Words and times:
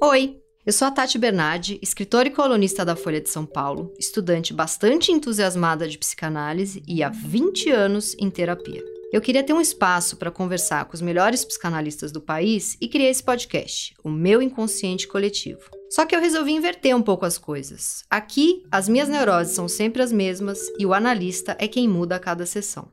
Oi, 0.00 0.38
eu 0.64 0.72
sou 0.72 0.86
a 0.86 0.92
Tati 0.92 1.18
Bernardi, 1.18 1.76
escritora 1.82 2.28
e 2.28 2.30
colunista 2.30 2.84
da 2.84 2.94
Folha 2.94 3.20
de 3.20 3.28
São 3.28 3.44
Paulo, 3.44 3.92
estudante 3.98 4.54
bastante 4.54 5.10
entusiasmada 5.10 5.88
de 5.88 5.98
psicanálise 5.98 6.84
e 6.86 7.02
há 7.02 7.08
20 7.08 7.68
anos 7.70 8.14
em 8.16 8.30
terapia. 8.30 8.80
Eu 9.12 9.20
queria 9.20 9.42
ter 9.42 9.52
um 9.52 9.60
espaço 9.60 10.16
para 10.16 10.30
conversar 10.30 10.84
com 10.84 10.94
os 10.94 11.00
melhores 11.00 11.44
psicanalistas 11.44 12.12
do 12.12 12.20
país 12.20 12.76
e 12.80 12.86
criei 12.86 13.10
esse 13.10 13.24
podcast, 13.24 13.92
o 14.04 14.08
meu 14.08 14.40
inconsciente 14.40 15.08
coletivo. 15.08 15.68
Só 15.90 16.06
que 16.06 16.14
eu 16.14 16.20
resolvi 16.20 16.52
inverter 16.52 16.94
um 16.94 17.02
pouco 17.02 17.26
as 17.26 17.36
coisas. 17.36 18.04
Aqui, 18.08 18.62
as 18.70 18.88
minhas 18.88 19.08
neuroses 19.08 19.56
são 19.56 19.66
sempre 19.66 20.00
as 20.00 20.12
mesmas 20.12 20.60
e 20.78 20.86
o 20.86 20.94
analista 20.94 21.56
é 21.58 21.66
quem 21.66 21.88
muda 21.88 22.14
a 22.14 22.20
cada 22.20 22.46
sessão. 22.46 22.88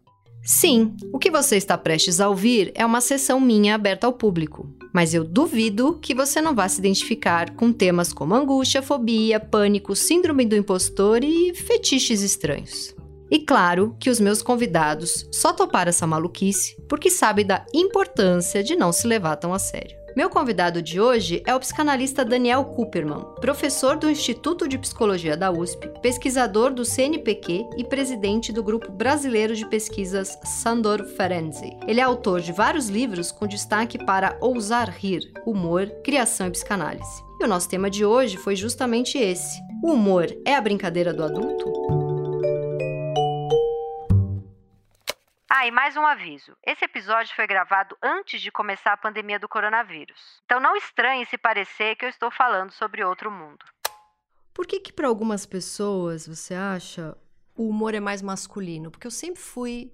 Sim, 0.45 0.95
o 1.11 1.17
que 1.17 1.31
você 1.31 1.57
está 1.57 1.75
prestes 1.75 2.19
a 2.19 2.29
ouvir 2.29 2.71
é 2.75 2.85
uma 2.85 3.01
sessão 3.01 3.41
minha 3.41 3.73
aberta 3.73 4.05
ao 4.05 4.13
público, 4.13 4.69
mas 4.93 5.11
eu 5.11 5.23
duvido 5.23 5.97
que 5.99 6.13
você 6.13 6.39
não 6.39 6.53
vá 6.53 6.69
se 6.69 6.77
identificar 6.77 7.55
com 7.55 7.73
temas 7.73 8.13
como 8.13 8.35
angústia, 8.35 8.83
fobia, 8.83 9.39
pânico, 9.39 9.95
síndrome 9.95 10.45
do 10.45 10.55
impostor 10.55 11.23
e 11.23 11.51
fetiches 11.55 12.21
estranhos. 12.21 12.95
E 13.31 13.39
claro 13.39 13.95
que 13.99 14.07
os 14.07 14.19
meus 14.19 14.43
convidados 14.43 15.27
só 15.31 15.51
toparam 15.51 15.89
essa 15.89 16.05
maluquice 16.05 16.79
porque 16.87 17.09
sabem 17.09 17.43
da 17.43 17.65
importância 17.73 18.63
de 18.63 18.75
não 18.75 18.91
se 18.91 19.07
levar 19.07 19.37
tão 19.37 19.51
a 19.51 19.57
sério. 19.57 20.04
Meu 20.15 20.29
convidado 20.29 20.81
de 20.81 20.97
hoje 20.97 21.43
é 21.45 21.53
o 21.53 21.59
psicanalista 21.59 22.23
Daniel 22.23 22.63
Cooperman, 22.63 23.25
professor 23.41 23.97
do 23.97 24.09
Instituto 24.09 24.65
de 24.65 24.77
Psicologia 24.77 25.35
da 25.35 25.51
USP, 25.51 25.89
pesquisador 26.01 26.73
do 26.73 26.85
CNPq 26.85 27.67
e 27.75 27.83
presidente 27.83 28.53
do 28.53 28.63
Grupo 28.63 28.89
Brasileiro 28.89 29.53
de 29.53 29.65
Pesquisas 29.65 30.39
Sandor 30.45 31.03
Ferenczi. 31.03 31.77
Ele 31.85 31.99
é 31.99 32.03
autor 32.03 32.39
de 32.39 32.53
vários 32.53 32.87
livros 32.87 33.29
com 33.29 33.45
destaque 33.45 33.97
para 34.05 34.37
Ousar 34.39 34.89
Rir, 34.89 35.33
Humor, 35.45 35.87
Criação 36.01 36.47
e 36.47 36.51
Psicanálise. 36.51 37.21
E 37.41 37.43
o 37.43 37.47
nosso 37.47 37.67
tema 37.67 37.89
de 37.89 38.05
hoje 38.05 38.37
foi 38.37 38.55
justamente 38.55 39.17
esse: 39.17 39.59
o 39.83 39.91
humor 39.91 40.27
é 40.45 40.55
a 40.55 40.61
brincadeira 40.61 41.13
do 41.13 41.25
adulto? 41.25 42.04
Ah, 45.49 45.67
e 45.67 45.71
mais 45.71 45.95
um 45.95 46.05
aviso. 46.05 46.57
Esse 46.65 46.85
episódio 46.85 47.35
foi 47.35 47.45
gravado 47.45 47.95
antes 48.01 48.41
de 48.41 48.51
começar 48.51 48.93
a 48.93 48.97
pandemia 48.97 49.39
do 49.39 49.47
coronavírus. 49.47 50.41
Então 50.45 50.59
não 50.59 50.75
estranhe 50.75 51.25
se 51.27 51.37
parecer 51.37 51.95
que 51.95 52.05
eu 52.05 52.09
estou 52.09 52.31
falando 52.31 52.71
sobre 52.71 53.03
outro 53.03 53.29
mundo. 53.31 53.63
Por 54.53 54.65
que 54.65 54.79
que 54.79 54.91
para 54.91 55.07
algumas 55.07 55.45
pessoas, 55.45 56.27
você 56.27 56.55
acha, 56.55 57.15
o 57.55 57.69
humor 57.69 57.93
é 57.93 57.99
mais 57.99 58.21
masculino? 58.23 58.89
Porque 58.89 59.05
eu 59.05 59.11
sempre 59.11 59.41
fui 59.41 59.93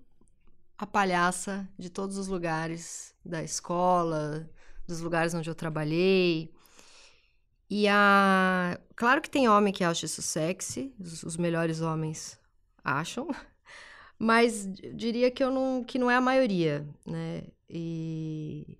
a 0.78 0.88
palhaça 0.88 1.68
de 1.78 1.90
todos 1.90 2.18
os 2.18 2.28
lugares 2.28 3.14
da 3.26 3.44
escola, 3.44 4.50
dos 4.88 5.02
lugares 5.02 5.34
onde 5.34 5.50
eu 5.50 5.56
trabalhei. 5.56 6.54
E 7.70 7.88
a 7.90 8.80
claro 8.96 9.22
que 9.22 9.30
tem 9.30 9.50
homem 9.50 9.74
que 9.74 9.84
acha 9.84 10.06
isso 10.06 10.22
sexy, 10.22 10.94
os, 11.00 11.36
melhores 11.36 11.82
homens 11.82 12.40
acham. 12.84 13.28
Mas 14.23 14.67
diria 14.94 15.31
que 15.31 15.44
eu 15.44 15.50
não 15.50 15.83
que 15.83 15.97
não 15.97 16.09
é 16.11 16.16
a 16.16 16.22
maioria, 16.22 16.88
né? 17.08 17.44
E 17.67 18.77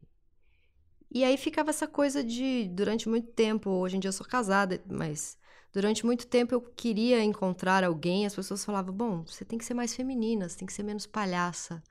e 1.14 1.24
aí 1.24 1.36
ficava 1.38 1.70
essa 1.72 1.88
coisa 1.88 2.24
de 2.24 2.68
durante 2.70 3.10
muito 3.10 3.28
tempo, 3.32 3.70
hoje 3.70 3.98
em 3.98 4.00
dia 4.00 4.10
eu 4.10 4.14
sou 4.14 4.26
casada, 4.26 4.82
mas 4.90 5.38
durante 5.74 6.06
muito 6.06 6.26
tempo 6.28 6.54
eu 6.54 6.62
queria 6.62 7.24
encontrar 7.24 7.84
alguém, 7.84 8.26
as 8.26 8.36
pessoas 8.36 8.64
falavam: 8.64 8.94
"Bom, 8.94 9.24
você 9.26 9.44
tem 9.44 9.58
que 9.58 9.66
ser 9.66 9.74
mais 9.74 9.96
feminina, 9.96 10.48
você 10.48 10.58
tem 10.58 10.66
que 10.68 10.74
ser 10.74 10.84
menos 10.84 11.06
palhaça". 11.08 11.84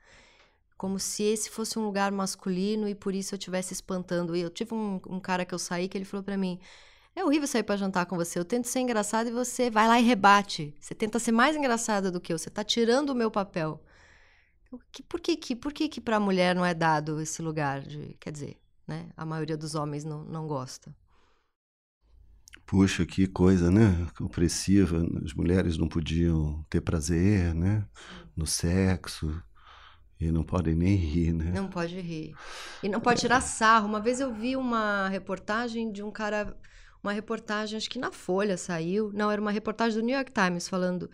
Como 0.77 0.99
se 0.99 1.23
esse 1.23 1.49
fosse 1.49 1.77
um 1.79 1.85
lugar 1.85 2.11
masculino 2.11 2.87
e 2.89 2.95
por 2.95 3.13
isso 3.15 3.35
eu 3.35 3.37
estivesse 3.37 3.73
espantando. 3.73 4.35
E 4.35 4.41
eu 4.41 4.49
tive 4.49 4.73
um, 4.73 4.99
um 5.09 5.19
cara 5.19 5.45
que 5.45 5.53
eu 5.53 5.59
saí 5.59 5.87
que 5.89 5.97
ele 5.97 6.05
falou 6.05 6.23
para 6.23 6.37
mim: 6.37 6.59
é 7.15 7.23
horrível 7.23 7.47
sair 7.47 7.63
para 7.63 7.77
jantar 7.77 8.05
com 8.05 8.15
você. 8.15 8.39
Eu 8.39 8.45
tento 8.45 8.67
ser 8.67 8.79
engraçada 8.79 9.29
e 9.29 9.33
você 9.33 9.69
vai 9.69 9.87
lá 9.87 9.99
e 9.99 10.03
rebate. 10.03 10.75
Você 10.79 10.95
tenta 10.95 11.19
ser 11.19 11.31
mais 11.31 11.55
engraçada 11.55 12.09
do 12.09 12.21
que 12.21 12.31
eu. 12.31 12.37
Você 12.37 12.49
tá 12.49 12.63
tirando 12.63 13.09
o 13.09 13.15
meu 13.15 13.29
papel. 13.29 13.83
Que, 14.91 15.03
por 15.03 15.19
que 15.19 15.35
que, 15.35 15.55
por 15.55 15.73
que 15.73 15.89
que 15.89 15.99
pra 15.99 16.19
mulher 16.19 16.55
não 16.55 16.65
é 16.65 16.73
dado 16.73 17.19
esse 17.19 17.41
lugar 17.41 17.81
de... 17.81 18.15
Quer 18.19 18.31
dizer, 18.31 18.57
né? 18.87 19.09
A 19.17 19.25
maioria 19.25 19.57
dos 19.57 19.75
homens 19.75 20.05
não, 20.05 20.23
não 20.23 20.47
gosta. 20.47 20.95
Puxa, 22.65 23.05
que 23.05 23.27
coisa, 23.27 23.69
né? 23.69 24.07
Opressiva. 24.21 25.05
As 25.25 25.33
mulheres 25.33 25.77
não 25.77 25.89
podiam 25.89 26.65
ter 26.69 26.79
prazer, 26.79 27.53
né? 27.53 27.85
No 28.33 28.47
sexo. 28.47 29.43
E 30.17 30.31
não 30.31 30.43
podem 30.43 30.75
nem 30.75 30.95
rir, 30.95 31.33
né? 31.33 31.51
Não 31.51 31.67
pode 31.67 31.99
rir. 31.99 32.33
E 32.81 32.87
não 32.87 33.01
pode 33.01 33.19
tirar 33.19 33.41
sarro. 33.41 33.87
Uma 33.87 33.99
vez 33.99 34.21
eu 34.21 34.33
vi 34.33 34.55
uma 34.55 35.09
reportagem 35.09 35.91
de 35.91 36.01
um 36.01 36.11
cara 36.11 36.55
uma 37.03 37.11
reportagem, 37.11 37.77
acho 37.77 37.89
que 37.89 37.99
na 37.99 38.11
Folha 38.11 38.57
saiu. 38.57 39.11
Não, 39.13 39.31
era 39.31 39.41
uma 39.41 39.51
reportagem 39.51 39.99
do 39.99 40.05
New 40.05 40.15
York 40.15 40.31
Times 40.31 40.67
falando. 40.67 41.09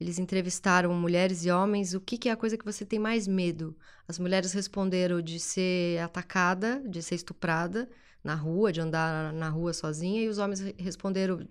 Eles 0.00 0.18
entrevistaram 0.18 0.92
mulheres 0.94 1.44
e 1.44 1.50
homens. 1.50 1.94
O 1.94 2.00
que, 2.00 2.18
que 2.18 2.28
é 2.28 2.32
a 2.32 2.36
coisa 2.36 2.58
que 2.58 2.64
você 2.64 2.84
tem 2.84 2.98
mais 2.98 3.26
medo? 3.28 3.76
As 4.06 4.18
mulheres 4.18 4.52
responderam 4.52 5.22
de 5.22 5.38
ser 5.38 6.00
atacada, 6.00 6.82
de 6.86 7.02
ser 7.02 7.14
estuprada 7.14 7.88
na 8.22 8.34
rua, 8.34 8.72
de 8.72 8.80
andar 8.80 9.32
na 9.32 9.48
rua 9.48 9.72
sozinha. 9.72 10.22
E 10.22 10.28
os 10.28 10.38
homens 10.38 10.60
responderam 10.76 11.46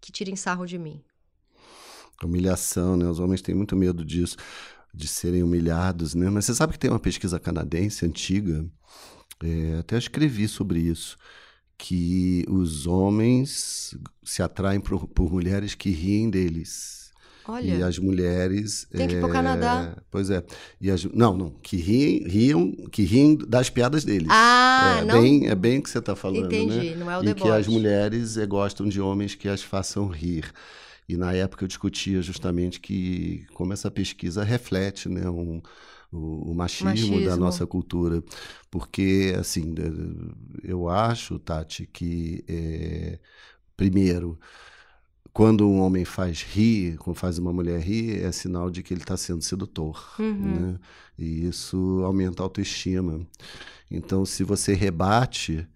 que 0.00 0.12
tirem 0.12 0.36
sarro 0.36 0.66
de 0.66 0.78
mim. 0.78 1.02
Humilhação, 2.22 2.96
né? 2.96 3.06
Os 3.06 3.18
homens 3.18 3.42
têm 3.42 3.54
muito 3.54 3.74
medo 3.74 4.04
disso, 4.04 4.36
de 4.92 5.08
serem 5.08 5.42
humilhados, 5.42 6.14
né? 6.14 6.30
Mas 6.30 6.44
você 6.44 6.54
sabe 6.54 6.74
que 6.74 6.78
tem 6.78 6.90
uma 6.90 7.00
pesquisa 7.00 7.40
canadense 7.40 8.06
antiga, 8.06 8.64
é, 9.42 9.78
até 9.78 9.98
escrevi 9.98 10.46
sobre 10.46 10.78
isso, 10.78 11.16
que 11.76 12.44
os 12.48 12.86
homens 12.86 13.96
se 14.22 14.42
atraem 14.42 14.80
por, 14.80 15.06
por 15.08 15.30
mulheres 15.32 15.74
que 15.74 15.90
riem 15.90 16.30
deles. 16.30 17.04
Olha. 17.46 17.74
E 17.74 17.82
as 17.82 17.98
mulheres. 17.98 18.86
Tem 18.90 19.06
que 19.06 19.16
ir 19.16 19.20
pro 19.20 19.28
Canadá. 19.28 19.96
Pois 20.10 20.30
é. 20.30 20.42
E 20.80 20.90
as, 20.90 21.04
não, 21.04 21.36
não. 21.36 21.50
Que 21.62 21.76
riem, 21.76 22.26
riam, 22.26 22.72
que 22.90 23.02
riem 23.02 23.36
das 23.36 23.68
piadas 23.68 24.02
deles. 24.02 24.28
Ah, 24.30 25.00
é, 25.00 25.04
não. 25.04 25.20
Bem, 25.20 25.48
é 25.48 25.54
bem 25.54 25.78
o 25.78 25.82
que 25.82 25.90
você 25.90 25.98
está 25.98 26.16
falando. 26.16 26.46
Entendi, 26.46 26.90
né? 26.90 26.96
não 26.96 27.10
é 27.10 27.18
o 27.18 27.22
E 27.22 27.26
deboche. 27.26 27.44
que 27.44 27.50
as 27.50 27.66
mulheres 27.66 28.38
é, 28.38 28.46
gostam 28.46 28.88
de 28.88 29.00
homens 29.00 29.34
que 29.34 29.48
as 29.48 29.62
façam 29.62 30.06
rir. 30.08 30.50
E 31.06 31.18
na 31.18 31.34
época 31.34 31.64
eu 31.64 31.68
discutia 31.68 32.22
justamente 32.22 32.80
que 32.80 33.44
como 33.52 33.74
essa 33.74 33.90
pesquisa 33.90 34.42
reflete 34.42 35.06
né, 35.06 35.28
um, 35.28 35.60
o, 36.14 36.50
o 36.50 36.54
machismo, 36.54 36.88
Machismo. 36.88 37.24
da 37.24 37.36
nossa 37.36 37.66
cultura. 37.66 38.22
Porque, 38.70 39.34
assim, 39.38 39.74
eu 40.62 40.88
acho, 40.88 41.38
Tati, 41.38 41.86
que, 41.86 42.44
é, 42.48 43.18
primeiro, 43.76 44.38
quando 45.32 45.68
um 45.68 45.80
homem 45.80 46.04
faz 46.04 46.42
rir, 46.42 46.96
quando 46.98 47.16
faz 47.16 47.38
uma 47.38 47.52
mulher 47.52 47.80
rir, 47.80 48.22
é 48.22 48.30
sinal 48.30 48.70
de 48.70 48.82
que 48.82 48.94
ele 48.94 49.00
está 49.00 49.16
sendo 49.16 49.42
sedutor. 49.42 50.14
Uhum. 50.18 50.72
Né? 50.72 50.78
E 51.18 51.46
isso 51.46 52.02
aumenta 52.04 52.42
a 52.42 52.46
autoestima. 52.46 53.26
Então, 53.90 54.24
se 54.24 54.44
você 54.44 54.74
rebate 54.74 55.66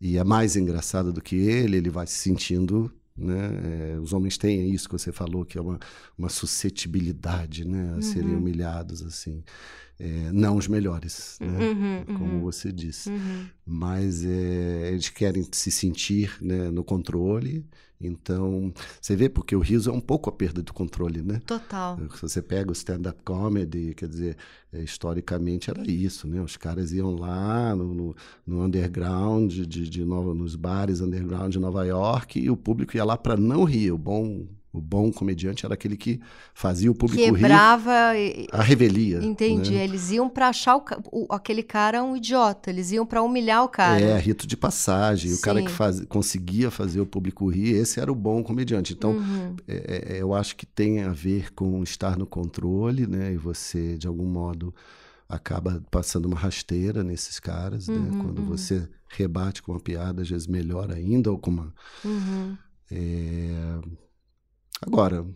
e 0.00 0.16
é 0.16 0.24
mais 0.24 0.56
engraçado 0.56 1.12
do 1.12 1.20
que 1.20 1.36
ele, 1.36 1.76
ele 1.76 1.90
vai 1.90 2.06
se 2.06 2.14
sentindo. 2.14 2.90
Né? 3.16 3.94
É, 3.94 4.00
os 4.00 4.12
homens 4.12 4.38
têm 4.38 4.70
isso 4.72 4.88
que 4.88 4.92
você 4.98 5.12
falou, 5.12 5.44
que 5.44 5.58
é 5.58 5.60
uma, 5.60 5.78
uma 6.16 6.28
suscetibilidade 6.28 7.66
né? 7.66 7.96
a 7.98 8.02
serem 8.02 8.32
Uhum. 8.32 8.38
humilhados. 8.38 9.02
assim. 9.02 9.42
É, 9.98 10.32
não 10.32 10.56
os 10.56 10.66
melhores, 10.66 11.36
né? 11.40 11.58
Uhum, 11.58 12.04
como 12.16 12.34
uhum. 12.36 12.40
você 12.40 12.72
disse 12.72 13.10
Uhum. 13.10 13.46
mas 13.66 14.24
é, 14.24 14.90
eles 14.92 15.10
querem 15.10 15.46
se 15.52 15.70
sentir 15.70 16.38
né, 16.40 16.70
no 16.70 16.82
controle. 16.82 17.66
Então, 18.00 18.72
você 19.00 19.14
vê, 19.14 19.28
porque 19.28 19.54
o 19.54 19.60
riso 19.60 19.90
é 19.90 19.92
um 19.92 20.00
pouco 20.00 20.30
a 20.30 20.32
perda 20.32 20.62
do 20.62 20.72
controle, 20.72 21.22
né? 21.22 21.40
Total. 21.46 21.98
Se 22.14 22.22
você 22.22 22.40
pega 22.40 22.70
o 22.70 22.72
stand-up 22.72 23.22
comedy, 23.22 23.94
quer 23.94 24.08
dizer, 24.08 24.36
é, 24.72 24.82
historicamente 24.82 25.70
era 25.70 25.82
isso, 25.90 26.26
né? 26.26 26.40
Os 26.40 26.56
caras 26.56 26.92
iam 26.92 27.14
lá 27.14 27.76
no, 27.76 27.94
no, 27.94 28.16
no 28.46 28.64
underground, 28.64 29.52
de, 29.52 29.88
de 29.88 30.04
Nova, 30.04 30.32
nos 30.32 30.56
bares 30.56 31.02
underground 31.02 31.52
de 31.52 31.58
Nova 31.58 31.84
York, 31.84 32.40
e 32.40 32.50
o 32.50 32.56
público 32.56 32.96
ia 32.96 33.04
lá 33.04 33.18
para 33.18 33.36
não 33.36 33.64
rir. 33.64 33.92
O 33.92 33.98
bom, 33.98 34.46
o 34.72 34.80
bom 34.80 35.10
comediante 35.10 35.64
era 35.66 35.74
aquele 35.74 35.96
que 35.96 36.20
fazia 36.54 36.90
o 36.90 36.94
público 36.94 37.22
rir 37.24 37.32
Quebrava. 37.32 38.12
a 38.52 38.62
revelia. 38.62 39.18
Entendi. 39.22 39.72
né? 39.72 39.82
Eles 39.84 40.10
iam 40.12 40.28
pra 40.28 40.48
achar 40.48 40.76
o, 40.76 40.84
o- 41.10 41.26
aquele 41.34 41.62
cara 41.62 42.02
um 42.04 42.16
idiota. 42.16 42.70
Eles 42.70 42.92
iam 42.92 43.04
pra 43.04 43.20
humilhar 43.22 43.64
o 43.64 43.68
cara. 43.68 44.00
É, 44.00 44.16
rito 44.18 44.46
de 44.46 44.56
passagem. 44.56 45.32
O 45.34 45.40
cara 45.40 45.58
Sim. 45.58 45.64
que 45.66 45.72
faz, 45.72 46.04
conseguia 46.06 46.70
fazer 46.70 47.00
o 47.00 47.06
público 47.06 47.48
rir, 47.48 47.74
esse 47.74 47.98
era 47.98 48.12
o 48.12 48.14
bom 48.14 48.42
comediante. 48.44 48.92
Então, 48.92 49.12
Uhum. 49.16 49.56
é, 49.66 50.14
é, 50.16 50.22
eu 50.22 50.32
acho 50.34 50.54
que 50.54 50.64
tem 50.66 51.00
a 51.02 51.10
ver 51.12 51.52
com 51.52 51.82
estar 51.82 52.16
no 52.16 52.26
controle, 52.26 53.06
né? 53.08 53.32
E 53.32 53.36
você, 53.36 53.98
de 53.98 54.06
algum 54.06 54.26
modo, 54.26 54.72
acaba 55.28 55.82
passando 55.90 56.26
uma 56.26 56.36
rasteira 56.36 57.02
nesses 57.02 57.40
caras, 57.40 57.88
né? 57.88 57.96
Uhum, 57.96 58.22
Quando 58.22 58.38
uhum. 58.40 58.46
você 58.46 58.88
rebate 59.08 59.62
com 59.62 59.72
uma 59.72 59.80
piada, 59.80 60.22
às 60.22 60.28
vezes 60.30 60.46
melhor 60.46 60.92
ainda, 60.92 61.30
ou 61.32 61.38
com 61.38 61.50
uma. 61.50 61.74
Uhum. 62.04 62.56
é, 62.90 63.80
Agora, 64.82 65.26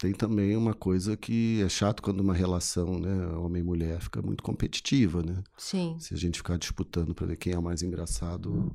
tem 0.00 0.12
também 0.12 0.56
uma 0.56 0.74
coisa 0.74 1.16
que 1.16 1.60
é 1.62 1.68
chato 1.68 2.02
quando 2.02 2.20
uma 2.20 2.34
relação, 2.34 2.98
né, 2.98 3.26
homem 3.36 3.62
e 3.62 3.64
mulher, 3.64 4.00
fica 4.00 4.22
muito 4.22 4.42
competitiva, 4.42 5.22
né? 5.22 5.42
Sim. 5.56 5.96
Se 5.98 6.14
a 6.14 6.16
gente 6.16 6.38
ficar 6.38 6.56
disputando 6.56 7.14
para 7.14 7.26
ver 7.26 7.36
quem 7.36 7.52
é 7.52 7.58
o 7.58 7.62
mais 7.62 7.82
engraçado, 7.82 8.72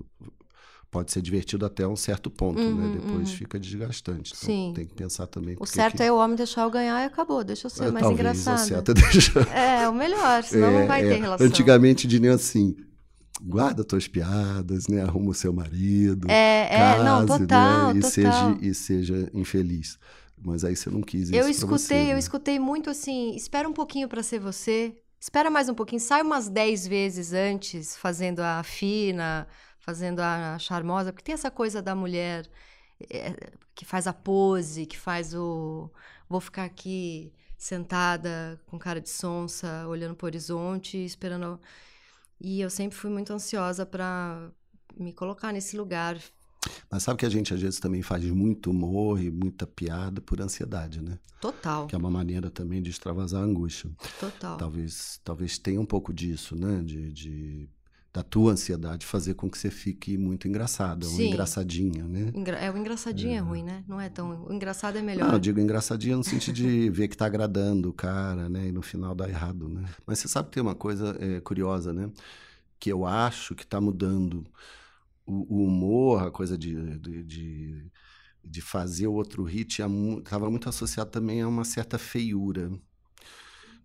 pode 0.91 1.11
ser 1.11 1.21
divertido 1.21 1.65
até 1.65 1.87
um 1.87 1.95
certo 1.95 2.29
ponto, 2.29 2.59
né? 2.59 2.65
uhum, 2.65 2.75
né? 2.75 2.99
Depois 2.99 3.29
uhum. 3.29 3.37
fica 3.37 3.59
desgastante. 3.59 4.33
Então 4.35 4.47
Sim. 4.47 4.73
tem 4.75 4.85
que 4.85 4.93
pensar 4.93 5.25
também. 5.25 5.55
O 5.59 5.65
certo 5.65 5.97
que... 5.97 6.03
é 6.03 6.11
o 6.11 6.17
homem 6.17 6.35
deixar 6.35 6.63
eu 6.63 6.69
ganhar 6.69 7.01
e 7.01 7.05
acabou. 7.05 7.43
Deixa 7.43 7.65
eu 7.65 7.69
ser 7.69 7.85
é, 7.85 7.91
mais 7.91 8.05
talvez, 8.05 8.19
engraçado. 8.19 8.59
O 8.59 8.67
certo 8.67 8.91
é 8.91 8.93
deixar. 8.93 9.47
É, 9.47 9.89
o 9.89 9.93
melhor, 9.93 10.43
senão 10.43 10.67
é, 10.67 10.79
não 10.81 10.87
vai 10.87 11.03
é. 11.05 11.09
ter 11.09 11.21
relação. 11.21 11.47
Antigamente 11.47 12.07
diriam 12.07 12.35
assim. 12.35 12.75
Guarda 13.45 13.83
tuas 13.83 14.07
piadas, 14.07 14.87
né? 14.87 15.01
Arruma 15.01 15.31
o 15.31 15.33
seu 15.33 15.51
marido. 15.51 16.31
É, 16.31 16.67
case, 16.69 17.01
é, 17.01 17.03
não, 17.03 17.25
total, 17.25 17.93
né? 17.93 17.99
E 17.99 18.01
total. 18.01 18.11
seja, 18.11 18.57
e 18.61 18.73
seja 18.73 19.29
infeliz. 19.33 19.99
Mas 20.41 20.63
aí 20.63 20.75
você 20.75 20.89
não 20.89 21.01
quis 21.01 21.23
isso. 21.23 21.35
Eu 21.35 21.49
escutei, 21.49 21.77
você, 21.77 21.93
né? 21.93 22.13
eu 22.13 22.17
escutei 22.17 22.59
muito 22.59 22.89
assim: 22.89 23.35
espera 23.35 23.67
um 23.67 23.73
pouquinho 23.73 24.07
para 24.07 24.23
ser 24.23 24.39
você. 24.39 24.95
Espera 25.19 25.49
mais 25.49 25.69
um 25.69 25.73
pouquinho, 25.73 26.01
sai 26.01 26.21
umas 26.21 26.49
10 26.49 26.87
vezes 26.87 27.31
antes, 27.31 27.95
fazendo 27.95 28.41
a 28.41 28.61
fina, 28.61 29.47
fazendo 29.79 30.19
a 30.19 30.57
charmosa, 30.59 31.13
porque 31.13 31.23
tem 31.23 31.33
essa 31.33 31.49
coisa 31.49 31.81
da 31.81 31.95
mulher 31.95 32.45
é, 33.09 33.33
que 33.73 33.85
faz 33.85 34.05
a 34.07 34.13
pose, 34.13 34.85
que 34.85 34.97
faz 34.97 35.33
o. 35.33 35.89
Vou 36.29 36.41
ficar 36.41 36.65
aqui 36.65 37.31
sentada 37.57 38.59
com 38.67 38.77
cara 38.77 38.99
de 38.99 39.09
sonsa, 39.09 39.85
olhando 39.87 40.15
para 40.15 40.25
o 40.25 40.27
horizonte, 40.27 40.97
esperando. 40.97 41.59
E 42.43 42.59
eu 42.59 42.69
sempre 42.69 42.97
fui 42.97 43.09
muito 43.09 43.31
ansiosa 43.31 43.85
para 43.85 44.51
me 44.99 45.13
colocar 45.13 45.53
nesse 45.53 45.77
lugar. 45.77 46.21
Mas 46.91 47.03
sabe 47.03 47.19
que 47.19 47.25
a 47.25 47.29
gente 47.29 47.53
às 47.53 47.61
vezes 47.61 47.79
também 47.79 48.01
faz 48.01 48.23
muito 48.25 48.69
humor 48.69 49.21
e 49.21 49.31
muita 49.31 49.65
piada 49.65 50.19
por 50.19 50.41
ansiedade, 50.41 51.01
né? 51.01 51.17
Total. 51.39 51.87
Que 51.87 51.95
é 51.95 51.97
uma 51.97 52.11
maneira 52.11 52.49
também 52.49 52.81
de 52.81 52.89
extravasar 52.89 53.41
a 53.41 53.45
angústia. 53.45 53.89
Total. 54.19 54.57
Talvez, 54.57 55.21
talvez 55.23 55.57
tenha 55.57 55.79
um 55.79 55.85
pouco 55.85 56.13
disso, 56.13 56.55
né? 56.55 56.81
De, 56.83 57.11
de 57.11 57.69
da 58.13 58.21
tua 58.21 58.51
ansiedade 58.51 59.07
fazer 59.07 59.33
com 59.33 59.49
que 59.49 59.57
você 59.57 59.71
fique 59.71 60.15
muito 60.19 60.47
engraçada, 60.47 61.07
ou 61.07 61.19
engraçadinha, 61.19 62.03
né? 62.03 62.31
Engra 62.35 62.57
é, 62.57 62.69
o 62.69 62.77
engraçadinho 62.77 63.33
é. 63.33 63.37
é. 63.37 63.39
ruim, 63.39 63.63
né? 63.63 63.83
Não 63.87 63.99
é 63.99 64.07
tão... 64.07 64.45
O 64.45 64.53
engraçado 64.53 64.99
é 64.99 65.01
melhor. 65.01 65.27
Não, 65.27 65.33
eu 65.33 65.39
digo 65.39 65.59
engraçadinha 65.59 66.15
no 66.15 66.23
sentido 66.23 66.53
de 66.53 66.89
ver 66.93 67.07
que 67.07 67.17
tá 67.17 67.25
agradando 67.25 67.89
o 67.89 67.93
cara, 67.93 68.47
né? 68.47 68.67
E 68.67 68.71
no 68.71 68.83
final 68.83 69.15
dá 69.15 69.27
errado, 69.27 69.67
né? 69.67 69.83
Mas 70.05 70.19
você 70.19 70.27
sabe 70.27 70.49
que 70.49 70.53
tem 70.53 70.61
uma 70.61 70.75
coisa 70.75 71.17
é, 71.19 71.41
curiosa, 71.41 71.91
né? 71.91 72.11
Que 72.79 72.91
eu 72.91 73.03
acho 73.03 73.55
que 73.55 73.65
tá 73.65 73.81
mudando 73.81 74.45
o, 75.25 75.61
o 75.61 75.65
humor, 75.65 76.27
a 76.27 76.29
coisa 76.29 76.55
de, 76.55 76.99
de, 76.99 77.23
de, 77.23 77.91
de 78.45 78.61
fazer 78.61 79.07
o 79.07 79.13
outro 79.13 79.43
hit, 79.43 79.81
estava 80.19 80.51
muito 80.51 80.69
associado 80.69 81.09
também 81.09 81.41
a 81.41 81.47
uma 81.47 81.65
certa 81.65 81.97
feiura 81.97 82.71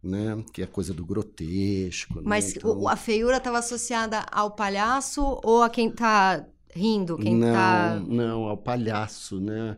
né? 0.02 0.42
Que 0.52 0.62
é 0.62 0.66
coisa 0.66 0.94
do 0.94 1.04
grotesco. 1.04 2.16
Né? 2.16 2.22
Mas 2.24 2.46
né? 2.46 2.52
então... 2.56 2.88
a 2.88 2.96
feiura 2.96 3.38
estava 3.38 3.58
associada 3.58 4.24
ao 4.30 4.52
palhaço 4.52 5.40
ou 5.42 5.62
a 5.62 5.70
quem 5.70 5.88
está 5.88 6.44
rindo? 6.74 7.16
Quem 7.18 7.34
não, 7.34 7.52
tá... 7.52 8.02
não, 8.06 8.44
ao 8.44 8.56
palhaço, 8.56 9.40
né? 9.40 9.76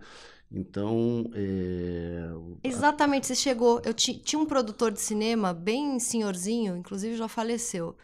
Então. 0.53 1.31
É... 1.35 2.29
Exatamente, 2.65 3.27
você 3.27 3.35
chegou. 3.35 3.81
Eu 3.85 3.95
tinha 3.95 4.39
um 4.39 4.47
produtor 4.47 4.91
de 4.91 5.01
cinema, 5.01 5.55
bem 5.55 5.99
senhorzinho, 5.99 6.77
inclusive 6.77 7.17
já 7.17 7.29
faleceu, 7.29 7.97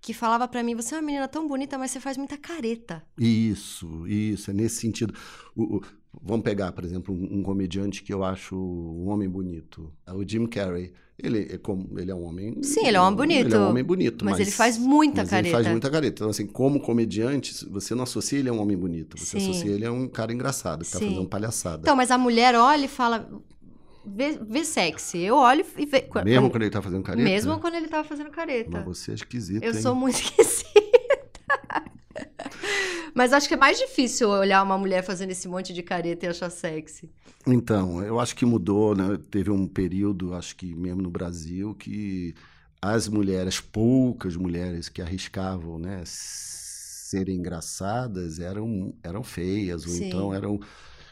que 0.00 0.14
falava 0.14 0.48
para 0.48 0.62
mim: 0.62 0.74
você 0.74 0.94
é 0.94 0.98
uma 0.98 1.06
menina 1.06 1.28
tão 1.28 1.46
bonita, 1.46 1.76
mas 1.76 1.90
você 1.90 2.00
faz 2.00 2.16
muita 2.16 2.38
careta. 2.38 3.04
Isso, 3.18 4.06
isso, 4.06 4.50
é 4.50 4.54
nesse 4.54 4.76
sentido. 4.76 5.14
O, 5.54 5.76
o, 5.76 5.82
vamos 6.22 6.44
pegar, 6.44 6.72
por 6.72 6.84
exemplo, 6.84 7.14
um, 7.14 7.38
um, 7.38 7.42
comediante 7.42 8.02
que 8.02 8.12
eu 8.12 8.24
acho 8.24 8.56
um 8.56 9.08
homem 9.08 9.28
bonito, 9.28 9.92
é 10.06 10.12
o 10.12 10.26
Jim 10.26 10.46
Carrey. 10.46 10.92
Ele 11.22 11.48
é, 11.52 11.58
como, 11.58 11.88
ele 11.96 12.10
é 12.10 12.14
um 12.14 12.24
homem. 12.24 12.62
Sim, 12.62 12.86
ele 12.86 12.96
é 12.96 13.00
um 13.00 13.04
homem 13.04 13.16
bonito. 13.16 13.46
Ele 13.46 13.54
é 13.54 13.58
um 13.58 13.68
homem 13.68 13.84
bonito. 13.84 14.24
Mas, 14.24 14.32
mas 14.32 14.40
ele 14.40 14.50
faz 14.50 14.76
muita 14.76 15.24
careta. 15.24 15.48
Ele 15.48 15.54
faz 15.54 15.68
muita 15.68 15.90
careta. 15.90 16.14
Então, 16.16 16.30
assim, 16.30 16.46
como 16.46 16.80
comediante, 16.80 17.64
você 17.70 17.94
não 17.94 18.02
associa 18.02 18.40
ele 18.40 18.48
a 18.48 18.52
um 18.52 18.60
homem 18.60 18.76
bonito. 18.76 19.16
Você 19.16 19.38
Sim. 19.38 19.50
associa 19.50 19.70
ele 19.70 19.86
a 19.86 19.92
um 19.92 20.08
cara 20.08 20.32
engraçado, 20.32 20.84
que 20.84 20.90
tá 20.90 20.98
Sim. 20.98 21.04
tá 21.04 21.10
fazendo 21.12 21.28
palhaçada. 21.28 21.82
Então, 21.82 21.94
mas 21.94 22.10
a 22.10 22.18
mulher 22.18 22.56
olha 22.56 22.86
e 22.86 22.88
fala. 22.88 23.30
Vê, 24.04 24.36
vê 24.36 24.64
sexy. 24.64 25.18
Eu 25.18 25.36
olho 25.36 25.64
e 25.78 25.86
vejo. 25.86 26.06
Mesmo 26.24 26.50
quando 26.50 26.62
ele 26.62 26.72
tá 26.72 26.82
fazendo 26.82 27.04
careta? 27.04 27.22
Mesmo 27.22 27.60
quando 27.60 27.76
ele 27.76 27.86
tava 27.86 28.02
fazendo 28.02 28.30
careta. 28.30 28.70
Mas 28.70 28.84
você 28.84 29.12
é 29.12 29.14
esquisito. 29.14 29.62
Eu 29.62 29.72
hein? 29.72 29.80
sou 29.80 29.94
muito 29.94 30.16
esquisita. 30.18 30.72
Mas 33.14 33.32
acho 33.32 33.48
que 33.48 33.54
é 33.54 33.56
mais 33.56 33.78
difícil 33.78 34.28
olhar 34.28 34.62
uma 34.62 34.78
mulher 34.78 35.02
fazendo 35.02 35.30
esse 35.30 35.48
monte 35.48 35.72
de 35.72 35.82
careta 35.82 36.26
e 36.26 36.28
achar 36.28 36.50
sexy. 36.50 37.10
Então, 37.46 38.02
eu 38.02 38.20
acho 38.20 38.34
que 38.34 38.44
mudou, 38.46 38.94
né? 38.94 39.18
Teve 39.30 39.50
um 39.50 39.66
período, 39.66 40.34
acho 40.34 40.56
que 40.56 40.74
mesmo 40.74 41.02
no 41.02 41.10
Brasil, 41.10 41.74
que 41.74 42.34
as 42.80 43.08
mulheres, 43.08 43.60
poucas 43.60 44.36
mulheres 44.36 44.88
que 44.88 45.00
arriscavam, 45.00 45.78
né, 45.78 46.02
serem 46.04 47.36
engraçadas, 47.36 48.40
eram, 48.40 48.92
eram 49.02 49.22
feias, 49.22 49.86
ou 49.86 49.92
Sim. 49.92 50.08
então 50.08 50.34
eram 50.34 50.60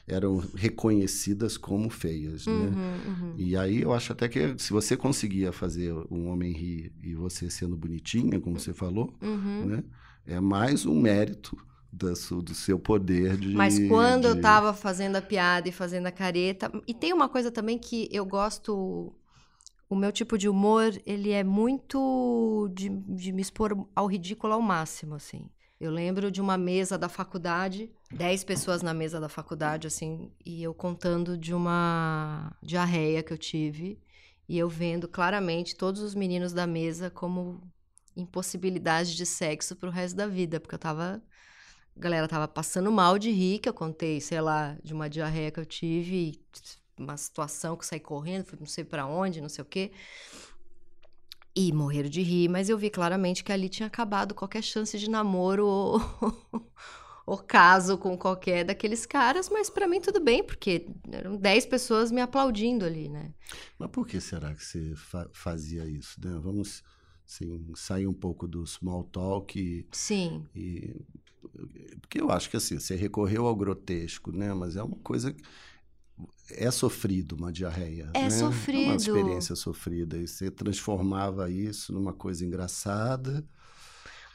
eram 0.09 0.43
reconhecidas 0.57 1.57
como 1.57 1.89
feias, 1.89 2.45
né? 2.45 2.53
uhum, 2.53 2.71
né? 2.71 3.01
Uhum. 3.07 3.35
E 3.37 3.57
aí 3.57 3.83
eu 3.83 3.93
acho 3.93 4.13
até 4.13 4.29
que 4.29 4.57
se 4.59 4.73
você 4.73 4.97
conseguia 4.97 5.53
fazer 5.53 5.93
um 6.11 6.29
homem 6.29 6.53
rir 6.53 6.93
e 7.01 7.15
você 7.15 7.49
sendo 7.49 7.77
bonitinha, 7.77 8.41
como 8.41 8.59
você 8.59 8.75
falou, 8.75 9.15
uhum. 9.23 9.67
né? 9.67 9.85
É 10.27 10.41
mais 10.41 10.85
um 10.85 10.99
mérito 11.01 11.57
do, 11.93 12.43
do 12.43 12.55
seu 12.55 12.79
poder 12.79 13.37
de. 13.37 13.55
Mas 13.55 13.79
quando 13.89 14.23
de... 14.23 14.29
eu 14.29 14.41
tava 14.41 14.73
fazendo 14.73 15.17
a 15.17 15.23
piada 15.23 15.69
e 15.69 15.73
fazendo 15.73 16.07
a 16.07 16.13
careta. 16.13 16.71
E 16.87 16.95
tem 16.95 17.13
uma 17.13 17.29
coisa 17.29 17.51
também 17.51 17.79
que 17.79 18.09
eu 18.11 18.25
gosto. 18.25 19.15
O 19.89 19.97
meu 19.97 20.13
tipo 20.13 20.39
de 20.39 20.49
humor, 20.49 20.93
ele 21.05 21.33
é 21.33 21.43
muito 21.43 22.71
de, 22.73 22.89
de 22.89 23.33
me 23.33 23.43
expor 23.43 23.77
ao 23.95 24.07
ridículo 24.07 24.53
ao 24.53 24.63
máximo, 24.63 25.17
assim. 25.17 25.51
Eu 25.81 25.91
lembro 25.91 26.31
de 26.31 26.41
uma 26.41 26.57
mesa 26.57 26.97
da 26.97 27.09
faculdade, 27.09 27.91
dez 28.13 28.45
pessoas 28.45 28.83
na 28.83 28.95
mesa 28.95 29.19
da 29.19 29.29
faculdade, 29.29 29.89
assim, 29.89 30.31
e 30.45 30.63
eu 30.63 30.73
contando 30.75 31.37
de 31.37 31.53
uma 31.53 32.55
diarreia 32.63 33.23
que 33.23 33.33
eu 33.33 33.39
tive, 33.39 33.99
e 34.49 34.59
eu 34.59 34.69
vendo 34.69 35.09
claramente 35.09 35.75
todos 35.75 36.03
os 36.03 36.15
meninos 36.15 36.53
da 36.53 36.67
mesa 36.67 37.11
como 37.11 37.61
impossibilidade 38.15 39.17
de 39.17 39.25
sexo 39.25 39.75
pro 39.75 39.91
resto 39.91 40.17
da 40.17 40.27
vida, 40.27 40.61
porque 40.61 40.75
eu 40.75 40.79
tava 40.79 41.23
a 41.97 42.01
galera 42.01 42.29
tava 42.29 42.49
passando 42.49 42.91
mal 42.91 43.19
de 43.19 43.31
rir, 43.31 43.59
que 43.59 43.69
eu 43.69 43.75
contei, 43.75 44.21
sei 44.21 44.41
lá, 44.41 44.77
de 44.83 44.95
uma 44.95 45.09
diarreia 45.09 45.51
que 45.51 45.61
eu 45.61 45.67
tive, 45.67 46.41
uma 46.99 47.17
situação 47.17 47.77
que 47.77 47.83
eu 47.83 47.89
saí 47.89 48.01
correndo, 48.01 48.45
fui 48.45 48.59
não 48.59 48.67
sei 48.67 48.85
para 48.85 49.07
onde, 49.07 49.41
não 49.41 49.49
sei 49.49 49.63
o 49.63 49.67
quê. 49.67 49.91
E 51.55 51.73
morreram 51.73 52.09
de 52.09 52.23
rir, 52.23 52.49
mas 52.49 52.69
eu 52.69 52.79
vi 52.79 52.91
claramente 52.91 53.43
que 53.43 53.53
ali 53.53 53.69
tinha 53.69 53.87
acabado 53.87 54.35
qualquer 54.35 54.63
chance 54.63 54.97
de 54.99 55.11
namoro 55.11 55.67
ou, 55.67 56.01
ou 57.27 57.39
caso 57.39 57.99
com 57.99 58.17
qualquer 58.17 58.65
daqueles 58.65 59.05
caras, 59.05 59.49
mas 59.49 59.69
para 59.69 59.89
mim 59.89 60.01
tudo 60.01 60.21
bem, 60.21 60.45
porque 60.45 60.87
eram 61.11 61.37
10 61.37 61.67
pessoas 61.67 62.13
me 62.13 62.21
aplaudindo 62.21 62.85
ali, 62.85 63.09
né? 63.09 63.35
Mas 63.79 63.91
por 63.91 64.07
que 64.07 64.21
será 64.21 64.55
que 64.55 64.65
você 64.65 64.95
fa 64.95 65.29
fazia 65.33 65.85
isso, 65.87 66.21
né? 66.25 66.39
Vamos 66.41 66.85
assim, 67.27 67.73
sair 67.75 68.07
um 68.07 68.15
pouco 68.15 68.47
do 68.47 68.65
small 68.65 69.05
talk 69.05 69.59
e, 69.59 69.87
Sim. 69.91 70.47
E 70.55 70.95
porque 72.01 72.21
eu 72.21 72.31
acho 72.31 72.51
que 72.51 72.57
assim, 72.57 72.79
você 72.79 72.95
recorreu 72.95 73.47
ao 73.47 73.57
grotesco, 73.57 74.33
né? 74.33 74.53
Mas 74.55 74.77
é 74.77 74.83
uma 74.83 74.97
coisa 74.99 75.35
é 76.51 76.71
sofrido 76.71 77.37
uma 77.37 77.53
diarreia. 77.53 78.11
É 78.15 78.23
né? 78.23 78.31
sofrido. 78.31 78.83
É 78.83 78.87
uma 78.87 78.97
experiência 78.97 79.57
sofrida. 79.57 80.17
E 80.17 80.27
você 80.27 80.51
transformava 80.51 81.51
isso 81.51 81.93
numa 81.93 82.13
coisa 82.13 82.45
engraçada. 82.45 83.47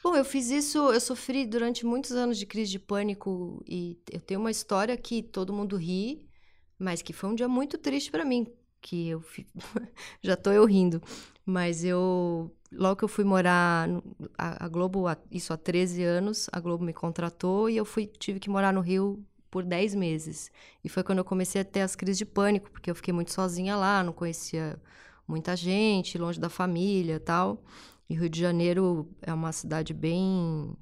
Bom, 0.03 0.15
eu 0.15 0.23
fiz 0.23 0.51
isso, 0.51 0.77
eu 0.77 0.99
sofri 0.99 1.47
durante 1.47 1.83
muitos 1.83 2.11
anos 2.11 2.37
de 2.37 2.45
crise 2.45 2.69
de 2.69 2.79
pânico 2.79 3.63
e 3.67 3.97
eu 4.11 4.19
tenho 4.19 4.39
uma 4.39 4.51
história 4.51 4.95
que 4.95 5.23
todo 5.23 5.51
mundo 5.51 5.75
ri, 5.75 6.29
mas 6.77 7.01
que 7.01 7.11
foi 7.11 7.31
um 7.31 7.33
dia 7.33 7.47
muito 7.47 7.75
triste 7.75 8.11
para 8.11 8.23
mim, 8.23 8.45
que 8.79 9.09
eu 9.09 9.23
já 10.21 10.35
tô 10.35 10.51
eu 10.51 10.63
rindo, 10.63 11.01
mas 11.43 11.83
eu 11.83 12.55
logo 12.75 12.97
que 12.97 13.03
eu 13.03 13.07
fui 13.07 13.23
morar 13.23 13.89
a, 14.37 14.67
Globo, 14.67 15.05
isso 15.31 15.53
há 15.53 15.57
13 15.57 16.03
anos, 16.03 16.49
a 16.51 16.59
Globo 16.59 16.83
me 16.83 16.93
contratou 16.93 17.69
e 17.69 17.77
eu 17.77 17.85
fui 17.85 18.07
tive 18.07 18.39
que 18.39 18.49
morar 18.49 18.73
no 18.73 18.81
Rio 18.81 19.25
por 19.49 19.63
10 19.63 19.95
meses. 19.95 20.51
E 20.83 20.89
foi 20.89 21.03
quando 21.03 21.19
eu 21.19 21.25
comecei 21.25 21.61
a 21.61 21.65
ter 21.65 21.81
as 21.81 21.95
crises 21.95 22.17
de 22.17 22.25
pânico, 22.25 22.69
porque 22.71 22.91
eu 22.91 22.95
fiquei 22.95 23.13
muito 23.13 23.31
sozinha 23.33 23.75
lá, 23.75 24.03
não 24.03 24.13
conhecia 24.13 24.79
muita 25.27 25.55
gente, 25.55 26.17
longe 26.17 26.39
da 26.39 26.49
família, 26.49 27.19
tal. 27.19 27.63
E 28.09 28.15
Rio 28.15 28.29
de 28.29 28.39
Janeiro 28.39 29.09
é 29.21 29.33
uma 29.33 29.51
cidade 29.51 29.93
bem 29.93 30.75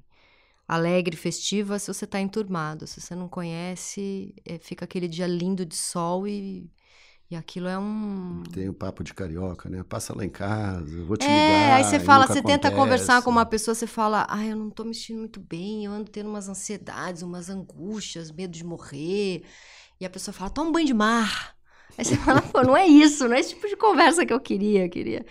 alegre, 0.66 1.16
festiva, 1.16 1.78
se 1.78 1.92
você 1.92 2.04
está 2.04 2.20
enturmado. 2.20 2.86
Se 2.86 3.00
você 3.00 3.14
não 3.14 3.28
conhece, 3.28 4.34
é, 4.44 4.58
fica 4.58 4.84
aquele 4.84 5.08
dia 5.08 5.26
lindo 5.26 5.64
de 5.64 5.76
sol 5.76 6.26
e 6.26 6.70
e 7.34 7.36
aquilo 7.36 7.66
é 7.66 7.76
um. 7.76 8.42
Tem 8.52 8.68
o 8.68 8.72
papo 8.72 9.02
de 9.02 9.12
carioca, 9.12 9.68
né? 9.68 9.82
Passa 9.82 10.16
lá 10.16 10.24
em 10.24 10.28
casa, 10.28 11.04
vou 11.04 11.16
te 11.16 11.26
é, 11.26 11.28
ligar. 11.28 11.68
É, 11.68 11.72
aí 11.72 11.84
você 11.84 11.98
fala, 11.98 12.26
você 12.26 12.38
acontece. 12.38 12.60
tenta 12.60 12.70
conversar 12.70 13.22
com 13.22 13.30
uma 13.30 13.44
pessoa, 13.44 13.74
você 13.74 13.86
fala, 13.86 14.26
ah, 14.30 14.46
eu 14.46 14.56
não 14.56 14.70
tô 14.70 14.84
me 14.84 14.94
sentindo 14.94 15.18
muito 15.18 15.40
bem, 15.40 15.84
eu 15.84 15.92
ando 15.92 16.10
tendo 16.10 16.30
umas 16.30 16.48
ansiedades, 16.48 17.22
umas 17.22 17.50
angústias, 17.50 18.30
medo 18.30 18.52
de 18.52 18.64
morrer. 18.64 19.42
E 20.00 20.06
a 20.06 20.10
pessoa 20.10 20.32
fala, 20.32 20.50
toma 20.50 20.70
um 20.70 20.72
banho 20.72 20.86
de 20.86 20.94
mar. 20.94 21.56
Aí 21.98 22.04
você 22.04 22.16
fala, 22.24 22.40
pô, 22.40 22.62
não 22.62 22.76
é 22.76 22.86
isso, 22.86 23.28
não 23.28 23.34
é 23.34 23.40
esse 23.40 23.50
tipo 23.50 23.68
de 23.68 23.76
conversa 23.76 24.24
que 24.24 24.32
eu 24.32 24.40
queria, 24.40 24.88
queria 24.88 25.26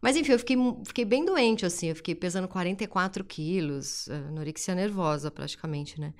Mas 0.00 0.16
enfim, 0.16 0.32
eu 0.32 0.38
fiquei, 0.38 0.56
fiquei 0.86 1.04
bem 1.04 1.24
doente, 1.24 1.66
assim. 1.66 1.88
Eu 1.88 1.96
fiquei 1.96 2.14
pesando 2.14 2.46
44 2.46 3.24
quilos, 3.24 4.08
anorexia 4.08 4.74
nervosa, 4.76 5.30
praticamente, 5.30 6.00
né? 6.00 6.14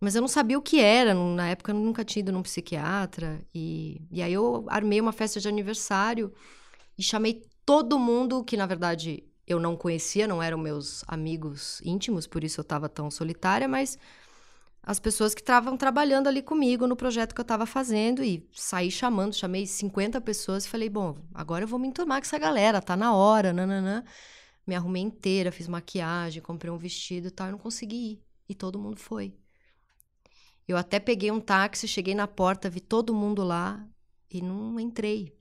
Mas 0.00 0.14
eu 0.14 0.20
não 0.20 0.28
sabia 0.28 0.58
o 0.58 0.62
que 0.62 0.80
era. 0.80 1.14
Na 1.14 1.48
época, 1.48 1.72
eu 1.72 1.76
nunca 1.76 2.04
tinha 2.04 2.20
ido 2.20 2.32
num 2.32 2.42
psiquiatra. 2.42 3.40
E, 3.54 4.00
e 4.10 4.22
aí 4.22 4.32
eu 4.32 4.64
armei 4.68 5.00
uma 5.00 5.12
festa 5.12 5.40
de 5.40 5.48
aniversário 5.48 6.32
e 6.98 7.02
chamei 7.02 7.42
todo 7.64 7.98
mundo 7.98 8.44
que, 8.44 8.56
na 8.56 8.66
verdade, 8.66 9.24
eu 9.46 9.60
não 9.60 9.76
conhecia, 9.76 10.26
não 10.26 10.42
eram 10.42 10.58
meus 10.58 11.04
amigos 11.06 11.80
íntimos, 11.84 12.26
por 12.26 12.42
isso 12.42 12.60
eu 12.60 12.62
estava 12.62 12.88
tão 12.88 13.10
solitária, 13.10 13.68
mas 13.68 13.98
as 14.82 15.00
pessoas 15.00 15.34
que 15.34 15.40
estavam 15.40 15.76
trabalhando 15.76 16.28
ali 16.28 16.42
comigo 16.42 16.86
no 16.86 16.96
projeto 16.96 17.34
que 17.34 17.40
eu 17.40 17.42
estava 17.42 17.66
fazendo 17.66 18.22
e 18.22 18.48
saí 18.52 18.90
chamando, 18.90 19.34
chamei 19.34 19.66
50 19.66 20.20
pessoas 20.20 20.64
e 20.64 20.68
falei, 20.68 20.88
bom, 20.88 21.16
agora 21.34 21.64
eu 21.64 21.68
vou 21.68 21.78
me 21.78 21.88
enturmar 21.88 22.20
com 22.20 22.26
essa 22.26 22.38
galera, 22.38 22.80
tá 22.80 22.96
na 22.96 23.14
hora, 23.14 23.52
nananã. 23.52 24.04
Me 24.66 24.74
arrumei 24.74 25.02
inteira, 25.02 25.52
fiz 25.52 25.68
maquiagem, 25.68 26.42
comprei 26.42 26.72
um 26.72 26.78
vestido 26.78 27.28
e 27.28 27.30
tal, 27.30 27.48
e 27.48 27.52
não 27.52 27.58
consegui 27.58 27.96
ir. 28.12 28.22
E 28.48 28.54
todo 28.54 28.78
mundo 28.78 28.96
foi. 28.96 29.34
Eu 30.68 30.76
até 30.76 30.98
peguei 30.98 31.30
um 31.30 31.40
táxi, 31.40 31.86
cheguei 31.86 32.14
na 32.14 32.26
porta, 32.26 32.68
vi 32.68 32.80
todo 32.80 33.14
mundo 33.14 33.44
lá 33.44 33.86
e 34.30 34.42
não 34.42 34.80
entrei. 34.80 35.36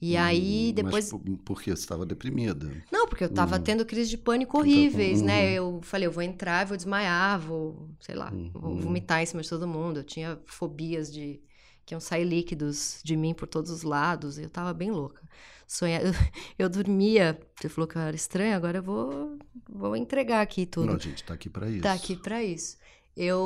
E 0.00 0.16
hum, 0.16 0.20
aí, 0.20 0.72
depois. 0.72 1.10
Mas 1.10 1.22
por, 1.22 1.38
porque 1.38 1.70
você 1.70 1.82
estava 1.82 2.04
deprimida? 2.04 2.70
Não, 2.92 3.08
porque 3.08 3.24
eu 3.24 3.28
estava 3.28 3.56
hum. 3.56 3.62
tendo 3.62 3.84
crise 3.86 4.10
de 4.10 4.18
pânico 4.18 4.58
horríveis, 4.58 5.22
né? 5.22 5.60
Uhum. 5.60 5.76
Eu 5.76 5.80
falei, 5.82 6.06
eu 6.06 6.12
vou 6.12 6.22
entrar, 6.22 6.66
vou 6.66 6.76
desmaiar, 6.76 7.40
vou, 7.40 7.88
sei 8.00 8.14
lá, 8.14 8.30
uhum. 8.30 8.50
vou 8.52 8.80
vomitar 8.80 9.22
em 9.22 9.26
cima 9.26 9.42
de 9.42 9.48
todo 9.48 9.66
mundo. 9.66 10.00
Eu 10.00 10.04
tinha 10.04 10.38
fobias 10.46 11.12
de 11.12 11.40
que 11.86 11.94
iam 11.94 12.00
sair 12.00 12.24
líquidos 12.24 13.00
de 13.02 13.16
mim 13.16 13.32
por 13.32 13.48
todos 13.48 13.70
os 13.70 13.82
lados. 13.82 14.38
Eu 14.38 14.48
estava 14.48 14.74
bem 14.74 14.90
louca. 14.90 15.22
Sonha... 15.66 16.00
Eu, 16.02 16.12
eu 16.58 16.68
dormia. 16.68 17.38
Você 17.58 17.68
falou 17.68 17.88
que 17.88 17.96
eu 17.96 18.02
era 18.02 18.14
estranha, 18.14 18.56
agora 18.56 18.78
eu 18.78 18.82
vou, 18.82 19.38
vou 19.68 19.96
entregar 19.96 20.42
aqui 20.42 20.66
tudo. 20.66 20.92
Não, 20.92 20.98
gente, 20.98 21.24
tá 21.24 21.34
aqui 21.34 21.48
para 21.48 21.68
isso. 21.70 21.82
Tá 21.82 21.92
aqui 21.94 22.14
para 22.14 22.44
isso. 22.44 22.76
Eu. 23.16 23.38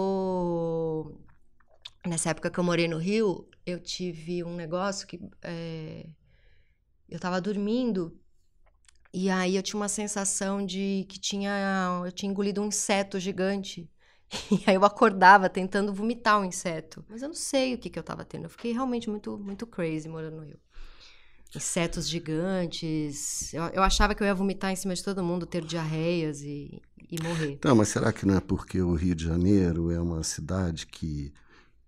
Nessa 2.06 2.30
época 2.30 2.50
que 2.50 2.59
eu 2.59 2.64
morei 2.64 2.88
no 2.88 2.99
Rio, 2.99 3.49
eu 3.64 3.80
tive 3.80 4.42
um 4.42 4.54
negócio 4.54 5.06
que. 5.06 5.21
É... 5.42 6.06
Eu 7.09 7.21
tava 7.21 7.40
dormindo 7.40 8.18
e 9.14 9.28
aí 9.28 9.56
eu 9.56 9.62
tinha 9.62 9.78
uma 9.78 9.88
sensação 9.88 10.64
de 10.64 11.04
que 11.09 11.21
tinha. 11.21 12.02
Eu 12.04 12.12
tinha 12.12 12.30
engolido 12.30 12.62
um 12.62 12.68
inseto 12.68 13.18
gigante. 13.21 13.88
E 14.50 14.62
aí 14.66 14.75
eu 14.75 14.85
acordava 14.85 15.47
tentando 15.50 15.92
vomitar 15.92 16.38
o 16.38 16.40
um 16.40 16.44
inseto. 16.47 17.04
Mas 17.06 17.21
eu 17.21 17.28
não 17.28 17.35
sei 17.35 17.75
o 17.75 17.78
que, 17.78 17.90
que 17.90 17.99
eu 17.99 18.02
tava 18.02 18.25
tendo. 18.25 18.44
Eu 18.44 18.49
fiquei 18.49 18.73
realmente 18.73 19.11
muito, 19.11 19.37
muito 19.37 19.66
crazy 19.66 20.09
morando 20.09 20.37
no 20.37 20.42
Rio. 20.42 20.59
Insetos 21.54 22.09
gigantes. 22.09 23.52
Eu, 23.52 23.64
eu 23.64 23.82
achava 23.82 24.14
que 24.14 24.23
eu 24.23 24.26
ia 24.26 24.35
vomitar 24.35 24.73
em 24.73 24.76
cima 24.76 24.94
de 24.94 25.04
todo 25.04 25.23
mundo, 25.23 25.44
ter 25.44 25.62
diarreias 25.62 26.40
e, 26.40 26.80
e 27.11 27.23
morrer. 27.23 27.59
Não, 27.62 27.76
mas 27.76 27.88
será 27.88 28.11
que 28.11 28.25
não 28.25 28.37
é 28.37 28.40
porque 28.40 28.80
o 28.80 28.94
Rio 28.94 29.14
de 29.14 29.25
Janeiro 29.25 29.90
é 29.90 30.00
uma 30.00 30.23
cidade 30.23 30.87
que 30.87 31.30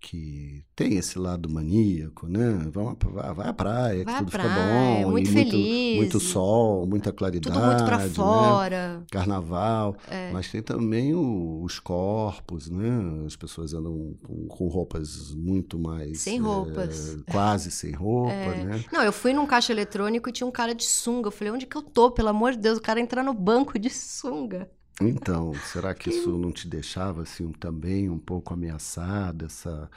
que 0.04 0.62
tem 0.76 0.98
esse 0.98 1.18
lado 1.18 1.48
maníaco, 1.48 2.28
né? 2.28 2.68
Vamos, 2.70 2.98
vai, 3.02 3.48
à 3.48 3.54
praia, 3.54 4.04
vai 4.04 4.14
que 4.14 4.18
tudo 4.18 4.30
praia, 4.30 4.50
fica 4.50 5.02
bom. 5.02 5.10
Muito 5.12 5.30
feliz. 5.30 5.96
Muito, 5.96 5.96
muito, 5.96 6.20
sol, 6.20 6.86
muita 6.86 7.10
claridade. 7.10 7.54
Tudo 7.54 7.64
muito 7.64 7.84
pra 7.86 7.96
né? 7.96 8.08
fora. 8.10 8.98
Né? 8.98 9.04
Carnaval. 9.10 9.96
É. 10.10 10.30
Mas 10.30 10.50
tem 10.50 10.62
também 10.62 11.14
o, 11.14 11.62
os 11.62 11.80
corpos, 11.80 12.68
né? 12.68 13.24
As 13.26 13.34
pessoas 13.34 13.72
andam 13.72 14.14
com, 14.22 14.46
com 14.46 14.68
roupas 14.68 15.32
muito 15.34 15.78
mais... 15.78 16.20
Sem 16.20 16.38
roupas. 16.38 17.14
É, 17.14 17.32
quase 17.32 17.70
sem 17.70 17.92
roupa, 17.92 18.30
é. 18.30 18.64
né? 18.64 18.84
Não, 18.92 19.02
eu 19.02 19.12
fui 19.12 19.32
num 19.32 19.46
caixa 19.46 19.72
eletrônico 19.72 20.28
e 20.28 20.32
tinha 20.32 20.46
um 20.46 20.52
cara 20.52 20.74
de 20.74 20.84
sunga. 20.84 21.28
Eu 21.28 21.32
falei, 21.32 21.50
onde 21.50 21.64
que 21.64 21.76
eu 21.76 21.82
tô? 21.82 22.10
Pelo 22.10 22.28
amor 22.28 22.52
de 22.52 22.58
Deus, 22.58 22.76
o 22.76 22.82
cara 22.82 23.00
entrar 23.00 23.22
no 23.22 23.32
banco 23.32 23.78
de 23.78 23.88
sunga. 23.88 24.68
Então, 25.00 25.52
será 25.54 25.94
que 25.94 26.10
isso 26.10 26.30
não 26.30 26.52
te 26.52 26.68
deixava 26.68 27.22
assim 27.22 27.50
também 27.52 28.08
um 28.08 28.18
pouco 28.18 28.54
ameaçada, 28.54 29.46
essa 29.46 29.90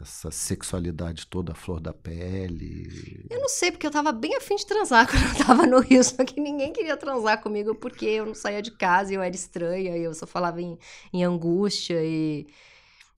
essa 0.00 0.30
sexualidade 0.30 1.26
toda 1.26 1.52
à 1.52 1.54
flor 1.54 1.80
da 1.80 1.92
pele? 1.92 3.26
Eu 3.28 3.40
não 3.40 3.48
sei, 3.48 3.72
porque 3.72 3.86
eu 3.86 3.90
tava 3.90 4.12
bem 4.12 4.36
afim 4.36 4.54
de 4.54 4.64
transar 4.64 5.06
quando 5.10 5.24
eu 5.24 5.44
tava 5.44 5.66
no 5.66 5.80
Rio, 5.80 6.02
só 6.04 6.24
que 6.24 6.40
ninguém 6.40 6.72
queria 6.72 6.96
transar 6.96 7.42
comigo 7.42 7.74
porque 7.74 8.06
eu 8.06 8.26
não 8.26 8.34
saía 8.34 8.62
de 8.62 8.70
casa 8.70 9.12
e 9.12 9.16
eu 9.16 9.22
era 9.22 9.34
estranha, 9.34 9.96
e 9.96 10.04
eu 10.04 10.14
só 10.14 10.26
falava 10.26 10.62
em, 10.62 10.78
em 11.12 11.24
angústia 11.24 12.02
e... 12.02 12.46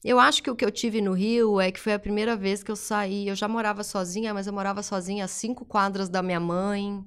Eu 0.03 0.19
acho 0.19 0.43
que 0.43 0.51
o 0.51 0.57
que 0.57 0.65
eu 0.65 0.71
tive 0.71 1.03
no 1.03 1.13
Rio 1.13 1.61
é 1.61 1.71
que 1.71 1.79
foi 1.79 1.93
a 1.93 1.99
primeira 1.99 2.35
vez 2.35 2.63
que 2.63 2.71
eu 2.71 2.77
saí. 2.77 3.29
Eu 3.29 3.35
já 3.37 3.47
morava 3.47 3.85
sozinha, 3.85 4.33
mas 4.33 4.47
eu 4.47 4.53
morava 4.53 4.83
sozinha 4.83 5.27
a 5.27 5.29
cinco 5.29 5.63
quadras 5.63 6.09
da 6.09 6.23
minha 6.23 6.41
mãe 6.41 7.05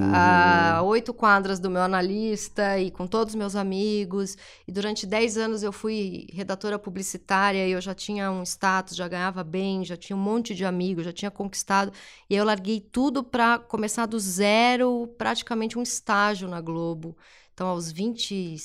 a 0.00 0.80
uhum. 0.80 0.88
oito 0.88 1.12
quadras 1.12 1.58
do 1.58 1.70
meu 1.70 1.82
analista 1.82 2.78
e 2.78 2.90
com 2.90 3.06
todos 3.06 3.34
os 3.34 3.38
meus 3.38 3.56
amigos. 3.56 4.36
E 4.66 4.72
durante 4.72 5.06
dez 5.06 5.36
anos 5.36 5.62
eu 5.62 5.72
fui 5.72 6.26
redatora 6.32 6.78
publicitária 6.78 7.66
e 7.66 7.72
eu 7.72 7.80
já 7.80 7.94
tinha 7.94 8.30
um 8.30 8.42
status, 8.42 8.96
já 8.96 9.08
ganhava 9.08 9.42
bem, 9.42 9.84
já 9.84 9.96
tinha 9.96 10.16
um 10.16 10.20
monte 10.20 10.54
de 10.54 10.64
amigos, 10.64 11.04
já 11.04 11.12
tinha 11.12 11.30
conquistado. 11.30 11.92
E 12.28 12.34
eu 12.34 12.44
larguei 12.44 12.80
tudo 12.80 13.22
para 13.22 13.58
começar 13.58 14.06
do 14.06 14.18
zero, 14.18 15.08
praticamente 15.18 15.78
um 15.78 15.82
estágio 15.82 16.48
na 16.48 16.60
Globo. 16.60 17.16
Então, 17.54 17.68
aos 17.68 17.92
20, 17.92 18.56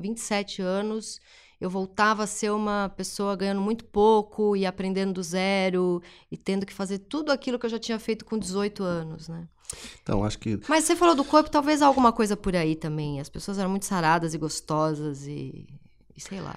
27 0.00 0.60
anos, 0.60 1.20
eu 1.60 1.68
voltava 1.68 2.22
a 2.24 2.26
ser 2.26 2.50
uma 2.50 2.88
pessoa 2.96 3.34
ganhando 3.34 3.60
muito 3.60 3.84
pouco 3.84 4.56
e 4.56 4.64
aprendendo 4.64 5.14
do 5.14 5.22
zero 5.22 6.00
e 6.30 6.36
tendo 6.36 6.64
que 6.64 6.72
fazer 6.72 6.98
tudo 6.98 7.32
aquilo 7.32 7.58
que 7.58 7.66
eu 7.66 7.70
já 7.70 7.78
tinha 7.78 7.98
feito 7.98 8.24
com 8.24 8.38
18 8.38 8.82
anos, 8.82 9.28
né? 9.28 9.48
Então, 10.02 10.24
acho 10.24 10.38
que. 10.38 10.58
Mas 10.68 10.84
você 10.84 10.96
falou 10.96 11.14
do 11.14 11.24
corpo, 11.24 11.50
talvez 11.50 11.82
alguma 11.82 12.12
coisa 12.12 12.36
por 12.36 12.56
aí 12.56 12.74
também. 12.74 13.20
As 13.20 13.28
pessoas 13.28 13.58
eram 13.58 13.70
muito 13.70 13.84
saradas 13.84 14.34
e 14.34 14.38
gostosas 14.38 15.26
e, 15.26 15.66
e 16.16 16.20
sei 16.20 16.40
lá. 16.40 16.56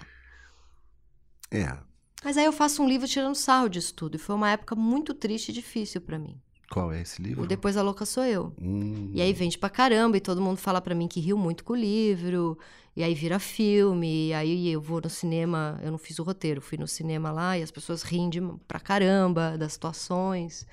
É. 1.49 1.77
Mas 2.23 2.37
aí 2.37 2.45
eu 2.45 2.53
faço 2.53 2.81
um 2.81 2.87
livro 2.87 3.07
tirando 3.07 3.35
sarro 3.35 3.67
disso 3.67 3.93
tudo. 3.93 4.15
E 4.15 4.19
foi 4.19 4.35
uma 4.35 4.49
época 4.49 4.75
muito 4.75 5.13
triste 5.13 5.49
e 5.49 5.53
difícil 5.53 6.01
para 6.01 6.17
mim. 6.17 6.39
Qual 6.71 6.93
é 6.93 7.01
esse 7.01 7.21
livro? 7.21 7.43
O 7.43 7.47
Depois 7.47 7.75
a 7.75 7.81
Louca 7.81 8.05
Sou 8.05 8.23
Eu. 8.23 8.53
Hum. 8.61 9.11
E 9.13 9.21
aí 9.21 9.33
vende 9.33 9.57
pra 9.57 9.69
caramba, 9.69 10.15
e 10.15 10.21
todo 10.21 10.41
mundo 10.41 10.57
fala 10.57 10.79
para 10.79 10.95
mim 10.95 11.05
que 11.05 11.19
riu 11.19 11.37
muito 11.37 11.65
com 11.65 11.73
o 11.73 11.75
livro, 11.75 12.57
e 12.95 13.03
aí 13.03 13.13
vira 13.13 13.39
filme, 13.39 14.29
e 14.29 14.33
aí 14.33 14.69
eu 14.69 14.79
vou 14.79 15.01
no 15.01 15.09
cinema, 15.09 15.77
eu 15.83 15.91
não 15.91 15.97
fiz 15.97 16.17
o 16.17 16.23
roteiro, 16.23 16.61
fui 16.61 16.77
no 16.77 16.87
cinema 16.87 17.29
lá, 17.29 17.57
e 17.57 17.61
as 17.61 17.71
pessoas 17.71 18.03
riem 18.03 18.29
de, 18.29 18.39
pra 18.69 18.79
caramba 18.79 19.57
das 19.57 19.73
situações. 19.73 20.65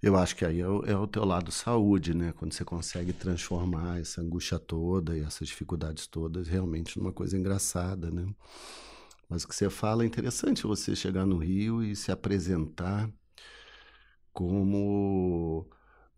Eu 0.00 0.16
acho 0.16 0.36
que 0.36 0.44
aí 0.44 0.60
é 0.60 0.68
o, 0.68 0.84
é 0.84 0.96
o 0.96 1.06
teu 1.06 1.24
lado 1.24 1.50
saúde, 1.50 2.14
né? 2.14 2.32
Quando 2.38 2.52
você 2.52 2.64
consegue 2.64 3.12
transformar 3.12 4.00
essa 4.00 4.20
angústia 4.20 4.58
toda 4.58 5.16
e 5.16 5.22
essas 5.22 5.48
dificuldades 5.48 6.06
todas 6.06 6.46
realmente 6.46 6.98
numa 6.98 7.12
coisa 7.12 7.36
engraçada, 7.36 8.10
né? 8.10 8.26
Mas 9.28 9.42
o 9.42 9.48
que 9.48 9.54
você 9.54 9.68
fala 9.68 10.04
é 10.04 10.06
interessante 10.06 10.62
você 10.62 10.94
chegar 10.94 11.26
no 11.26 11.36
Rio 11.36 11.82
e 11.82 11.96
se 11.96 12.12
apresentar 12.12 13.10
como 14.32 15.68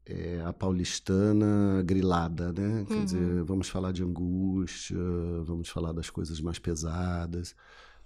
é, 0.05 0.43
a 0.45 0.53
paulistana 0.53 1.83
grilada, 1.83 2.53
né? 2.53 2.85
Quer 2.87 2.95
uhum. 2.95 3.05
dizer, 3.05 3.43
vamos 3.45 3.69
falar 3.69 3.93
de 3.93 4.03
angústia, 4.03 4.99
vamos 5.45 5.71
falar 5.71 5.93
das 5.93 6.11
coisas 6.11 6.39
mais 6.41 6.59
pesadas. 6.59 7.57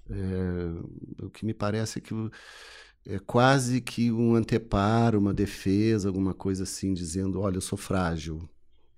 É, 0.08 1.24
o 1.24 1.30
que 1.30 1.44
me 1.44 1.52
parece 1.52 1.98
é 1.98 2.02
que 2.02 2.14
é 3.06 3.18
quase 3.18 3.80
que 3.80 4.10
um 4.10 4.34
anteparo, 4.34 5.18
uma 5.18 5.34
defesa, 5.34 6.08
alguma 6.08 6.34
coisa 6.34 6.62
assim, 6.62 6.94
dizendo: 6.94 7.40
olha, 7.40 7.56
eu 7.56 7.60
sou 7.60 7.78
frágil. 7.78 8.48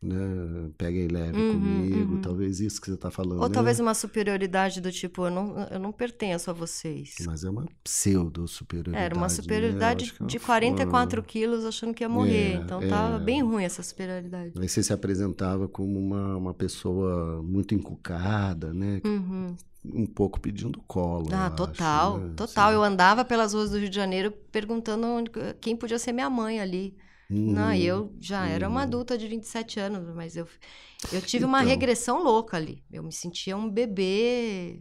Né? 0.00 0.70
Peguem 0.76 1.08
leve 1.08 1.36
uhum, 1.36 1.52
comigo, 1.54 2.14
uhum. 2.14 2.20
talvez 2.20 2.60
isso 2.60 2.80
que 2.80 2.86
você 2.86 2.94
está 2.94 3.10
falando. 3.10 3.40
Ou 3.40 3.48
né? 3.48 3.54
talvez 3.54 3.80
uma 3.80 3.94
superioridade 3.94 4.80
do 4.80 4.92
tipo, 4.92 5.24
eu 5.24 5.30
não, 5.30 5.58
eu 5.68 5.80
não 5.80 5.90
pertenço 5.90 6.50
a 6.50 6.52
vocês. 6.52 7.14
Mas 7.24 7.42
é 7.42 7.50
uma 7.50 7.66
pseudo-superioridade. 7.82 9.04
Era 9.04 9.14
uma 9.16 9.28
superioridade 9.28 10.14
né? 10.20 10.26
de 10.26 10.38
44 10.38 11.20
uma... 11.20 11.26
quilos 11.26 11.64
achando 11.64 11.94
que 11.94 12.04
ia 12.04 12.08
morrer. 12.08 12.52
É, 12.52 12.54
então 12.56 12.80
é... 12.82 12.88
tava 12.88 13.18
bem 13.18 13.42
ruim 13.42 13.64
essa 13.64 13.82
superioridade. 13.82 14.52
Aí 14.56 14.68
você 14.68 14.82
se 14.82 14.92
apresentava 14.92 15.66
como 15.66 15.98
uma, 15.98 16.36
uma 16.36 16.54
pessoa 16.54 17.42
muito 17.42 17.74
encucada, 17.74 18.72
né? 18.72 19.00
Uhum 19.04 19.56
um 19.92 20.06
pouco 20.06 20.40
pedindo 20.40 20.80
colo. 20.82 21.28
Ah, 21.32 21.50
total, 21.50 22.16
acho, 22.16 22.24
né? 22.24 22.34
total. 22.36 22.70
Sim. 22.70 22.74
Eu 22.74 22.82
andava 22.82 23.24
pelas 23.24 23.52
ruas 23.54 23.70
do 23.70 23.78
Rio 23.78 23.88
de 23.88 23.96
Janeiro 23.96 24.30
perguntando 24.52 25.06
onde, 25.06 25.30
quem 25.60 25.76
podia 25.76 25.98
ser 25.98 26.12
minha 26.12 26.30
mãe 26.30 26.60
ali. 26.60 26.96
Hum, 27.30 27.52
Não, 27.52 27.72
eu 27.74 28.14
já 28.20 28.42
hum. 28.42 28.46
era 28.46 28.68
uma 28.68 28.82
adulta 28.82 29.18
de 29.18 29.26
27 29.26 29.80
anos, 29.80 30.14
mas 30.14 30.36
eu, 30.36 30.46
eu 31.12 31.20
tive 31.20 31.44
então, 31.44 31.48
uma 31.48 31.60
regressão 31.60 32.22
louca 32.22 32.56
ali. 32.56 32.82
Eu 32.90 33.02
me 33.02 33.12
sentia 33.12 33.56
um 33.56 33.68
bebê. 33.68 34.80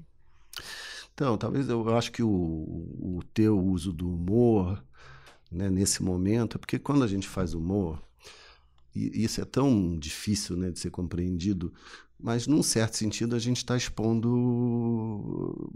Então, 1.13 1.37
talvez 1.37 1.69
eu, 1.69 1.87
eu 1.87 1.97
acho 1.97 2.11
que 2.11 2.21
o, 2.21 2.29
o 2.29 3.21
teu 3.33 3.57
uso 3.57 3.91
do 3.93 4.09
humor 4.09 4.83
né, 5.51 5.69
nesse 5.69 6.03
momento, 6.03 6.57
é 6.57 6.59
porque 6.59 6.77
quando 6.77 7.03
a 7.03 7.07
gente 7.07 7.27
faz 7.27 7.53
humor, 7.53 8.01
e 8.95 9.23
isso 9.23 9.41
é 9.41 9.45
tão 9.45 9.97
difícil 9.97 10.55
né, 10.55 10.71
de 10.71 10.79
ser 10.79 10.89
compreendido, 10.89 11.73
mas, 12.19 12.47
num 12.47 12.63
certo 12.63 12.97
sentido, 12.97 13.35
a 13.35 13.39
gente 13.39 13.57
está 13.57 13.75
expondo 13.75 15.69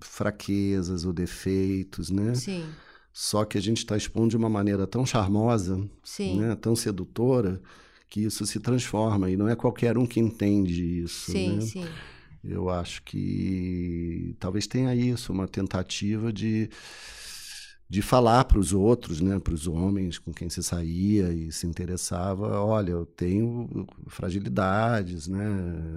fraquezas 0.00 1.04
ou 1.04 1.12
defeitos, 1.12 2.10
né? 2.10 2.34
Sim. 2.34 2.64
Só 3.12 3.44
que 3.44 3.56
a 3.56 3.60
gente 3.60 3.78
está 3.78 3.96
expondo 3.96 4.30
de 4.30 4.36
uma 4.36 4.48
maneira 4.48 4.86
tão 4.86 5.06
charmosa, 5.06 5.88
Sim. 6.02 6.40
Né? 6.40 6.56
tão 6.56 6.74
sedutora, 6.74 7.62
que 8.10 8.20
isso 8.20 8.44
se 8.44 8.58
transforma 8.58 9.30
e 9.30 9.36
não 9.36 9.48
é 9.48 9.54
qualquer 9.54 9.96
um 9.96 10.04
que 10.04 10.18
entende 10.18 11.02
isso. 11.02 11.30
Sim, 11.30 11.56
né? 11.56 11.60
sim. 11.60 11.86
Eu 12.42 12.68
acho 12.68 13.02
que 13.02 14.36
talvez 14.38 14.66
tenha 14.66 14.94
isso, 14.94 15.32
uma 15.32 15.48
tentativa 15.48 16.32
de, 16.32 16.68
de 17.94 18.02
falar 18.02 18.44
para 18.46 18.58
os 18.58 18.72
outros, 18.72 19.20
né, 19.20 19.38
para 19.38 19.54
os 19.54 19.68
homens 19.68 20.18
com 20.18 20.34
quem 20.34 20.50
você 20.50 20.60
saía 20.60 21.32
e 21.32 21.52
se 21.52 21.64
interessava, 21.64 22.60
olha, 22.60 22.90
eu 22.90 23.06
tenho 23.06 23.86
fragilidades, 24.08 25.28
né, 25.28 25.46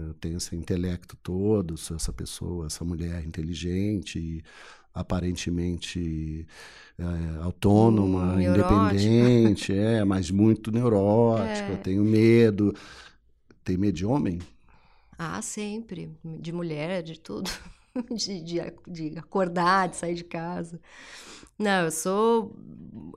eu 0.08 0.14
tenho 0.14 0.38
esse 0.38 0.56
intelecto 0.56 1.18
todo, 1.24 1.76
sou 1.76 1.98
essa 1.98 2.14
pessoa, 2.14 2.68
essa 2.68 2.86
mulher 2.86 3.26
inteligente, 3.26 4.44
aparentemente 4.94 6.46
é, 7.00 7.42
autônoma, 7.42 8.36
hum, 8.36 8.42
independente, 8.42 9.74
é, 9.74 10.06
mas 10.06 10.30
muito 10.30 10.72
neurótica, 10.72 11.66
é. 11.66 11.72
eu 11.72 11.78
tenho 11.78 12.04
medo. 12.04 12.76
Tem 13.64 13.76
medo 13.76 13.96
de 13.96 14.06
homem? 14.06 14.38
Ah, 15.18 15.42
sempre. 15.42 16.12
De 16.24 16.52
mulher, 16.52 17.02
de 17.02 17.20
tudo. 17.20 17.50
De, 18.16 18.42
de, 18.42 18.62
de, 18.88 19.20
acordar, 19.20 19.90
de 19.90 19.98
sair 19.98 20.16
de 20.16 20.24
casa. 20.24 20.80
Não, 21.58 21.86
eu 21.86 21.92
sou 21.92 22.56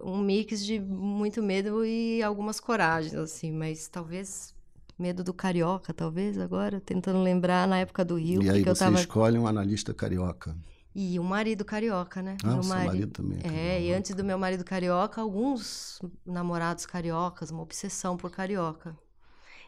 um 0.00 0.18
mix 0.18 0.64
de 0.64 0.80
muito 0.80 1.42
medo 1.42 1.84
e 1.84 2.22
algumas 2.22 2.58
coragens, 2.58 3.14
assim, 3.14 3.52
mas 3.52 3.88
talvez 3.88 4.54
medo 4.98 5.24
do 5.24 5.32
carioca, 5.32 5.92
talvez, 5.92 6.38
agora, 6.38 6.80
tentando 6.80 7.22
lembrar 7.22 7.66
na 7.66 7.78
época 7.78 8.04
do 8.04 8.16
Rio. 8.16 8.42
E 8.42 8.50
aí 8.50 8.62
você 8.62 8.84
tava... 8.84 8.96
escolhe 8.96 9.38
um 9.38 9.46
analista 9.46 9.92
carioca. 9.94 10.56
E 10.94 11.18
um 11.20 11.24
marido 11.24 11.64
carioca, 11.64 12.20
né? 12.20 12.36
Ah, 12.42 12.54
meu 12.54 12.64
marido, 12.64 12.86
marido 12.86 13.12
também. 13.12 13.38
É, 13.44 13.76
é, 13.76 13.82
e 13.82 13.92
antes 13.92 14.14
do 14.14 14.24
meu 14.24 14.38
marido 14.38 14.64
carioca, 14.64 15.20
alguns 15.20 16.00
namorados 16.26 16.84
cariocas, 16.84 17.50
uma 17.50 17.62
obsessão 17.62 18.16
por 18.16 18.30
carioca. 18.30 18.96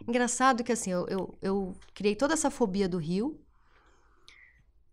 Engraçado 0.06 0.64
que 0.64 0.72
assim, 0.72 0.90
eu, 0.90 1.06
eu, 1.08 1.34
eu 1.40 1.76
criei 1.94 2.16
toda 2.16 2.34
essa 2.34 2.50
fobia 2.50 2.88
do 2.88 2.98
Rio, 2.98 3.40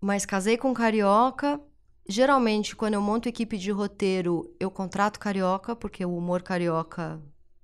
mas 0.02 0.26
casei 0.26 0.58
com 0.58 0.74
carioca. 0.74 1.60
Geralmente, 2.08 2.76
quando 2.76 2.96
eu 2.96 3.02
monto 3.02 3.30
equipe 3.30 3.58
de 3.58 3.72
roteiro, 3.72 4.54
eu 4.60 4.72
contrato 4.72 5.20
carioca, 5.20 5.76
porque 5.76 6.04
o 6.06 6.16
humor 6.16 6.42
carioca 6.42 7.22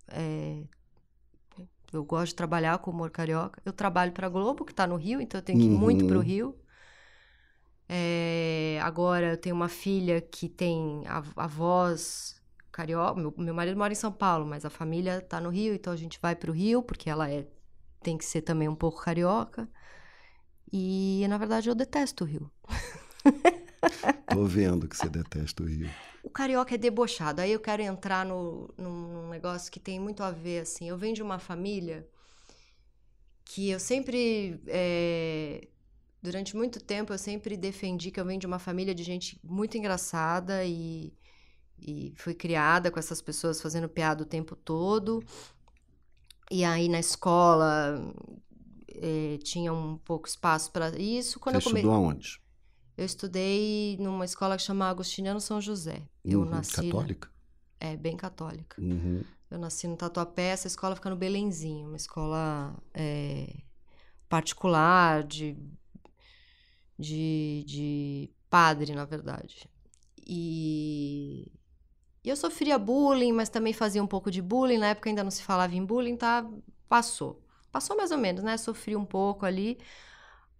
é... 0.08 0.64
Eu 1.92 2.04
gosto 2.04 2.32
de 2.32 2.36
trabalhar 2.36 2.78
com 2.80 2.92
humor 2.92 3.10
carioca. 3.10 3.62
Eu 3.66 3.72
trabalho 3.72 4.12
para 4.12 4.28
Globo, 4.28 4.66
que 4.66 4.72
está 4.72 4.86
no 4.86 4.98
Rio, 4.98 5.22
então 5.22 5.40
eu 5.40 5.44
tenho 5.44 5.60
que 5.60 5.66
ir 5.66 5.70
uhum. 5.70 5.78
muito 5.78 6.06
para 6.06 6.18
o 6.18 6.22
Rio. 6.22 6.56
É, 7.88 8.80
agora 8.82 9.32
eu 9.32 9.38
tenho 9.38 9.56
uma 9.56 9.70
filha 9.70 10.20
que 10.20 10.50
tem 10.50 11.04
a, 11.08 11.24
a 11.38 11.48
voz 11.48 12.42
carioca. 12.72 13.20
Meu, 13.20 13.34
meu 13.38 13.54
marido 13.54 13.78
mora 13.78 13.94
em 13.94 13.96
São 13.96 14.12
Paulo, 14.12 14.46
mas 14.46 14.66
a 14.66 14.70
família 14.70 15.22
tá 15.22 15.40
no 15.40 15.50
Rio, 15.50 15.74
então 15.74 15.94
a 15.94 15.96
gente 15.96 16.20
vai 16.22 16.36
pro 16.36 16.52
Rio, 16.52 16.84
porque 16.84 17.10
ela 17.10 17.30
é 17.30 17.48
tem 18.02 18.18
que 18.18 18.26
ser 18.26 18.42
também 18.42 18.68
um 18.70 18.76
pouco 18.76 19.02
carioca. 19.02 19.68
E 20.78 21.26
na 21.30 21.38
verdade 21.38 21.70
eu 21.70 21.74
detesto 21.74 22.26
o 22.26 22.28
Rio. 22.28 22.52
Tô 24.28 24.44
vendo 24.44 24.90
que 24.90 24.98
você 24.98 25.08
detesta 25.08 25.64
o 25.64 25.66
Rio. 25.66 25.90
O 26.22 26.30
carioca 26.30 26.76
é 26.76 26.78
debochado. 26.78 27.40
Aí 27.40 27.54
eu 27.54 27.62
quero 27.62 27.82
entrar 27.82 28.26
no, 28.26 28.70
num 28.78 29.30
negócio 29.30 29.72
que 29.72 29.80
tem 29.80 29.98
muito 30.02 30.22
a 30.22 30.32
ver, 30.32 30.64
assim. 30.64 30.90
Eu 30.90 30.98
venho 30.98 31.16
de 31.16 31.24
uma 31.24 31.40
família 31.40 32.06
que 33.46 33.70
eu 33.70 33.80
sempre 33.80 34.60
é, 34.68 35.66
durante 36.22 36.58
muito 36.58 36.84
tempo 36.84 37.14
eu 37.14 37.18
sempre 37.18 37.56
defendi 37.56 38.12
que 38.12 38.20
eu 38.20 38.26
venho 38.26 38.42
de 38.42 38.48
uma 38.48 38.60
família 38.60 38.94
de 38.94 39.04
gente 39.04 39.40
muito 39.42 39.78
engraçada 39.78 40.66
e, 40.66 41.14
e 41.80 42.14
fui 42.18 42.34
criada 42.34 42.92
com 42.92 43.00
essas 43.00 43.22
pessoas 43.22 43.62
fazendo 43.62 43.88
piada 43.88 44.24
o 44.24 44.26
tempo 44.26 44.58
todo. 44.58 45.24
E 46.52 46.66
aí 46.66 46.90
na 46.90 47.00
escola 47.00 48.14
eh, 49.02 49.38
tinha 49.44 49.74
um 49.74 49.98
pouco 49.98 50.28
espaço 50.28 50.72
para 50.72 50.90
isso. 51.00 51.40
Quando 51.40 51.56
Você 51.56 51.68
eu 51.68 51.72
come... 51.72 51.80
estudou 51.80 51.96
aonde? 51.96 52.42
Eu 52.98 53.06
estudei 53.06 53.98
numa 54.00 54.26
escola 54.26 54.56
que 54.56 54.64
chama 54.64 54.90
Agostiniano 54.90 55.42
São 55.42 55.60
José. 55.60 56.02
Eu 56.24 56.42
uhum, 56.42 56.50
nasci. 56.50 56.76
Católica? 56.76 57.30
Na... 57.82 57.88
É, 57.90 57.98
bem 57.98 58.16
católica. 58.16 58.82
Uhum. 58.82 59.24
Eu 59.52 59.60
nasci 59.60 59.88
no 59.88 59.96
Tatuapé, 59.96 60.50
essa 60.50 60.68
escola 60.68 60.96
fica 60.96 61.10
no 61.10 61.16
Belenzinho, 61.16 61.88
uma 61.88 61.98
escola 61.98 62.76
é, 62.94 63.54
particular, 64.28 65.24
de 65.24 65.58
de, 66.98 67.64
de 67.68 68.30
padre, 68.50 68.94
na 68.94 69.06
verdade. 69.06 69.70
E 70.26 71.52
eu 72.24 72.36
sofria 72.36 72.80
bullying, 72.80 73.32
mas 73.32 73.50
também 73.50 73.74
fazia 73.74 74.02
um 74.02 74.08
pouco 74.08 74.32
de 74.32 74.42
bullying. 74.42 74.78
Na 74.78 74.88
época 74.88 75.10
ainda 75.10 75.24
não 75.24 75.32
se 75.32 75.44
falava 75.44 75.76
em 75.76 75.86
bullying, 75.86 76.16
tá? 76.16 76.50
Passou. 76.88 77.45
Passou 77.76 77.98
mais 77.98 78.10
ou 78.10 78.18
menos, 78.18 78.42
né? 78.42 78.56
Sofri 78.56 78.96
um 78.96 79.04
pouco 79.04 79.46
ali. 79.46 79.78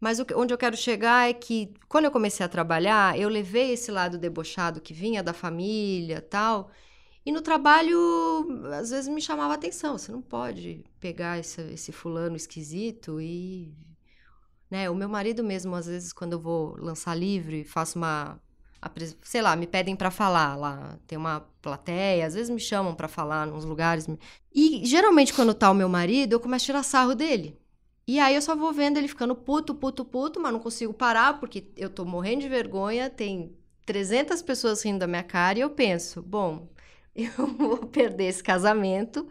Mas 0.02 0.20
onde 0.36 0.54
eu 0.54 0.58
quero 0.58 0.76
chegar 0.76 1.30
é 1.30 1.34
que, 1.34 1.74
quando 1.88 2.04
eu 2.04 2.12
comecei 2.12 2.46
a 2.46 2.50
trabalhar, 2.50 3.18
eu 3.18 3.30
levei 3.30 3.72
esse 3.72 3.90
lado 3.90 4.18
debochado 4.18 4.82
que 4.82 4.94
vinha 4.94 5.24
da 5.24 5.32
família 5.32 6.20
tal. 6.20 6.70
E 7.26 7.32
no 7.32 7.42
trabalho, 7.42 7.98
às 8.78 8.90
vezes 8.90 9.08
me 9.08 9.22
chamava 9.22 9.54
atenção. 9.54 9.98
Você 9.98 10.12
não 10.12 10.22
pode 10.22 10.84
pegar 11.00 11.40
esse, 11.40 11.62
esse 11.72 11.94
fulano 11.94 12.36
esquisito 12.36 13.22
e 13.22 13.74
né? 14.70 14.90
O 14.90 14.96
meu 14.96 15.08
marido 15.08 15.42
mesmo, 15.42 15.74
às 15.74 15.86
vezes, 15.86 16.12
quando 16.12 16.34
eu 16.34 16.40
vou 16.42 16.76
lançar 16.82 17.16
livro 17.16 17.56
e 17.56 17.64
faço 17.64 17.98
uma. 17.98 18.38
Sei 19.24 19.42
lá, 19.42 19.56
me 19.56 19.68
pedem 19.68 19.96
para 19.96 20.12
falar 20.12 20.58
lá. 20.58 21.00
Tem 21.08 21.18
uma 21.18 21.40
plateia, 21.66 22.28
às 22.28 22.36
vezes 22.36 22.52
me 22.52 22.60
chamam 22.60 22.94
para 22.94 23.08
falar 23.08 23.48
nos 23.48 23.66
lugares. 23.66 24.08
E 24.54 24.86
geralmente, 24.86 25.34
quando 25.34 25.52
tá 25.52 25.72
o 25.72 25.74
meu 25.74 25.90
marido, 25.90 26.34
eu 26.34 26.40
começo 26.40 26.66
a 26.66 26.68
tirar 26.68 26.84
sarro 26.84 27.16
dele. 27.16 27.60
E 28.08 28.20
aí 28.20 28.36
eu 28.36 28.42
só 28.42 28.56
vou 28.56 28.72
vendo 28.72 28.98
ele 28.98 29.08
ficando 29.08 29.34
puto, 29.34 29.74
puto, 29.74 30.06
puto, 30.06 30.40
mas 30.40 30.54
não 30.54 30.60
consigo 30.60 30.94
parar 30.94 31.40
porque 31.40 31.66
eu 31.76 31.90
tô 31.90 32.06
morrendo 32.06 32.42
de 32.42 32.50
vergonha, 32.50 33.10
tem 33.10 33.58
300 33.84 34.44
pessoas 34.44 34.84
rindo 34.86 35.00
da 35.00 35.08
minha 35.08 35.24
cara 35.24 35.58
e 35.58 35.62
eu 35.64 35.72
penso, 35.72 36.22
bom, 36.22 36.70
eu 37.16 37.48
vou 37.58 37.78
perder 37.78 38.26
esse 38.26 38.44
casamento 38.44 39.28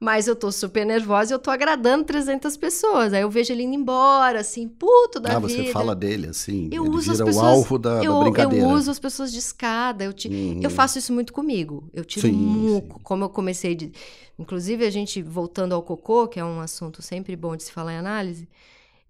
mas 0.00 0.26
eu 0.26 0.34
tô 0.34 0.50
super 0.50 0.86
nervosa 0.86 1.30
e 1.30 1.34
eu 1.34 1.38
tô 1.38 1.50
agradando 1.50 2.04
300 2.04 2.56
pessoas. 2.56 3.12
Aí 3.12 3.20
eu 3.20 3.28
vejo 3.28 3.52
ele 3.52 3.64
indo 3.64 3.74
embora, 3.74 4.40
assim, 4.40 4.66
puto 4.66 5.20
da 5.20 5.36
ah, 5.36 5.38
vida. 5.38 5.60
Ah, 5.60 5.64
você 5.66 5.72
fala 5.72 5.94
dele, 5.94 6.28
assim, 6.28 6.70
eu 6.72 6.86
ele 6.86 6.96
uso 6.96 7.12
vira 7.12 7.24
as 7.24 7.28
pessoas, 7.28 7.44
o 7.44 7.48
alvo 7.48 7.78
da, 7.78 8.02
eu, 8.02 8.14
da 8.14 8.20
brincadeira. 8.20 8.64
Eu 8.64 8.70
uso 8.70 8.90
as 8.90 8.98
pessoas 8.98 9.30
de 9.30 9.38
escada, 9.38 10.02
eu, 10.02 10.14
te, 10.14 10.28
uhum. 10.28 10.60
eu 10.62 10.70
faço 10.70 10.98
isso 10.98 11.12
muito 11.12 11.34
comigo. 11.34 11.86
Eu 11.92 12.02
tiro 12.02 12.26
sim, 12.26 12.32
muco, 12.32 12.96
sim. 12.96 13.02
como 13.02 13.24
eu 13.24 13.28
comecei 13.28 13.74
de... 13.74 13.92
Inclusive, 14.38 14.86
a 14.86 14.90
gente, 14.90 15.20
voltando 15.20 15.74
ao 15.74 15.82
cocô, 15.82 16.26
que 16.26 16.40
é 16.40 16.44
um 16.44 16.60
assunto 16.60 17.02
sempre 17.02 17.36
bom 17.36 17.54
de 17.54 17.64
se 17.64 17.70
falar 17.70 17.92
em 17.92 17.98
análise, 17.98 18.48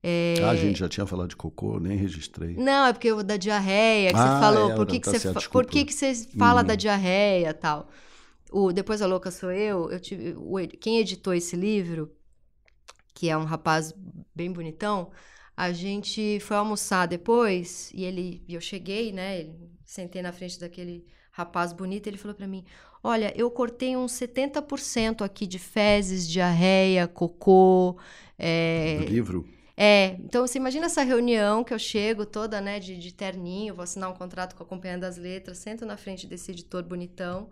é... 0.02 0.34
Ah, 0.42 0.50
a 0.50 0.56
gente 0.56 0.80
já 0.80 0.88
tinha 0.88 1.06
falado 1.06 1.28
de 1.28 1.36
cocô, 1.36 1.78
nem 1.78 1.96
registrei. 1.96 2.56
Não, 2.56 2.86
é 2.86 2.92
porque 2.92 3.22
da 3.22 3.36
diarreia 3.36 4.10
que 4.10 4.18
ah, 4.18 4.22
você 4.22 4.40
falou. 4.40 4.70
É, 4.72 4.74
por 4.74 4.86
que, 4.86 4.98
que, 4.98 5.04
tá 5.04 5.10
você, 5.12 5.18
certo, 5.20 5.50
por 5.50 5.66
que, 5.66 5.84
que 5.84 5.92
você 5.92 6.14
fala 6.36 6.62
uhum. 6.62 6.66
da 6.66 6.74
diarreia 6.74 7.50
e 7.50 7.54
tal? 7.54 7.88
O 8.52 8.72
Depois 8.72 9.02
a 9.02 9.06
Louca 9.06 9.30
Sou 9.30 9.52
Eu, 9.52 9.90
eu 9.90 10.00
tive, 10.00 10.34
o, 10.36 10.56
quem 10.80 10.98
editou 10.98 11.34
esse 11.34 11.56
livro, 11.56 12.12
que 13.14 13.28
é 13.28 13.36
um 13.36 13.44
rapaz 13.44 13.94
bem 14.34 14.52
bonitão, 14.52 15.10
a 15.56 15.72
gente 15.72 16.40
foi 16.40 16.56
almoçar 16.56 17.06
depois 17.06 17.90
e 17.94 18.04
ele, 18.04 18.42
eu 18.48 18.60
cheguei, 18.60 19.12
né, 19.12 19.50
sentei 19.84 20.22
na 20.22 20.32
frente 20.32 20.58
daquele 20.58 21.04
rapaz 21.32 21.72
bonito, 21.72 22.06
ele 22.06 22.16
falou 22.16 22.34
para 22.34 22.46
mim: 22.46 22.64
"Olha, 23.02 23.32
eu 23.36 23.50
cortei 23.50 23.96
uns 23.96 24.12
70% 24.12 25.22
aqui 25.22 25.46
de 25.46 25.58
fezes, 25.58 26.26
diarreia, 26.28 27.06
cocô, 27.06 27.98
é... 28.38 28.98
Do 29.04 29.04
livro? 29.04 29.48
É, 29.76 30.16
então 30.20 30.46
você 30.46 30.58
imagina 30.58 30.86
essa 30.86 31.02
reunião 31.02 31.64
que 31.64 31.72
eu 31.72 31.78
chego 31.78 32.26
toda, 32.26 32.60
né, 32.60 32.78
de, 32.78 32.98
de 32.98 33.12
terninho, 33.14 33.74
vou 33.74 33.82
assinar 33.82 34.10
um 34.10 34.14
contrato 34.14 34.54
com 34.54 34.62
a 34.62 34.66
Companhia 34.66 34.98
das 34.98 35.16
Letras, 35.16 35.58
sento 35.58 35.86
na 35.86 35.96
frente 35.96 36.26
desse 36.26 36.50
editor 36.50 36.82
bonitão, 36.82 37.48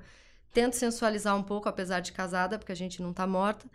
tento 0.52 0.74
sensualizar 0.74 1.36
um 1.36 1.42
pouco, 1.42 1.68
apesar 1.68 2.00
de 2.00 2.12
casada, 2.12 2.58
porque 2.58 2.72
a 2.72 2.76
gente 2.76 3.02
não 3.02 3.12
tá 3.12 3.26
morta. 3.26 3.66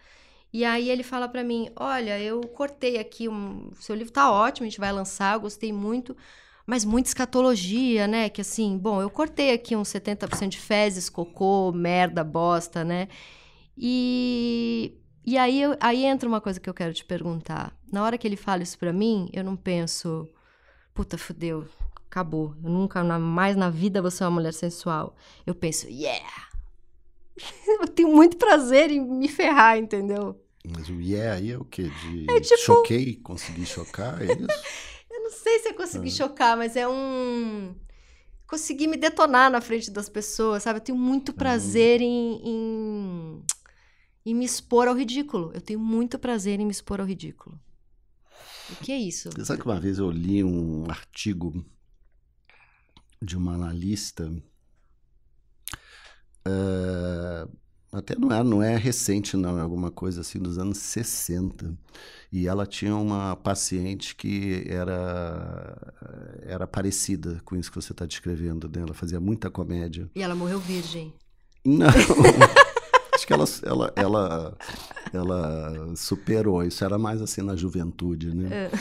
E 0.53 0.63
aí 0.63 0.89
ele 0.89 1.03
fala 1.03 1.27
para 1.27 1.43
mim: 1.43 1.69
Olha, 1.75 2.19
eu 2.19 2.41
cortei 2.41 2.99
aqui 2.99 3.27
um. 3.27 3.71
Seu 3.79 3.95
livro 3.95 4.13
tá 4.13 4.31
ótimo, 4.31 4.67
a 4.67 4.69
gente 4.69 4.79
vai 4.79 4.91
lançar, 4.91 5.35
eu 5.35 5.41
gostei 5.41 5.73
muito, 5.73 6.15
mas 6.65 6.85
muita 6.85 7.09
escatologia, 7.09 8.07
né? 8.07 8.29
Que 8.29 8.41
assim, 8.41 8.77
bom, 8.77 9.01
eu 9.01 9.09
cortei 9.09 9.51
aqui 9.51 9.75
uns 9.75 9.89
70% 9.89 10.49
de 10.49 10.59
fezes, 10.59 11.09
cocô, 11.09 11.71
merda, 11.71 12.23
bosta, 12.23 12.83
né? 12.83 13.07
E. 13.77 14.97
E 15.25 15.37
aí, 15.37 15.61
aí 15.79 16.03
entra 16.03 16.27
uma 16.27 16.41
coisa 16.41 16.59
que 16.59 16.69
eu 16.69 16.73
quero 16.73 16.93
te 16.93 17.05
perguntar. 17.05 17.73
Na 17.89 18.03
hora 18.03 18.17
que 18.17 18.27
ele 18.27 18.35
fala 18.35 18.61
isso 18.61 18.77
pra 18.77 18.91
mim, 18.91 19.29
eu 19.31 19.41
não 19.41 19.55
penso, 19.55 20.29
puta, 20.93 21.17
fudeu, 21.17 21.65
acabou. 22.05 22.53
Eu 22.61 22.69
nunca 22.69 23.01
mais 23.17 23.55
na 23.55 23.69
vida 23.69 24.01
vou 24.01 24.11
ser 24.11 24.25
uma 24.25 24.31
mulher 24.31 24.53
sensual. 24.53 25.15
Eu 25.47 25.55
penso, 25.55 25.87
yeah, 25.87 26.47
eu 27.81 27.87
tenho 27.87 28.09
muito 28.09 28.37
prazer 28.37 28.91
em 28.91 28.99
me 28.99 29.27
ferrar, 29.27 29.77
entendeu? 29.77 30.39
Mas 30.65 30.87
o 30.89 30.99
yeah 31.01 31.35
aí 31.35 31.51
é 31.51 31.57
o 31.57 31.65
quê? 31.65 31.83
De 31.83 32.31
é, 32.31 32.39
tipo... 32.39 32.57
choquei, 32.57 33.15
consegui 33.15 33.65
chocar, 33.65 34.21
é 34.21 34.25
isso? 34.25 34.47
eu 35.11 35.23
não 35.23 35.31
sei 35.31 35.59
se 35.59 35.69
eu 35.69 35.73
consegui 35.73 36.07
ah. 36.07 36.11
chocar, 36.11 36.57
mas 36.57 36.75
é 36.75 36.87
um... 36.87 37.75
Consegui 38.47 38.87
me 38.87 38.97
detonar 38.97 39.51
na 39.51 39.59
frente 39.59 39.89
das 39.89 40.07
pessoas, 40.07 40.63
sabe? 40.63 40.79
Eu 40.79 40.83
tenho 40.83 40.97
muito 40.97 41.33
prazer 41.33 42.01
em, 42.01 42.39
em, 42.43 43.43
e 44.25 44.33
me 44.33 44.45
expor 44.45 44.87
ao 44.87 44.95
ridículo. 44.95 45.51
Eu 45.53 45.61
tenho 45.61 45.79
muito 45.79 46.19
prazer 46.19 46.59
em 46.59 46.65
me 46.65 46.71
expor 46.71 47.01
ao 47.01 47.07
ridículo. 47.07 47.59
O 48.69 48.75
que 48.77 48.91
é 48.91 48.97
isso? 48.97 49.29
Você 49.31 49.45
sabe 49.45 49.61
que 49.61 49.67
uma 49.67 49.79
vez 49.79 49.97
eu 49.97 50.09
li 50.09 50.43
um 50.43 50.89
artigo 50.89 51.65
de 53.21 53.35
uma 53.35 53.55
analista. 53.55 54.31
Uh, 56.47 57.49
até 57.91 58.17
não 58.17 58.31
é, 58.31 58.43
não 58.43 58.63
é 58.63 58.75
recente, 58.75 59.37
não, 59.37 59.57
é 59.57 59.61
alguma 59.61 59.91
coisa 59.91 60.21
assim 60.21 60.39
dos 60.39 60.57
anos 60.57 60.79
60. 60.79 61.77
E 62.31 62.47
ela 62.47 62.65
tinha 62.65 62.95
uma 62.95 63.35
paciente 63.35 64.15
que 64.15 64.65
era, 64.67 65.93
era 66.41 66.65
parecida 66.65 67.39
com 67.45 67.55
isso 67.55 67.69
que 67.71 67.75
você 67.75 67.91
está 67.91 68.07
descrevendo, 68.07 68.67
né? 68.67 68.81
Ela 68.81 68.95
fazia 68.95 69.19
muita 69.19 69.51
comédia. 69.51 70.09
E 70.15 70.23
ela 70.23 70.33
morreu 70.33 70.59
virgem? 70.59 71.13
Não. 71.63 71.85
Acho 73.13 73.27
que 73.27 73.33
ela, 73.33 73.45
ela, 73.63 73.93
ela, 73.95 74.57
ela 75.13 75.95
superou. 75.95 76.63
Isso 76.63 76.83
era 76.83 76.97
mais 76.97 77.21
assim 77.21 77.43
na 77.43 77.55
juventude, 77.55 78.35
né? 78.35 78.49
É. 78.51 78.71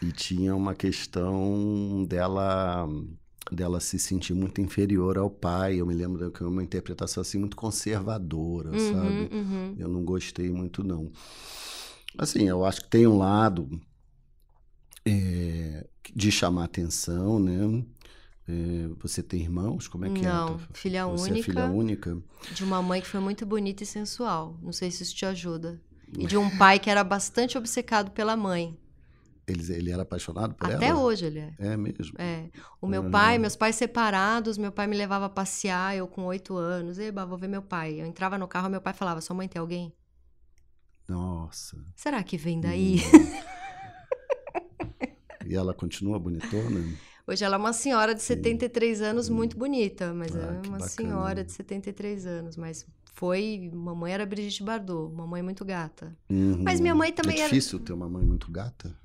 E 0.00 0.12
tinha 0.12 0.54
uma 0.54 0.74
questão 0.74 2.06
dela 2.08 2.88
dela 3.54 3.80
se 3.80 3.98
sentir 3.98 4.34
muito 4.34 4.60
inferior 4.60 5.18
ao 5.18 5.30
pai. 5.30 5.76
Eu 5.80 5.86
me 5.86 5.94
lembro 5.94 6.30
que 6.30 6.42
uma 6.42 6.62
interpretação 6.62 7.20
assim 7.20 7.38
muito 7.38 7.56
conservadora, 7.56 8.70
uhum, 8.70 8.92
sabe? 8.92 9.34
Uhum. 9.34 9.74
Eu 9.78 9.88
não 9.88 10.04
gostei 10.04 10.50
muito 10.50 10.82
não. 10.82 11.10
Assim, 12.18 12.48
eu 12.48 12.64
acho 12.64 12.82
que 12.82 12.88
tem 12.88 13.06
um 13.06 13.18
lado 13.18 13.68
é, 15.04 15.86
de 16.14 16.32
chamar 16.32 16.64
atenção, 16.64 17.38
né? 17.38 17.84
É, 18.48 18.88
você 19.00 19.22
tem 19.22 19.40
irmãos? 19.40 19.88
Como 19.88 20.04
é 20.04 20.10
que 20.10 20.22
não, 20.22 20.48
é? 20.48 20.50
Não, 20.50 20.58
filha 20.72 21.06
você 21.06 21.30
única. 21.30 21.38
É 21.38 21.42
filha 21.42 21.66
única. 21.66 22.18
De 22.52 22.64
uma 22.64 22.80
mãe 22.80 23.00
que 23.00 23.08
foi 23.08 23.20
muito 23.20 23.44
bonita 23.44 23.82
e 23.82 23.86
sensual. 23.86 24.56
Não 24.62 24.72
sei 24.72 24.90
se 24.90 25.02
isso 25.02 25.14
te 25.14 25.26
ajuda. 25.26 25.80
E 26.16 26.26
de 26.26 26.36
um 26.36 26.56
pai 26.56 26.78
que 26.78 26.88
era 26.88 27.02
bastante 27.02 27.58
obcecado 27.58 28.12
pela 28.12 28.36
mãe. 28.36 28.78
Ele, 29.46 29.72
ele 29.72 29.90
era 29.92 30.02
apaixonado 30.02 30.54
por 30.54 30.64
Até 30.64 30.74
ela? 30.74 30.84
Até 30.84 30.94
hoje 30.94 31.26
ele 31.26 31.38
é. 31.38 31.54
É 31.58 31.76
mesmo? 31.76 32.14
É. 32.18 32.48
O 32.80 32.86
meu 32.88 33.02
uhum. 33.02 33.10
pai, 33.10 33.38
meus 33.38 33.54
pais 33.54 33.76
separados, 33.76 34.58
meu 34.58 34.72
pai 34.72 34.88
me 34.88 34.96
levava 34.96 35.26
a 35.26 35.28
passear, 35.28 35.96
eu 35.96 36.08
com 36.08 36.24
oito 36.24 36.56
anos. 36.56 36.98
Eba, 36.98 37.24
vou 37.24 37.38
ver 37.38 37.46
meu 37.46 37.62
pai. 37.62 38.00
Eu 38.00 38.06
entrava 38.06 38.36
no 38.36 38.48
carro, 38.48 38.68
meu 38.68 38.80
pai 38.80 38.92
falava, 38.92 39.20
sua 39.20 39.36
mãe 39.36 39.46
tem 39.46 39.60
alguém? 39.60 39.94
Nossa. 41.08 41.76
Será 41.94 42.22
que 42.24 42.36
vem 42.36 42.60
daí? 42.60 42.96
Hum. 42.96 43.46
e 45.46 45.54
ela 45.54 45.72
continua 45.72 46.18
bonitona? 46.18 46.82
Hoje 47.24 47.44
ela 47.44 47.54
é 47.54 47.58
uma 47.58 47.72
senhora 47.72 48.14
de 48.14 48.22
73 48.22 48.98
Sim. 48.98 49.04
anos, 49.04 49.28
muito 49.28 49.56
bonita, 49.56 50.12
mas 50.12 50.34
ah, 50.34 50.40
é 50.40 50.50
uma 50.68 50.78
bacana. 50.78 50.88
senhora 50.88 51.44
de 51.44 51.52
73 51.52 52.26
anos, 52.26 52.56
mas 52.56 52.84
foi. 53.14 53.70
Mamãe 53.72 54.12
era 54.12 54.26
Brigitte 54.26 54.62
Bardot, 54.62 55.12
mamãe 55.12 55.42
muito 55.42 55.64
gata. 55.64 56.16
Uhum. 56.30 56.62
Mas 56.62 56.80
minha 56.80 56.94
mãe 56.94 57.12
também 57.12 57.40
é 57.40 57.44
difícil 57.44 57.78
era... 57.78 57.86
ter 57.86 57.92
uma 57.92 58.08
mãe 58.08 58.24
muito 58.24 58.50
gata? 58.50 58.96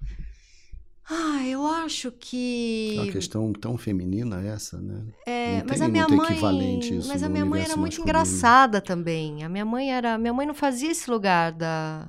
Ah, 1.14 1.46
eu 1.46 1.68
acho 1.68 2.10
que. 2.10 2.96
É 2.98 3.02
uma 3.02 3.12
questão 3.12 3.52
tão 3.52 3.78
feminina 3.78 4.42
essa, 4.48 4.80
né? 4.80 5.04
É, 5.26 5.58
não 5.58 5.66
mas 5.68 5.82
a 5.82 5.90
minha 5.90 6.08
mãe. 6.08 6.40
mas 7.06 7.22
a 7.22 7.28
minha 7.28 7.46
mãe 7.46 7.62
era 7.62 7.76
muito 7.76 8.00
engraçada 8.00 8.80
também. 8.80 9.44
A 9.44 9.50
minha 9.50 9.66
mãe 9.66 9.92
era. 9.92 10.18
Minha 10.18 10.32
mãe 10.32 10.48
não 10.48 10.54
fazia 10.54 10.90
esse 10.90 11.12
lugar 11.12 11.52
da. 11.52 12.08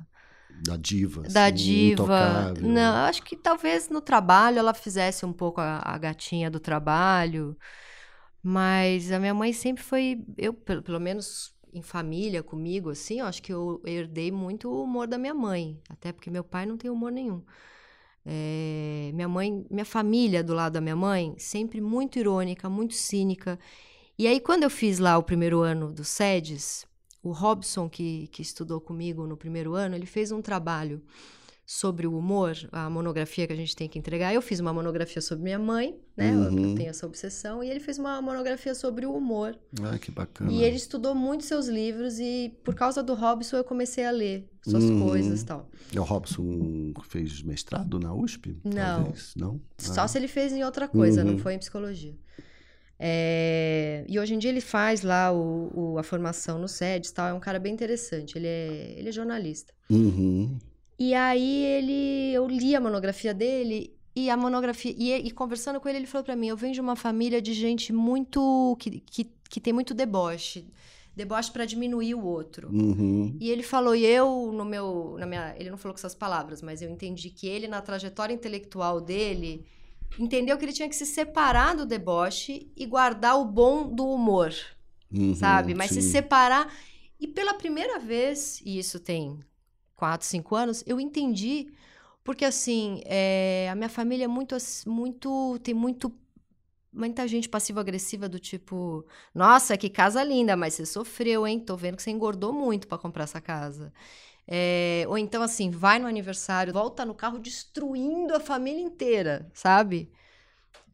Da 0.65 0.77
diva. 0.77 1.23
Da 1.23 1.47
assim, 1.47 1.55
diva. 1.55 2.53
Não, 2.61 2.95
acho 3.03 3.23
que 3.23 3.35
talvez 3.35 3.89
no 3.89 3.99
trabalho 3.99 4.59
ela 4.59 4.73
fizesse 4.73 5.25
um 5.25 5.33
pouco 5.33 5.59
a, 5.59 5.81
a, 5.83 5.97
gatinha 5.97 6.49
do 6.49 6.59
trabalho. 6.61 7.57
Mas 8.41 9.11
a 9.11 9.19
minha 9.19 9.33
mãe 9.33 9.51
sempre 9.51 9.83
foi. 9.83 10.23
Eu, 10.37 10.53
pelo, 10.53 10.81
pelo 10.81 10.99
menos 10.99 11.53
em 11.73 11.81
família 11.81 12.41
comigo, 12.41 12.91
assim, 12.91 13.19
eu 13.19 13.25
acho 13.25 13.41
que 13.41 13.51
eu 13.51 13.81
herdei 13.85 14.31
muito 14.31 14.69
o 14.69 14.83
humor 14.83 15.07
da 15.07 15.17
minha 15.17 15.33
mãe. 15.33 15.77
Até 15.89 16.13
porque 16.13 16.31
meu 16.31 16.43
pai 16.45 16.65
não 16.65 16.77
tem 16.77 16.89
humor 16.89 17.11
nenhum. 17.11 17.43
É, 18.25 19.11
minha 19.13 19.27
mãe, 19.27 19.65
minha 19.69 19.85
família 19.85 20.43
do 20.43 20.53
lado 20.53 20.73
da 20.73 20.81
minha 20.81 20.95
mãe, 20.95 21.35
sempre 21.37 21.81
muito 21.81 22.17
irônica, 22.17 22.69
muito 22.69 22.93
cínica. 22.93 23.59
E 24.17 24.27
aí, 24.27 24.39
quando 24.39 24.63
eu 24.63 24.69
fiz 24.69 24.99
lá 24.99 25.17
o 25.17 25.23
primeiro 25.23 25.61
ano 25.61 25.91
do 25.91 26.03
SEDES, 26.03 26.85
o 27.21 27.31
Robson, 27.31 27.89
que, 27.89 28.27
que 28.27 28.41
estudou 28.41 28.79
comigo 28.81 29.25
no 29.25 29.37
primeiro 29.37 29.73
ano, 29.73 29.95
ele 29.95 30.05
fez 30.05 30.31
um 30.31 30.41
trabalho 30.41 31.01
sobre 31.65 32.05
o 32.05 32.17
humor, 32.17 32.55
a 32.71 32.89
monografia 32.89 33.47
que 33.47 33.53
a 33.53 33.55
gente 33.55 33.75
tem 33.75 33.87
que 33.87 33.97
entregar. 33.97 34.33
Eu 34.33 34.41
fiz 34.41 34.59
uma 34.59 34.73
monografia 34.73 35.21
sobre 35.21 35.43
minha 35.43 35.59
mãe, 35.59 35.97
né? 36.15 36.31
Uhum. 36.31 36.71
Eu 36.71 36.75
tenho 36.75 36.89
essa 36.89 37.05
obsessão. 37.05 37.63
E 37.63 37.69
ele 37.69 37.79
fez 37.79 37.97
uma 37.97 38.21
monografia 38.21 38.75
sobre 38.75 39.05
o 39.05 39.13
humor. 39.13 39.57
Ah, 39.81 39.97
que 39.97 40.11
bacana. 40.11 40.51
E 40.51 40.61
ele 40.61 40.75
estudou 40.75 41.15
muito 41.15 41.43
seus 41.43 41.67
livros 41.67 42.19
e 42.19 42.53
por 42.63 42.75
causa 42.75 43.01
do 43.01 43.13
Robson 43.13 43.57
eu 43.57 43.63
comecei 43.63 44.05
a 44.05 44.11
ler 44.11 44.49
suas 44.61 44.83
uhum. 44.83 45.07
coisas 45.07 45.41
e 45.41 45.45
tal. 45.45 45.69
E 45.91 45.97
o 45.97 46.03
Robson 46.03 46.93
fez 47.03 47.41
mestrado 47.41 47.97
na 47.97 48.13
USP? 48.13 48.59
Não. 48.63 49.03
Talvez? 49.03 49.33
Não? 49.35 49.61
Só 49.77 50.01
ah. 50.01 50.07
se 50.07 50.17
ele 50.17 50.27
fez 50.27 50.51
em 50.51 50.63
outra 50.63 50.87
coisa, 50.87 51.23
uhum. 51.23 51.31
não 51.31 51.37
foi 51.37 51.53
em 51.53 51.59
psicologia. 51.59 52.15
É, 52.99 54.05
e 54.07 54.19
hoje 54.19 54.33
em 54.33 54.37
dia 54.37 54.49
ele 54.49 54.61
faz 54.61 55.01
lá 55.01 55.31
o, 55.31 55.71
o, 55.73 55.97
a 55.97 56.03
formação 56.03 56.59
no 56.59 56.67
SEDES 56.67 57.11
tal. 57.11 57.27
É 57.27 57.33
um 57.33 57.39
cara 57.39 57.59
bem 57.59 57.73
interessante. 57.73 58.37
Ele 58.37 58.47
é, 58.47 58.95
ele 58.97 59.09
é 59.09 59.11
jornalista. 59.11 59.73
Uhum. 59.89 60.57
E 60.97 61.13
aí 61.13 61.65
ele, 61.65 62.33
eu 62.33 62.47
li 62.47 62.75
a 62.75 62.81
monografia 62.81 63.33
dele 63.33 63.93
e 64.15 64.29
a 64.29 64.37
monografia 64.37 64.93
e, 64.95 65.11
e 65.11 65.31
conversando 65.31 65.79
com 65.79 65.89
ele 65.89 65.99
ele 65.99 66.07
falou 66.07 66.23
para 66.23 66.35
mim, 66.35 66.47
eu 66.47 66.57
venho 66.57 66.73
de 66.73 66.81
uma 66.81 66.95
família 66.95 67.41
de 67.41 67.53
gente 67.53 67.91
muito 67.91 68.77
que, 68.79 68.99
que, 68.99 69.31
que 69.49 69.59
tem 69.59 69.73
muito 69.73 69.93
deboche, 69.93 70.67
deboche 71.15 71.51
para 71.51 71.65
diminuir 71.65 72.13
o 72.13 72.23
outro. 72.23 72.69
Uhum. 72.71 73.35
E 73.39 73.49
ele 73.49 73.63
falou, 73.63 73.95
e 73.95 74.05
eu 74.05 74.51
no 74.53 74.63
meu, 74.63 75.15
na 75.17 75.25
minha, 75.25 75.55
ele 75.57 75.71
não 75.71 75.77
falou 75.77 75.93
com 75.93 75.99
essas 75.99 76.15
palavras, 76.15 76.61
mas 76.61 76.81
eu 76.81 76.89
entendi 76.89 77.29
que 77.31 77.47
ele 77.47 77.67
na 77.67 77.81
trajetória 77.81 78.33
intelectual 78.33 79.01
dele 79.01 79.65
entendeu 80.19 80.57
que 80.57 80.65
ele 80.65 80.73
tinha 80.73 80.89
que 80.89 80.95
se 80.95 81.07
separar 81.07 81.75
do 81.75 81.85
deboche 81.85 82.71
e 82.77 82.85
guardar 82.85 83.39
o 83.39 83.45
bom 83.45 83.89
do 83.89 84.07
humor, 84.07 84.53
uhum, 85.11 85.33
sabe? 85.33 85.73
Mas 85.73 85.89
sim. 85.89 86.01
se 86.01 86.11
separar 86.11 86.71
e 87.19 87.27
pela 87.27 87.53
primeira 87.53 87.99
vez, 87.99 88.61
e 88.63 88.77
isso 88.77 88.99
tem 88.99 89.39
quatro, 90.03 90.27
cinco 90.27 90.53
anos, 90.53 90.83
eu 90.85 90.99
entendi. 90.99 91.71
Porque, 92.25 92.43
assim, 92.43 93.01
é, 93.05 93.69
a 93.71 93.75
minha 93.75 93.87
família 93.87 94.25
é 94.25 94.27
muito, 94.27 94.57
muito. 94.85 95.57
Tem 95.63 95.73
muito. 95.73 96.13
Muita 96.91 97.25
gente 97.27 97.47
passiva-agressiva 97.49 98.27
do 98.27 98.37
tipo: 98.37 99.05
Nossa, 99.33 99.77
que 99.77 99.89
casa 99.89 100.21
linda, 100.23 100.57
mas 100.57 100.73
você 100.73 100.85
sofreu, 100.85 101.47
hein? 101.47 101.59
Tô 101.59 101.77
vendo 101.77 101.95
que 101.95 102.03
você 102.03 102.11
engordou 102.11 102.51
muito 102.51 102.87
para 102.87 102.97
comprar 102.97 103.23
essa 103.23 103.39
casa. 103.39 103.93
É, 104.47 105.05
ou 105.07 105.17
então, 105.17 105.41
assim, 105.41 105.71
vai 105.71 105.99
no 105.99 106.07
aniversário, 106.07 106.73
volta 106.73 107.05
no 107.05 107.15
carro 107.15 107.39
destruindo 107.39 108.35
a 108.35 108.39
família 108.41 108.81
inteira, 108.81 109.49
sabe? 109.53 110.11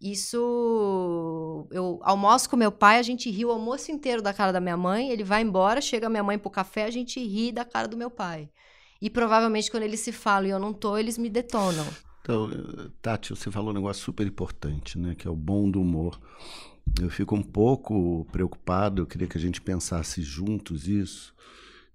Isso. 0.02 1.68
Eu 1.72 2.00
almoço 2.04 2.50
com 2.50 2.56
meu 2.56 2.72
pai, 2.72 3.00
a 3.00 3.04
gente 3.04 3.30
ri 3.30 3.46
o 3.46 3.52
almoço 3.52 3.92
inteiro 3.92 4.22
da 4.22 4.34
cara 4.34 4.52
da 4.54 4.62
minha 4.62 4.78
mãe, 4.78 5.10
ele 5.10 5.24
vai 5.24 5.42
embora, 5.42 5.82
chega 5.82 6.10
minha 6.10 6.24
mãe 6.24 6.38
pro 6.38 6.50
café, 6.52 6.86
a 6.86 6.92
gente 6.92 7.20
ri 7.20 7.52
da 7.52 7.66
cara 7.66 7.88
do 7.88 7.98
meu 7.98 8.10
pai. 8.12 8.50
E 9.02 9.10
provavelmente 9.10 9.72
quando 9.72 9.84
eles 9.84 10.00
se 10.02 10.12
falam 10.12 10.48
e 10.48 10.52
eu 10.52 10.60
não 10.60 10.74
tô, 10.74 10.98
eles 10.98 11.18
me 11.18 11.30
detonam. 11.30 11.86
Então, 12.22 12.50
Tati, 13.02 13.30
você 13.30 13.50
falou 13.50 13.72
um 13.72 13.74
negócio 13.74 14.04
super 14.04 14.28
importante, 14.28 15.00
né? 15.00 15.16
Que 15.16 15.28
é 15.28 15.32
o 15.32 15.36
bom 15.36 15.70
do 15.70 15.82
humor. 15.82 16.20
Eu 17.02 17.10
fico 17.10 17.36
um 17.36 17.42
pouco 17.42 18.26
preocupado, 18.32 19.02
eu 19.02 19.08
queria 19.08 19.28
que 19.28 19.38
a 19.38 19.42
gente 19.42 19.62
pensasse 19.62 20.22
juntos 20.22 20.88
isso, 20.88 21.34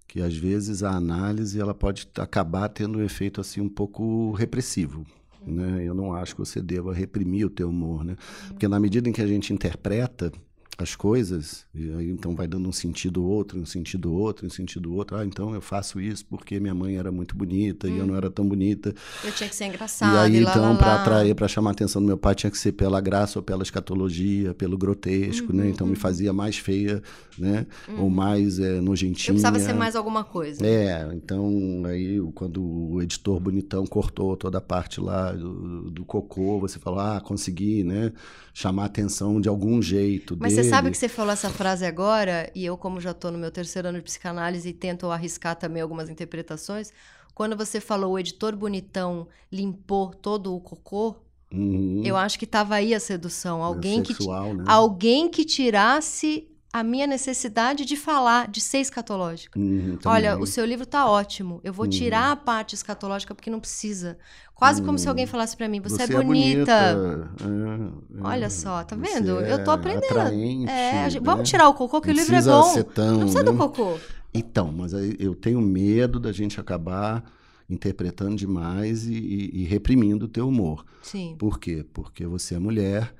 que 0.07 0.21
às 0.21 0.35
vezes 0.35 0.83
a 0.83 0.91
análise 0.91 1.59
ela 1.59 1.73
pode 1.73 2.07
acabar 2.17 2.69
tendo 2.69 2.99
um 2.99 3.03
efeito 3.03 3.39
assim 3.39 3.61
um 3.61 3.69
pouco 3.69 4.31
repressivo. 4.31 5.05
Né? 5.45 5.83
Eu 5.85 5.93
não 5.93 6.13
acho 6.13 6.33
que 6.33 6.39
você 6.39 6.61
deva 6.61 6.93
reprimir 6.93 7.45
o 7.45 7.49
teu 7.49 7.69
humor, 7.69 8.03
né? 8.03 8.15
Porque 8.47 8.67
na 8.67 8.79
medida 8.79 9.07
em 9.07 9.11
que 9.11 9.21
a 9.21 9.27
gente 9.27 9.53
interpreta 9.53 10.31
as 10.77 10.93
coisas, 10.93 11.65
e 11.73 11.89
aí 11.93 12.11
então 12.11 12.35
vai 12.35 12.47
dando 12.47 12.67
um 12.67 12.71
sentido 12.71 13.23
outro, 13.23 13.57
um 13.59 13.65
sentido 13.65 14.13
outro, 14.13 14.45
um 14.45 14.49
sentido 14.49 14.93
outro. 14.93 15.15
Ah, 15.15 15.25
então 15.25 15.53
eu 15.53 15.61
faço 15.61 16.01
isso 16.01 16.25
porque 16.25 16.59
minha 16.59 16.75
mãe 16.75 16.97
era 16.97 17.11
muito 17.11 17.35
bonita 17.35 17.87
hum. 17.87 17.95
e 17.95 17.97
eu 17.97 18.05
não 18.05 18.13
hum. 18.13 18.17
era 18.17 18.29
tão 18.29 18.45
bonita. 18.45 18.93
Eu 19.23 19.31
tinha 19.31 19.47
que 19.47 19.55
ser 19.55 19.65
engraçada. 19.65 20.29
E 20.29 20.35
aí, 20.35 20.43
então, 20.43 20.75
para 20.75 20.95
atrair, 20.95 21.33
para 21.33 21.47
chamar 21.47 21.69
a 21.69 21.73
atenção 21.73 22.01
do 22.01 22.07
meu 22.07 22.17
pai, 22.17 22.35
tinha 22.35 22.51
que 22.51 22.57
ser 22.57 22.73
pela 22.73 22.99
graça 22.99 23.39
ou 23.39 23.43
pela 23.43 23.63
escatologia, 23.63 24.53
pelo 24.53 24.77
grotesco, 24.77 25.53
uhum, 25.53 25.59
né? 25.59 25.69
Então 25.69 25.87
uhum. 25.87 25.91
me 25.91 25.97
fazia 25.97 26.33
mais 26.33 26.57
feia, 26.57 27.01
né? 27.39 27.65
Uhum. 27.87 28.01
Ou 28.01 28.09
mais 28.09 28.59
é, 28.59 28.81
nojentinha. 28.81 29.29
Eu 29.29 29.35
precisava 29.35 29.59
ser 29.59 29.73
mais 29.73 29.95
alguma 29.95 30.25
coisa. 30.25 30.65
É, 30.65 31.07
então 31.13 31.83
aí 31.85 32.19
quando 32.33 32.61
o 32.61 33.01
editor 33.01 33.39
bonitão 33.39 33.85
cortou 33.85 34.35
toda 34.35 34.57
a 34.57 34.61
parte 34.61 34.99
lá 34.99 35.31
do, 35.31 35.89
do 35.89 36.03
cocô, 36.03 36.59
você 36.59 36.79
falou, 36.79 36.99
ah, 36.99 37.21
consegui, 37.21 37.81
né? 37.83 38.11
Chamar 38.53 38.83
a 38.83 38.85
atenção 38.85 39.39
de 39.39 39.47
algum 39.47 39.81
jeito 39.81 40.37
Mas 40.39 40.55
dele. 40.55 40.64
Sabe 40.69 40.91
que 40.91 40.97
você 40.97 41.07
falou 41.07 41.33
essa 41.33 41.49
frase 41.49 41.85
agora, 41.85 42.51
e 42.55 42.65
eu, 42.65 42.77
como 42.77 42.99
já 42.99 43.11
estou 43.11 43.31
no 43.31 43.37
meu 43.37 43.51
terceiro 43.51 43.87
ano 43.87 43.97
de 43.97 44.03
psicanálise 44.03 44.69
e 44.69 44.73
tento 44.73 45.09
arriscar 45.09 45.55
também 45.55 45.81
algumas 45.81 46.09
interpretações, 46.09 46.91
quando 47.33 47.57
você 47.57 47.81
falou 47.81 48.13
o 48.13 48.19
editor 48.19 48.55
bonitão 48.55 49.27
limpou 49.51 50.11
todo 50.13 50.55
o 50.55 50.61
cocô, 50.61 51.17
uhum. 51.51 52.01
eu 52.05 52.15
acho 52.15 52.39
que 52.39 52.45
estava 52.45 52.75
aí 52.75 52.93
a 52.93 52.99
sedução. 52.99 53.61
Alguém, 53.61 53.99
é 53.99 54.05
sexual, 54.05 54.51
que, 54.51 54.57
né? 54.57 54.63
alguém 54.67 55.29
que 55.29 55.43
tirasse 55.43 56.47
a 56.75 56.83
minha 56.83 57.07
necessidade 57.07 57.85
de 57.85 57.95
falar, 57.95 58.49
de 58.49 58.59
ser 58.59 58.79
escatológica. 58.79 59.57
Uhum, 59.57 59.97
Olha, 60.03 60.37
o 60.37 60.45
seu 60.45 60.65
livro 60.65 60.85
tá 60.85 61.09
ótimo. 61.09 61.61
Eu 61.63 61.71
vou 61.71 61.85
uhum. 61.85 61.89
tirar 61.89 62.31
a 62.33 62.35
parte 62.35 62.75
escatológica 62.75 63.33
porque 63.33 63.49
não 63.49 63.61
precisa. 63.61 64.17
Quase 64.55 64.81
como 64.81 64.97
se 64.97 65.07
alguém 65.09 65.25
uhum. 65.25 65.31
falasse 65.31 65.57
para 65.57 65.67
mim: 65.67 65.81
você, 65.81 66.03
é 66.03 66.07
você, 66.07 66.15
é 66.15 66.23
bonita. 66.23 66.71
É 66.71 66.95
bonita. 66.95 67.43
É, 67.43 68.21
Olha 68.21 68.49
só, 68.49 68.83
tá 68.85 68.95
vendo? 68.95 69.41
Eu 69.41 69.63
tô 69.63 69.71
aprendendo. 69.71 70.17
É, 70.17 71.09
gente, 71.09 71.15
né? 71.15 71.21
Vamos 71.21 71.49
tirar 71.49 71.67
o 71.67 71.73
cocô, 71.73 71.99
que 71.99 72.07
não 72.07 72.15
o 72.15 72.17
livro 72.17 72.35
é 72.35 72.41
bom. 72.41 72.83
Tão, 72.83 73.11
não 73.11 73.19
precisa 73.19 73.43
né? 73.43 73.51
do 73.51 73.57
cocô. 73.57 73.97
Então, 74.33 74.71
mas 74.71 74.93
eu 74.93 75.35
tenho 75.35 75.61
medo 75.61 76.19
da 76.19 76.31
gente 76.31 76.59
acabar 76.59 77.23
interpretando 77.69 78.35
demais 78.35 79.05
e, 79.07 79.13
e, 79.13 79.61
e 79.61 79.63
reprimindo 79.65 80.25
o 80.25 80.29
teu 80.29 80.47
humor. 80.47 80.85
Sim. 81.01 81.35
Por 81.37 81.59
quê? 81.59 81.85
Porque 81.93 82.25
você 82.25 82.55
é 82.55 82.59
mulher 82.59 83.13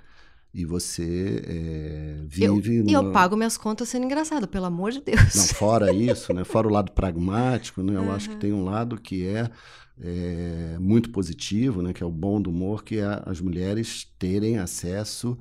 e 0.53 0.63
você 0.63 1.43
é, 1.45 2.15
vive. 2.25 2.83
E 2.89 2.93
eu, 2.93 3.03
eu, 3.03 3.11
pago 3.11 3.35
minhas 3.35 3.57
contas 3.57 3.89
sendo 3.89 4.05
engraçado, 4.05 4.47
pelo 4.47 4.65
amor 4.65 4.91
de 4.91 5.01
Deus. 5.01 5.35
Não, 5.35 5.43
fora 5.47 5.91
isso, 5.91 6.33
né? 6.33 6.45
Fora 6.45 6.67
o 6.67 6.71
lado 6.71 6.93
pragmático, 6.93 7.83
né? 7.83 7.97
Eu 7.97 8.03
uhum. 8.03 8.11
acho 8.13 8.29
que 8.29 8.37
tem 8.37 8.53
um 8.53 8.63
lado 8.63 8.99
que 8.99 9.27
é, 9.27 9.49
é, 10.01 10.77
muito 10.79 11.09
positivo, 11.09 11.81
né? 11.81 11.93
Que 11.93 12.03
é 12.03 12.05
o 12.05 12.11
bom 12.11 12.41
do 12.41 12.49
humor, 12.49 12.83
que 12.83 12.97
é 12.97 13.23
as 13.25 13.39
mulheres 13.41 14.07
terem 14.19 14.57
acesso 14.57 15.37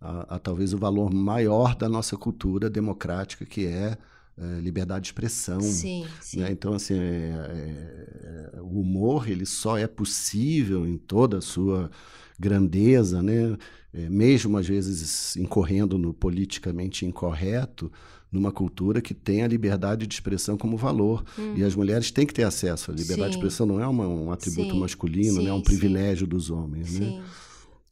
a, 0.00 0.36
a 0.36 0.38
talvez 0.38 0.74
o 0.74 0.78
valor 0.78 1.12
maior 1.12 1.74
da 1.74 1.88
nossa 1.88 2.16
cultura 2.16 2.68
democrática, 2.68 3.44
que 3.44 3.66
é 3.66 3.96
é, 4.36 4.60
liberdade 4.60 5.02
de 5.02 5.08
expressão. 5.08 5.60
Sim, 5.60 6.04
sim. 6.20 6.40
Né? 6.40 6.50
Então, 6.50 6.74
assim, 6.74 6.94
é, 6.94 8.50
é, 8.54 8.60
o 8.60 8.80
humor 8.80 9.28
ele 9.28 9.46
só 9.46 9.78
é 9.78 9.86
possível 9.86 10.86
em 10.86 10.98
toda 10.98 11.38
a 11.38 11.40
sua 11.40 11.90
grandeza, 12.38 13.22
né? 13.22 13.56
É, 13.94 14.10
mesmo 14.10 14.58
às 14.58 14.66
vezes 14.66 15.36
incorrendo 15.36 15.96
no 15.96 16.12
politicamente 16.12 17.06
incorreto, 17.06 17.92
numa 18.30 18.50
cultura 18.50 19.00
que 19.00 19.14
tem 19.14 19.44
a 19.44 19.46
liberdade 19.46 20.06
de 20.08 20.12
expressão 20.12 20.58
como 20.58 20.76
valor. 20.76 21.24
Uhum. 21.38 21.56
E 21.56 21.62
as 21.62 21.76
mulheres 21.76 22.10
têm 22.10 22.26
que 22.26 22.34
ter 22.34 22.42
acesso. 22.42 22.90
A 22.90 22.94
liberdade 22.94 23.34
sim. 23.34 23.38
de 23.38 23.46
expressão 23.46 23.64
não 23.64 23.80
é 23.80 23.86
uma, 23.86 24.08
um 24.08 24.32
atributo 24.32 24.72
sim. 24.72 24.80
masculino, 24.80 25.40
sim, 25.40 25.48
é 25.48 25.52
um 25.52 25.62
privilégio 25.62 26.26
dos 26.26 26.50
homens. 26.50 26.98
Né? 26.98 27.22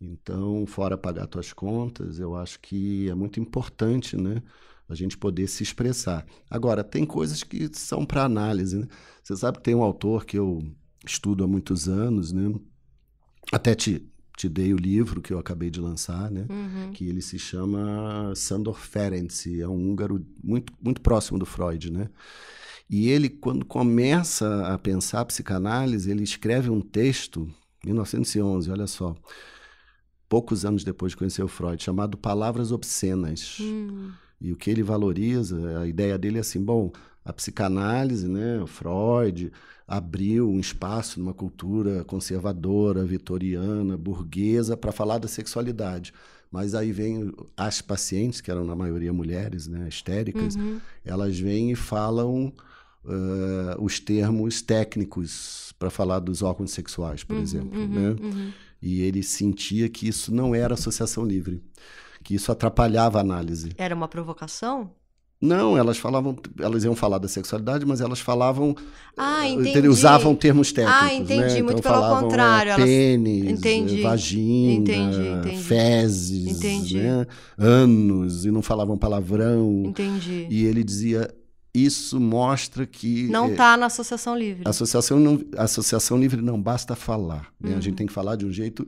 Então, 0.00 0.66
fora 0.66 0.98
pagar 0.98 1.28
suas 1.32 1.52
contas, 1.52 2.18
eu 2.18 2.34
acho 2.34 2.58
que 2.58 3.08
é 3.08 3.14
muito 3.14 3.38
importante, 3.38 4.16
né? 4.16 4.42
a 4.88 4.94
gente 4.96 5.16
poder 5.16 5.46
se 5.46 5.62
expressar. 5.62 6.26
Agora, 6.50 6.82
tem 6.82 7.06
coisas 7.06 7.44
que 7.44 7.70
são 7.72 8.04
para 8.04 8.24
análise. 8.24 8.76
Né? 8.76 8.88
Você 9.22 9.36
sabe 9.36 9.58
que 9.58 9.64
tem 9.64 9.76
um 9.76 9.82
autor 9.82 10.24
que 10.24 10.36
eu 10.36 10.62
estudo 11.06 11.44
há 11.44 11.46
muitos 11.46 11.88
anos, 11.88 12.32
né? 12.32 12.52
até 13.52 13.74
te, 13.76 14.04
te 14.37 14.49
dei 14.49 14.73
o 14.73 14.77
livro 14.77 15.21
que 15.21 15.33
eu 15.33 15.38
acabei 15.38 15.71
de 15.71 15.81
lançar, 15.81 16.31
né? 16.31 16.47
Uhum. 16.49 16.92
que 16.92 17.09
ele 17.09 17.21
se 17.21 17.38
chama 17.38 18.33
Sandor 18.35 18.79
Ferenczi, 18.79 19.61
é 19.61 19.68
um 19.68 19.90
húngaro 19.90 20.25
muito, 20.42 20.73
muito 20.83 21.01
próximo 21.01 21.38
do 21.38 21.47
Freud. 21.47 21.92
Né? 21.92 22.09
E 22.88 23.09
ele, 23.09 23.29
quando 23.29 23.64
começa 23.64 24.66
a 24.66 24.79
pensar 24.79 25.21
a 25.21 25.25
psicanálise, 25.25 26.11
ele 26.11 26.23
escreve 26.23 26.71
um 26.71 26.81
texto, 26.81 27.49
1911, 27.85 28.71
olha 28.71 28.87
só, 28.87 29.14
poucos 30.29 30.64
anos 30.64 30.83
depois 30.83 31.12
de 31.12 31.18
conhecer 31.18 31.42
o 31.42 31.49
Freud, 31.49 31.83
chamado 31.83 32.16
Palavras 32.16 32.73
Obscenas. 32.73 33.59
Uhum. 33.61 34.12
E 34.40 34.51
o 34.51 34.57
que 34.57 34.71
ele 34.71 34.83
valoriza, 34.83 35.81
a 35.81 35.87
ideia 35.87 36.18
dele 36.18 36.38
é 36.38 36.40
assim, 36.40 36.61
bom, 36.61 36.90
a 37.24 37.32
psicanálise, 37.32 38.28
né, 38.28 38.64
Freud, 38.66 39.52
abriu 39.87 40.48
um 40.50 40.58
espaço 40.58 41.20
numa 41.20 41.35
cultura 41.35 42.04
conservadora, 42.04 43.04
vitoriana, 43.04 43.96
burguesa, 43.96 44.76
para 44.76 44.92
falar 44.92 45.18
da 45.18 45.28
sexualidade. 45.28 46.12
Mas 46.50 46.74
aí 46.74 46.92
vem 46.92 47.32
as 47.56 47.80
pacientes, 47.80 48.40
que 48.40 48.50
eram 48.50 48.64
na 48.64 48.76
maioria 48.76 49.12
mulheres, 49.12 49.66
né, 49.66 49.88
histéricas, 49.88 50.56
uhum. 50.56 50.80
elas 51.04 51.38
vêm 51.38 51.72
e 51.72 51.76
falam 51.76 52.52
uh, 53.04 53.82
os 53.82 53.98
termos 53.98 54.61
técnicos 54.61 55.72
para 55.78 55.90
falar 55.90 56.18
dos 56.18 56.42
órgãos 56.42 56.72
sexuais, 56.72 57.24
por 57.24 57.37
uhum, 57.37 57.42
exemplo. 57.42 57.80
Uhum, 57.80 57.88
né? 57.88 58.16
Uhum. 58.20 58.52
E 58.80 59.00
ele 59.00 59.22
sentia 59.22 59.88
que 59.88 60.08
isso 60.08 60.35
não 60.35 60.54
era 60.54 60.74
associação 60.74 61.24
livre 61.24 61.62
que 62.22 62.35
isso 62.35 62.50
atrapalhava 62.52 63.18
a 63.18 63.20
análise. 63.20 63.72
Era 63.76 63.94
uma 63.94 64.08
provocação? 64.08 64.90
Não, 65.42 65.76
elas 65.76 65.98
falavam, 65.98 66.37
elas 66.61 66.85
iam 66.85 66.94
falar 66.94 67.18
da 67.18 67.26
sexualidade, 67.26 67.85
mas 67.85 68.00
elas 68.00 68.20
falavam, 68.20 68.76
ah, 69.16 69.44
eh, 69.44 69.50
entendi. 69.50 69.88
usavam 69.88 70.37
termos 70.37 70.70
técnicos, 70.70 71.02
Ah, 71.02 71.12
entendi, 71.12 71.55
né? 71.57 71.62
muito 71.62 71.81
então, 71.81 71.92
pelo 71.92 71.94
falavam, 71.94 72.28
contrário, 72.28 72.72
é, 72.72 72.76
pênis, 72.76 73.50
entendi. 73.50 74.02
vagina, 74.02 74.72
entendi, 74.74 75.28
entendi. 75.28 75.62
fezes, 75.64 76.59
entendi. 76.59 76.98
Né? 76.98 77.26
anos, 77.59 78.44
e 78.44 78.52
não 78.52 78.62
falavam 78.62 78.96
palavrão. 78.96 79.83
Entendi. 79.87 80.46
E 80.48 80.64
ele 80.64 80.85
dizia, 80.85 81.28
isso 81.74 82.20
mostra 82.20 82.87
que 82.87 83.24
não 83.24 83.50
está 83.50 83.76
na 83.76 83.87
associação 83.87 84.38
livre. 84.38 84.62
Associação 84.64 85.18
não, 85.18 85.40
associação 85.57 86.18
livre 86.18 86.40
não 86.40 86.61
basta 86.61 86.94
falar, 86.94 87.48
né? 87.61 87.72
Uhum. 87.72 87.78
A 87.78 87.81
gente 87.81 87.96
tem 87.96 88.07
que 88.07 88.12
falar 88.12 88.37
de 88.37 88.46
um 88.46 88.52
jeito 88.52 88.87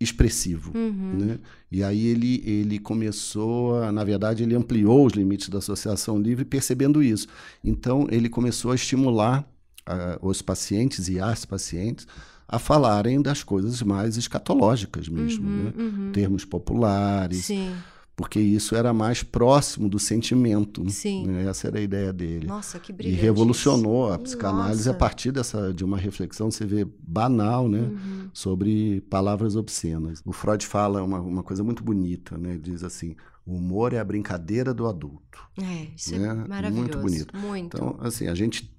expressivo, 0.00 0.72
uhum. 0.74 1.18
né? 1.18 1.38
E 1.70 1.84
aí 1.84 2.06
ele 2.06 2.42
ele 2.44 2.78
começou, 2.78 3.82
a, 3.82 3.92
na 3.92 4.02
verdade, 4.02 4.42
ele 4.42 4.54
ampliou 4.54 5.06
os 5.06 5.12
limites 5.12 5.48
da 5.48 5.58
associação 5.58 6.18
livre, 6.18 6.44
percebendo 6.44 7.02
isso. 7.02 7.26
Então 7.62 8.06
ele 8.10 8.28
começou 8.28 8.72
a 8.72 8.74
estimular 8.74 9.46
uh, 9.86 10.26
os 10.26 10.40
pacientes 10.40 11.08
e 11.08 11.20
as 11.20 11.44
pacientes 11.44 12.06
a 12.48 12.58
falarem 12.58 13.22
das 13.22 13.44
coisas 13.44 13.80
mais 13.82 14.16
escatológicas 14.16 15.08
mesmo, 15.08 15.46
uhum, 15.46 15.64
né? 15.64 15.72
Uhum. 15.76 16.12
Termos 16.12 16.44
populares. 16.44 17.44
Sim 17.44 17.72
porque 18.20 18.38
isso 18.38 18.76
era 18.76 18.92
mais 18.92 19.22
próximo 19.22 19.88
do 19.88 19.98
sentimento. 19.98 20.86
Sim. 20.90 21.26
Né? 21.26 21.46
Essa 21.46 21.68
era 21.68 21.78
a 21.78 21.80
ideia 21.80 22.12
dele. 22.12 22.46
Nossa, 22.46 22.78
que 22.78 22.92
brilhante. 22.92 23.18
E 23.18 23.22
revolucionou 23.22 24.12
a 24.12 24.18
psicanálise 24.18 24.80
Nossa. 24.80 24.90
a 24.90 24.94
partir 24.94 25.32
dessa 25.32 25.72
de 25.72 25.82
uma 25.82 25.96
reflexão, 25.96 26.50
você 26.50 26.66
vê, 26.66 26.86
banal, 27.02 27.66
né? 27.66 27.78
Uhum. 27.78 28.28
Sobre 28.34 29.00
palavras 29.08 29.56
obscenas. 29.56 30.20
O 30.22 30.34
Freud 30.34 30.66
fala 30.66 31.02
uma, 31.02 31.18
uma 31.18 31.42
coisa 31.42 31.64
muito 31.64 31.82
bonita, 31.82 32.36
né? 32.36 32.60
Diz 32.62 32.84
assim, 32.84 33.16
o 33.46 33.54
humor 33.54 33.94
é 33.94 33.98
a 33.98 34.04
brincadeira 34.04 34.74
do 34.74 34.86
adulto. 34.86 35.42
É, 35.58 35.86
isso 35.96 36.14
é 36.14 36.18
né? 36.18 36.28
é 36.44 36.46
maravilhoso. 36.46 36.78
Muito 36.78 36.98
bonito. 36.98 37.36
Muito. 37.38 37.74
Então, 37.78 37.96
assim, 38.02 38.26
a 38.26 38.34
gente 38.34 38.70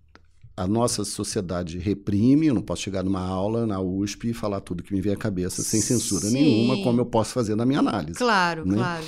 a 0.55 0.67
nossa 0.67 1.03
sociedade 1.03 1.79
reprime, 1.79 2.45
eu 2.45 2.53
não 2.53 2.61
posso 2.61 2.83
chegar 2.83 3.03
numa 3.03 3.25
aula 3.25 3.65
na 3.65 3.81
USP 3.81 4.29
e 4.29 4.33
falar 4.33 4.61
tudo 4.61 4.83
que 4.83 4.93
me 4.93 5.01
vem 5.01 5.13
à 5.13 5.17
cabeça 5.17 5.63
sem 5.63 5.81
censura 5.81 6.27
Sim. 6.27 6.33
nenhuma, 6.33 6.83
como 6.83 7.01
eu 7.01 7.05
posso 7.07 7.33
fazer 7.33 7.55
na 7.55 7.65
minha 7.65 7.79
análise. 7.79 8.19
Claro, 8.19 8.67
né? 8.67 8.75
claro. 8.75 9.05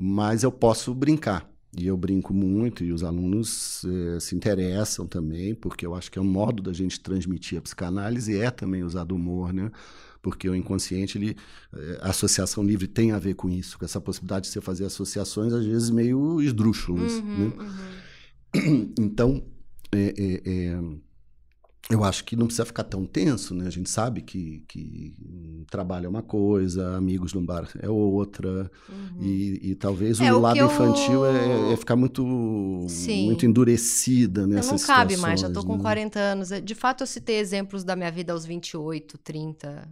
Mas 0.00 0.44
eu 0.44 0.52
posso 0.52 0.94
brincar. 0.94 1.50
E 1.76 1.86
eu 1.86 1.96
brinco 1.96 2.32
muito, 2.32 2.82
e 2.82 2.92
os 2.92 3.02
alunos 3.02 3.84
eh, 3.84 4.20
se 4.20 4.34
interessam 4.34 5.06
também, 5.06 5.54
porque 5.54 5.84
eu 5.84 5.94
acho 5.94 6.10
que 6.10 6.18
é 6.18 6.22
um 6.22 6.24
modo 6.24 6.62
da 6.62 6.72
gente 6.72 6.98
transmitir 6.98 7.58
a 7.58 7.60
psicanálise, 7.60 8.38
é 8.38 8.50
também 8.50 8.82
usar 8.82 9.04
do 9.04 9.14
humor, 9.16 9.52
né? 9.52 9.70
Porque 10.22 10.48
o 10.48 10.54
inconsciente, 10.54 11.18
ele, 11.18 11.36
eh, 11.74 11.98
a 12.00 12.10
associação 12.10 12.64
livre 12.64 12.86
tem 12.86 13.12
a 13.12 13.18
ver 13.18 13.34
com 13.34 13.50
isso, 13.50 13.78
com 13.78 13.84
essa 13.84 14.00
possibilidade 14.00 14.46
de 14.46 14.52
você 14.52 14.60
fazer 14.62 14.86
associações, 14.86 15.52
às 15.52 15.66
vezes, 15.66 15.90
meio 15.90 16.40
esdrúxulas, 16.40 17.12
uhum, 17.12 17.24
né? 17.24 17.52
Uhum. 18.54 18.92
Então, 18.98 19.44
é, 19.92 20.14
é, 20.16 20.42
é, 20.46 20.80
eu 21.90 22.04
acho 22.04 22.24
que 22.24 22.36
não 22.36 22.46
precisa 22.46 22.66
ficar 22.66 22.84
tão 22.84 23.06
tenso, 23.06 23.54
né? 23.54 23.66
A 23.66 23.70
gente 23.70 23.88
sabe 23.88 24.20
que, 24.20 24.62
que 24.68 25.14
trabalho 25.70 26.06
é 26.06 26.08
uma 26.08 26.22
coisa, 26.22 26.96
amigos 26.96 27.32
no 27.32 27.40
bar 27.40 27.66
é 27.80 27.88
outra, 27.88 28.70
uhum. 28.88 29.22
e, 29.22 29.70
e, 29.70 29.74
talvez 29.74 30.20
é, 30.20 30.32
o, 30.32 30.38
lado 30.38 30.58
infantil 30.58 31.24
eu... 31.24 31.26
é, 31.26 31.72
é, 31.72 31.76
ficar 31.76 31.96
muito, 31.96 32.24
muito 32.24 33.46
endurecida 33.46 34.46
nessa 34.46 34.72
Não 34.72 34.78
cabe 34.78 35.16
mais, 35.16 35.40
já 35.40 35.48
estou 35.48 35.64
com 35.64 35.76
né? 35.76 35.82
40 35.82 36.18
anos. 36.18 36.50
De 36.62 36.74
fato, 36.74 37.02
eu 37.02 37.06
citei 37.06 37.38
exemplos 37.38 37.84
da 37.84 37.96
minha 37.96 38.10
vida 38.10 38.34
aos 38.34 38.44
28, 38.44 39.16
30. 39.18 39.88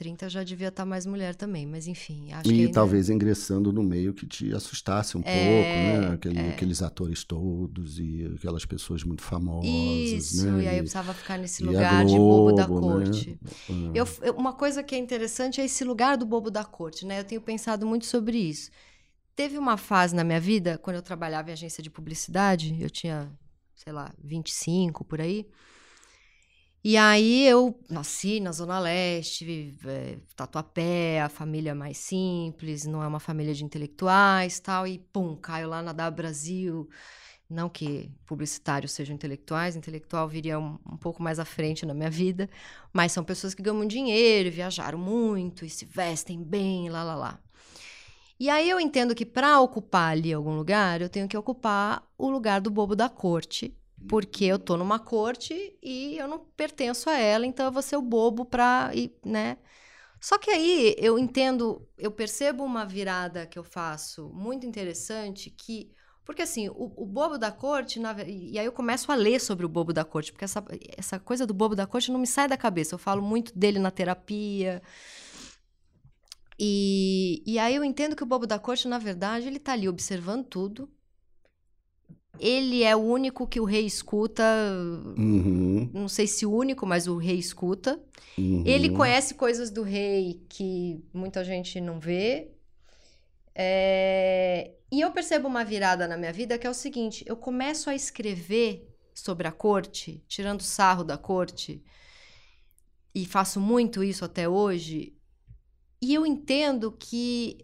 30 0.00 0.30
já 0.30 0.42
devia 0.42 0.68
estar 0.68 0.84
tá 0.84 0.86
mais 0.86 1.04
mulher 1.04 1.34
também, 1.34 1.66
mas 1.66 1.86
enfim. 1.86 2.32
Acho 2.32 2.50
e 2.50 2.66
que 2.66 2.72
talvez 2.72 3.10
ingressando 3.10 3.70
no 3.70 3.82
meio 3.82 4.14
que 4.14 4.26
te 4.26 4.50
assustasse 4.54 5.14
um 5.18 5.20
é, 5.22 5.34
pouco, 5.34 6.08
né? 6.08 6.14
Aquele, 6.14 6.38
é. 6.38 6.48
Aqueles 6.52 6.80
atores 6.80 7.22
todos 7.22 7.98
e 7.98 8.24
aquelas 8.34 8.64
pessoas 8.64 9.04
muito 9.04 9.20
famosas. 9.20 9.68
Isso, 9.68 10.50
né? 10.50 10.64
e 10.64 10.68
aí 10.68 10.76
eu 10.78 10.84
precisava 10.84 11.12
ficar 11.12 11.36
nesse 11.36 11.62
lugar 11.62 12.02
Globo, 12.06 12.10
de 12.10 12.18
bobo 12.18 12.52
da 12.52 12.62
né? 12.66 12.80
corte. 12.80 13.38
Né? 13.68 13.90
Eu, 13.94 14.08
eu, 14.22 14.34
uma 14.36 14.54
coisa 14.54 14.82
que 14.82 14.94
é 14.94 14.98
interessante 14.98 15.60
é 15.60 15.66
esse 15.66 15.84
lugar 15.84 16.16
do 16.16 16.24
bobo 16.24 16.50
da 16.50 16.64
corte, 16.64 17.04
né? 17.04 17.20
Eu 17.20 17.24
tenho 17.24 17.42
pensado 17.42 17.86
muito 17.86 18.06
sobre 18.06 18.38
isso. 18.38 18.70
Teve 19.36 19.58
uma 19.58 19.76
fase 19.76 20.16
na 20.16 20.24
minha 20.24 20.40
vida, 20.40 20.78
quando 20.78 20.96
eu 20.96 21.02
trabalhava 21.02 21.50
em 21.50 21.52
agência 21.52 21.82
de 21.82 21.90
publicidade, 21.90 22.74
eu 22.80 22.88
tinha, 22.88 23.30
sei 23.74 23.92
lá, 23.92 24.10
25 24.24 25.04
por 25.04 25.20
aí. 25.20 25.46
E 26.82 26.96
aí 26.96 27.46
eu 27.46 27.78
nasci 27.90 28.40
na 28.40 28.52
Zona 28.52 28.78
Leste, 28.78 29.76
é, 29.84 30.16
Tatuapé, 30.34 31.20
a 31.20 31.28
família 31.28 31.74
mais 31.74 31.98
simples, 31.98 32.86
não 32.86 33.02
é 33.02 33.06
uma 33.06 33.20
família 33.20 33.52
de 33.52 33.62
intelectuais 33.64 34.60
tal, 34.60 34.86
e 34.86 34.98
pum, 34.98 35.36
caio 35.36 35.68
lá 35.68 35.82
na 35.82 35.92
da 35.92 36.10
Brasil. 36.10 36.88
Não 37.50 37.68
que 37.68 38.10
publicitários 38.24 38.92
sejam 38.92 39.14
intelectuais, 39.14 39.76
intelectual 39.76 40.26
viria 40.26 40.58
um, 40.58 40.78
um, 40.90 40.96
pouco 40.96 41.22
mais 41.22 41.38
à 41.38 41.44
frente 41.44 41.84
na 41.84 41.92
minha 41.92 42.08
vida, 42.08 42.48
mas 42.92 43.12
são 43.12 43.24
pessoas 43.24 43.54
que 43.54 43.62
ganham 43.62 43.86
dinheiro, 43.86 44.50
viajaram 44.50 44.98
muito 44.98 45.64
e 45.66 45.68
se 45.68 45.84
vestem 45.84 46.42
bem, 46.42 46.88
lá 46.88 47.02
lá 47.02 47.14
lá. 47.14 47.40
E 48.38 48.48
aí 48.48 48.70
eu 48.70 48.80
entendo 48.80 49.14
que 49.14 49.26
para 49.26 49.60
ocupar 49.60 50.12
ali 50.12 50.32
algum 50.32 50.56
lugar, 50.56 51.02
eu 51.02 51.10
tenho 51.10 51.28
que 51.28 51.36
ocupar 51.36 52.02
o 52.16 52.30
lugar 52.30 52.60
do 52.60 52.70
bobo 52.70 52.96
da 52.96 53.08
corte, 53.08 53.76
porque 54.08 54.44
eu 54.44 54.58
tô 54.58 54.76
numa 54.76 54.98
corte 54.98 55.76
e 55.82 56.16
eu 56.18 56.28
não 56.28 56.38
pertenço 56.56 57.08
a 57.10 57.18
ela, 57.18 57.46
então 57.46 57.66
eu 57.66 57.72
vou 57.72 57.82
ser 57.82 57.96
o 57.96 58.02
bobo 58.02 58.44
para, 58.44 58.90
né? 59.24 59.58
Só 60.20 60.38
que 60.38 60.50
aí 60.50 60.94
eu 60.98 61.18
entendo, 61.18 61.88
eu 61.96 62.10
percebo 62.10 62.64
uma 62.64 62.84
virada 62.84 63.46
que 63.46 63.58
eu 63.58 63.64
faço 63.64 64.28
muito 64.30 64.66
interessante 64.66 65.50
que 65.50 65.92
porque 66.30 66.42
assim, 66.42 66.68
o, 66.68 66.92
o, 66.96 67.04
bobo 67.04 67.36
da 67.36 67.50
corte, 67.50 67.98
na, 67.98 68.14
e 68.22 68.56
aí 68.56 68.64
eu 68.64 68.70
começo 68.70 69.10
a 69.10 69.16
ler 69.16 69.40
sobre 69.40 69.66
o 69.66 69.68
bobo 69.68 69.92
da 69.92 70.04
corte, 70.04 70.30
porque 70.30 70.44
essa, 70.44 70.64
essa 70.96 71.18
coisa 71.18 71.44
do 71.44 71.52
bobo 71.52 71.74
da 71.74 71.88
corte 71.88 72.12
não 72.12 72.20
me 72.20 72.26
sai 72.26 72.46
da 72.46 72.56
cabeça. 72.56 72.94
Eu 72.94 73.00
falo 73.00 73.20
muito 73.20 73.58
dele 73.58 73.80
na 73.80 73.90
terapia. 73.90 74.80
E, 76.56 77.42
e 77.44 77.58
aí 77.58 77.74
eu 77.74 77.82
entendo 77.82 78.14
que 78.14 78.22
o 78.22 78.26
bobo 78.26 78.46
da 78.46 78.60
corte, 78.60 78.86
na 78.86 78.98
verdade, 78.98 79.48
ele 79.48 79.58
tá 79.58 79.72
ali 79.72 79.88
observando 79.88 80.44
tudo. 80.44 80.88
Ele 82.38 82.82
é 82.82 82.94
o 82.94 83.00
único 83.00 83.46
que 83.46 83.60
o 83.60 83.64
rei 83.64 83.84
escuta. 83.84 84.42
Uhum. 85.16 85.90
Não 85.92 86.08
sei 86.08 86.26
se 86.26 86.46
o 86.46 86.52
único, 86.52 86.86
mas 86.86 87.06
o 87.06 87.16
rei 87.16 87.38
escuta. 87.38 88.00
Uhum. 88.38 88.62
Ele 88.64 88.90
conhece 88.90 89.34
coisas 89.34 89.70
do 89.70 89.82
rei 89.82 90.40
que 90.48 91.02
muita 91.12 91.44
gente 91.44 91.80
não 91.80 91.98
vê. 91.98 92.50
É... 93.54 94.72
E 94.90 95.00
eu 95.00 95.10
percebo 95.10 95.46
uma 95.48 95.64
virada 95.64 96.08
na 96.08 96.16
minha 96.16 96.32
vida 96.32 96.58
que 96.58 96.66
é 96.66 96.70
o 96.70 96.74
seguinte: 96.74 97.24
eu 97.26 97.36
começo 97.36 97.90
a 97.90 97.94
escrever 97.94 98.88
sobre 99.14 99.46
a 99.46 99.52
corte, 99.52 100.24
tirando 100.26 100.62
sarro 100.62 101.04
da 101.04 101.18
corte, 101.18 101.82
e 103.14 103.26
faço 103.26 103.60
muito 103.60 104.02
isso 104.02 104.24
até 104.24 104.48
hoje. 104.48 105.14
E 106.00 106.14
eu 106.14 106.24
entendo 106.24 106.90
que 106.92 107.58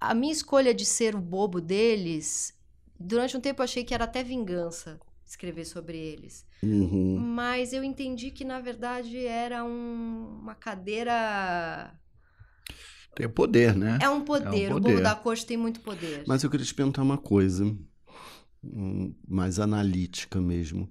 a 0.00 0.14
minha 0.14 0.32
escolha 0.32 0.72
de 0.72 0.84
ser 0.84 1.16
o 1.16 1.20
bobo 1.20 1.60
deles, 1.60 2.55
durante 2.98 3.36
um 3.36 3.40
tempo 3.40 3.60
eu 3.60 3.64
achei 3.64 3.84
que 3.84 3.94
era 3.94 4.04
até 4.04 4.22
vingança 4.22 4.98
escrever 5.26 5.64
sobre 5.64 5.98
eles. 5.98 6.46
Uhum. 6.62 7.18
Mas 7.18 7.72
eu 7.72 7.82
entendi 7.82 8.30
que, 8.30 8.44
na 8.44 8.60
verdade, 8.60 9.26
era 9.26 9.64
um, 9.64 10.38
uma 10.40 10.54
cadeira 10.54 11.92
tem 13.16 13.26
poder, 13.30 13.74
né? 13.74 13.98
É 14.02 14.10
um 14.10 14.20
poder. 14.20 14.64
É 14.64 14.68
um 14.68 14.72
poder. 14.72 14.72
O 14.72 14.80
bobo 14.80 15.02
da 15.02 15.14
corte 15.14 15.46
tem 15.46 15.56
muito 15.56 15.80
poder. 15.80 16.22
Mas 16.26 16.44
eu 16.44 16.50
queria 16.50 16.66
te 16.66 16.74
perguntar 16.74 17.00
uma 17.00 17.16
coisa, 17.16 17.74
mais 19.26 19.58
analítica 19.58 20.38
mesmo. 20.38 20.86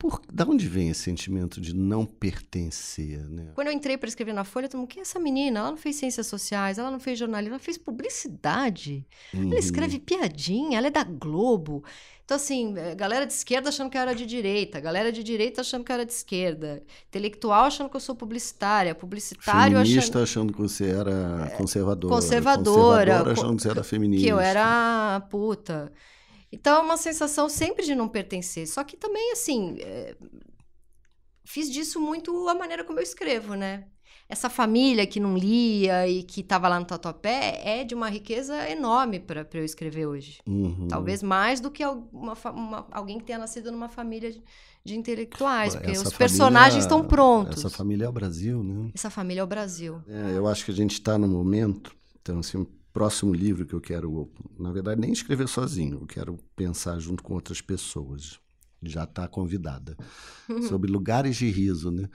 Por, 0.00 0.22
da 0.32 0.46
onde 0.46 0.66
vem 0.66 0.88
esse 0.88 1.02
sentimento 1.02 1.60
de 1.60 1.76
não 1.76 2.06
pertencer, 2.06 3.18
né? 3.28 3.52
Quando 3.54 3.66
eu 3.66 3.72
entrei 3.74 3.98
para 3.98 4.08
escrever 4.08 4.32
na 4.32 4.44
Folha, 4.44 4.66
todo 4.66 4.80
mundo, 4.80 4.88
quem 4.88 5.00
é 5.00 5.02
essa 5.02 5.20
menina? 5.20 5.60
Ela 5.60 5.70
não 5.72 5.76
fez 5.76 5.96
ciências 5.96 6.26
sociais, 6.26 6.78
ela 6.78 6.90
não 6.90 6.98
fez 6.98 7.18
jornalismo, 7.18 7.56
ela 7.56 7.62
fez 7.62 7.76
publicidade. 7.76 9.06
Uhum. 9.34 9.50
Ela 9.50 9.58
escreve 9.58 9.98
piadinha, 9.98 10.78
ela 10.78 10.86
é 10.86 10.90
da 10.90 11.04
Globo. 11.04 11.84
Então, 12.24 12.34
assim, 12.36 12.72
é, 12.78 12.94
galera 12.94 13.26
de 13.26 13.34
esquerda 13.34 13.68
achando 13.68 13.90
que 13.90 13.98
eu 13.98 14.00
era 14.00 14.14
de 14.14 14.24
direita, 14.24 14.80
galera 14.80 15.12
de 15.12 15.22
direita 15.22 15.60
achando 15.60 15.84
que 15.84 15.92
eu 15.92 15.94
era 15.94 16.06
de 16.06 16.12
esquerda, 16.14 16.82
intelectual 17.08 17.64
achando 17.66 17.90
que 17.90 17.96
eu 17.96 18.00
sou 18.00 18.14
publicitária, 18.14 18.94
publicitário 18.94 19.76
Feminista 19.76 20.22
achando... 20.22 20.22
achando 20.22 20.52
que 20.54 20.60
você 20.60 20.86
era 20.86 21.50
é, 21.52 21.56
conservadora. 21.56 22.14
Conservadora. 22.14 23.12
Conservadora 23.12 23.32
achando 23.32 23.56
que 23.56 23.62
você 23.62 23.68
era 23.68 23.84
feminista. 23.84 24.24
Que 24.24 24.32
eu 24.32 24.40
era 24.40 25.20
puta. 25.28 25.92
Então, 26.52 26.78
é 26.78 26.80
uma 26.80 26.96
sensação 26.96 27.48
sempre 27.48 27.84
de 27.84 27.94
não 27.94 28.08
pertencer. 28.08 28.66
Só 28.66 28.82
que 28.84 28.96
também, 28.96 29.32
assim, 29.32 29.76
é... 29.80 30.16
fiz 31.44 31.70
disso 31.70 32.00
muito 32.00 32.48
a 32.48 32.54
maneira 32.54 32.84
como 32.84 32.98
eu 32.98 33.02
escrevo, 33.02 33.54
né? 33.54 33.86
essa 34.30 34.48
família 34.48 35.04
que 35.08 35.18
não 35.18 35.36
lia 35.36 36.06
e 36.06 36.22
que 36.22 36.40
estava 36.40 36.68
lá 36.68 36.78
no 36.78 36.86
Tatuapé 36.86 37.60
é 37.64 37.82
de 37.82 37.96
uma 37.96 38.08
riqueza 38.08 38.70
enorme 38.70 39.18
para 39.18 39.44
eu 39.54 39.64
escrever 39.64 40.06
hoje. 40.06 40.38
Uhum. 40.46 40.86
Talvez 40.88 41.20
mais 41.20 41.60
do 41.60 41.68
que 41.68 41.84
uma, 41.84 42.34
uma, 42.54 42.86
alguém 42.92 43.18
que 43.18 43.24
tenha 43.24 43.40
nascido 43.40 43.72
numa 43.72 43.88
família 43.88 44.30
de, 44.30 44.40
de 44.84 44.96
intelectuais, 44.96 45.74
porque 45.74 45.90
essa 45.90 46.06
os 46.06 46.14
personagens 46.14 46.84
estão 46.84 47.02
prontos. 47.04 47.58
Essa 47.58 47.76
família 47.76 48.04
é 48.04 48.08
o 48.08 48.12
Brasil, 48.12 48.62
né? 48.62 48.90
Essa 48.94 49.10
família 49.10 49.40
é 49.40 49.44
o 49.44 49.48
Brasil. 49.48 50.00
É, 50.06 50.38
eu 50.38 50.46
acho 50.46 50.64
que 50.64 50.70
a 50.70 50.74
gente 50.74 50.92
está 50.92 51.18
no 51.18 51.26
momento, 51.26 51.92
então 52.22 52.38
assim, 52.38 52.64
próximo 52.92 53.32
livro 53.32 53.64
que 53.66 53.74
eu 53.74 53.80
quero, 53.80 54.30
na 54.58 54.72
verdade, 54.72 55.00
nem 55.00 55.12
escrever 55.12 55.48
sozinho, 55.48 55.98
eu 56.00 56.06
quero 56.06 56.38
pensar 56.56 56.98
junto 56.98 57.22
com 57.22 57.34
outras 57.34 57.60
pessoas. 57.60 58.38
Já 58.82 59.04
está 59.04 59.28
convidada. 59.28 59.96
sobre 60.68 60.90
lugares 60.90 61.36
de 61.36 61.50
riso, 61.50 61.90
né? 61.90 62.08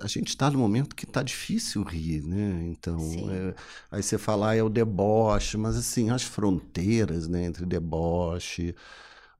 a 0.00 0.06
gente 0.06 0.28
está 0.28 0.50
no 0.50 0.58
momento 0.58 0.94
que 0.94 1.04
está 1.04 1.22
difícil 1.22 1.82
rir, 1.82 2.22
né? 2.22 2.62
Então, 2.66 2.98
é, 3.30 3.54
aí 3.90 4.02
você 4.02 4.18
fala, 4.18 4.50
ah, 4.50 4.54
é 4.54 4.62
o 4.62 4.68
deboche, 4.68 5.56
mas 5.56 5.76
assim, 5.76 6.10
as 6.10 6.22
fronteiras 6.22 7.28
né, 7.28 7.44
entre 7.44 7.66
deboche, 7.66 8.74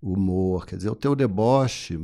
humor, 0.02 0.66
quer 0.66 0.76
dizer, 0.76 0.90
o 0.90 0.96
teu 0.96 1.14
deboche 1.14 1.98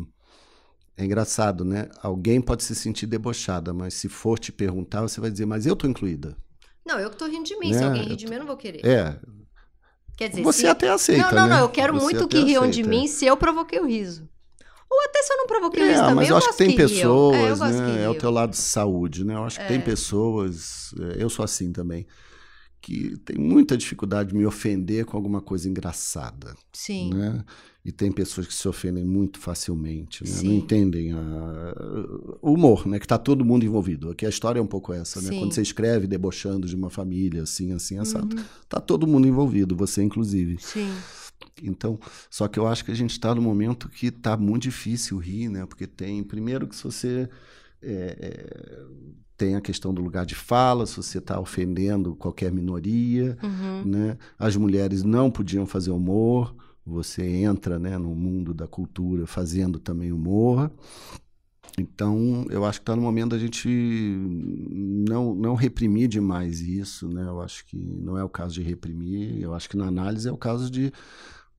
é 0.97 1.05
engraçado, 1.05 1.65
né? 1.65 1.89
Alguém 2.03 2.41
pode 2.41 2.63
se 2.63 2.75
sentir 2.75 3.07
debochada, 3.07 3.73
mas 3.73 3.95
se 3.95 4.09
for 4.09 4.39
te 4.39 4.53
perguntar, 4.53 5.03
você 5.03 5.21
vai 5.21 5.31
dizer, 5.31 5.47
mas 5.47 5.67
eu 5.67 5.75
tô 5.75 5.87
incluída. 5.87 6.37
Não, 6.85 6.99
eu 6.99 7.11
que 7.11 7.17
tô 7.17 7.27
rindo 7.27 7.45
de 7.45 7.59
mim. 7.59 7.73
Né? 7.73 7.79
Se 7.79 7.85
alguém 7.85 8.03
rir 8.03 8.17
de 8.17 8.27
mim, 8.27 8.35
eu 8.35 8.41
não 8.41 8.47
vou 8.47 8.57
querer. 8.57 8.85
É. 8.85 9.19
Quer 10.17 10.29
dizer, 10.29 10.43
você 10.43 10.61
se... 10.61 10.67
até 10.67 10.89
aceita. 10.89 11.23
Não, 11.23 11.33
não, 11.33 11.49
né? 11.49 11.55
não. 11.57 11.61
Eu 11.63 11.69
quero 11.69 11.95
você 11.95 12.03
muito 12.03 12.29
que 12.29 12.39
riam 12.41 12.69
de 12.69 12.83
mim 12.83 13.07
se 13.07 13.27
eu 13.27 13.37
provoquei 13.37 13.81
o 13.81 13.87
riso. 13.87 14.29
Ou 14.91 15.03
até 15.03 15.23
se 15.23 15.33
eu 15.33 15.37
não 15.39 15.47
provoquei 15.47 15.83
é, 15.83 15.93
isso 15.93 16.03
também, 16.03 16.15
mas 16.15 16.29
eu, 16.29 16.37
acho 16.37 16.51
que 16.51 16.57
tem 16.57 16.71
que 16.71 16.77
pessoas, 16.77 17.61
é, 17.61 17.71
né? 17.73 18.05
É 18.05 18.09
o 18.09 18.15
teu 18.15 18.31
lado 18.31 18.51
de 18.51 18.59
saúde, 18.59 19.25
né? 19.25 19.35
Eu 19.35 19.45
acho 19.45 19.59
que 19.59 19.65
é. 19.65 19.69
tem 19.69 19.81
pessoas, 19.81 20.95
é, 21.01 21.23
eu 21.23 21.29
sou 21.29 21.45
assim 21.45 21.73
também, 21.73 22.07
que 22.81 23.17
tem 23.19 23.37
muita 23.37 23.77
dificuldade 23.77 24.29
de 24.29 24.37
me 24.37 24.47
ofender 24.47 25.05
com 25.05 25.17
alguma 25.17 25.41
coisa 25.41 25.69
engraçada. 25.69 26.55
Sim. 26.73 27.13
Né? 27.13 27.45
E 27.85 27.93
tem 27.93 28.11
pessoas 28.11 28.47
que 28.47 28.55
se 28.55 28.67
ofendem 28.67 29.05
muito 29.05 29.39
facilmente, 29.39 30.25
né? 30.25 30.43
não 30.43 30.55
entendem 30.55 31.13
a... 31.13 31.75
o 32.41 32.55
humor, 32.55 32.87
né? 32.87 32.99
Que 32.99 33.05
está 33.05 33.19
todo 33.19 33.45
mundo 33.45 33.65
envolvido. 33.67 34.11
Aqui 34.11 34.25
a 34.25 34.29
história 34.31 34.59
é 34.59 34.63
um 34.63 34.67
pouco 34.67 34.93
essa, 34.95 35.21
né? 35.21 35.39
Quando 35.39 35.53
você 35.53 35.61
escreve 35.61 36.07
debochando 36.07 36.67
de 36.67 36.75
uma 36.75 36.89
família, 36.89 37.43
assim, 37.43 37.73
assim, 37.73 37.99
assado, 37.99 38.37
uhum. 38.37 38.45
tá 38.71 38.81
todo 38.81 39.07
mundo 39.07 39.29
envolvido, 39.29 39.77
você 39.77 40.03
inclusive. 40.03 40.57
Sim. 40.61 40.91
Então, 41.63 41.99
só 42.31 42.49
que 42.49 42.59
eu 42.59 42.67
acho 42.67 42.85
que 42.87 42.91
a 42.91 42.97
gente 42.97 43.11
está 43.11 43.35
no 43.35 43.43
momento 43.43 43.89
que 43.91 44.07
está 44.07 44.35
muito 44.35 44.63
difícil 44.63 45.19
rir, 45.19 45.51
né? 45.51 45.67
Porque 45.67 45.87
tem, 45.87 46.23
primeiro, 46.23 46.67
que 46.67 46.75
se 46.75 46.85
você 46.85 47.29
é, 47.83 48.17
é, 48.19 48.85
tem 49.37 49.57
a 49.57 49.61
questão 49.61 49.93
do 49.93 50.03
lugar 50.03 50.25
de 50.25 50.35
fala, 50.35 50.87
se 50.87 50.97
você 50.97 51.19
está 51.19 51.39
ofendendo 51.39 52.15
qualquer 52.17 52.51
minoria, 52.51 53.37
uhum. 53.43 53.85
né? 53.85 54.19
As 54.39 54.57
mulheres 54.57 55.03
não 55.03 55.31
podiam 55.31 55.67
fazer 55.67 55.91
humor, 55.91 56.55
você 56.85 57.25
entra, 57.27 57.79
né, 57.79 57.97
no 57.97 58.15
mundo 58.15 58.53
da 58.53 58.67
cultura 58.67 59.27
fazendo 59.27 59.79
também 59.79 60.13
humor. 60.13 60.71
Então, 61.79 62.47
eu 62.51 62.65
acho 62.65 62.79
que 62.79 62.83
está 62.83 62.95
no 62.95 63.03
momento 63.03 63.31
da 63.31 63.39
gente 63.39 63.69
não, 63.69 65.35
não 65.35 65.55
reprimir 65.55 66.09
demais 66.09 66.61
isso, 66.61 67.09
né? 67.09 67.25
Eu 67.27 67.41
acho 67.41 67.65
que 67.67 67.77
não 67.77 68.17
é 68.17 68.23
o 68.23 68.29
caso 68.29 68.55
de 68.55 68.63
reprimir, 68.63 69.41
eu 69.41 69.55
acho 69.55 69.69
que 69.69 69.77
na 69.77 69.87
análise 69.87 70.29
é 70.29 70.33
o 70.33 70.37
caso 70.37 70.71
de 70.71 70.93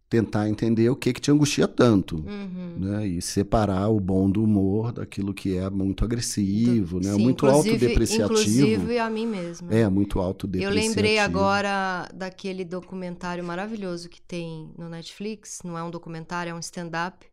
tentar 0.09 0.47
entender 0.47 0.89
o 0.89 0.95
que 0.95 1.11
que 1.11 1.19
te 1.19 1.31
angustia 1.31 1.67
tanto, 1.67 2.17
uhum. 2.17 2.75
né? 2.77 3.07
E 3.07 3.21
separar 3.21 3.89
o 3.89 3.99
bom 3.99 4.29
do 4.29 4.43
humor 4.43 4.91
daquilo 4.91 5.33
que 5.33 5.57
é 5.57 5.69
muito 5.69 6.05
agressivo, 6.05 6.99
do, 6.99 7.07
né? 7.07 7.13
Sim, 7.13 7.21
muito 7.21 7.45
autodepreciativo. 7.47 8.33
Inclusive 8.33 8.99
a 8.99 9.09
mim 9.09 9.25
mesmo. 9.25 9.73
É, 9.73 9.89
muito 9.89 10.19
autodepreciativo. 10.19 10.79
Eu 10.79 10.87
lembrei 10.87 11.19
agora 11.19 12.07
daquele 12.13 12.63
documentário 12.63 13.43
maravilhoso 13.43 14.07
que 14.07 14.21
tem 14.21 14.71
no 14.77 14.87
Netflix, 14.87 15.59
não 15.63 15.77
é 15.77 15.83
um 15.83 15.89
documentário, 15.89 16.51
é 16.51 16.53
um 16.53 16.59
stand-up, 16.59 17.25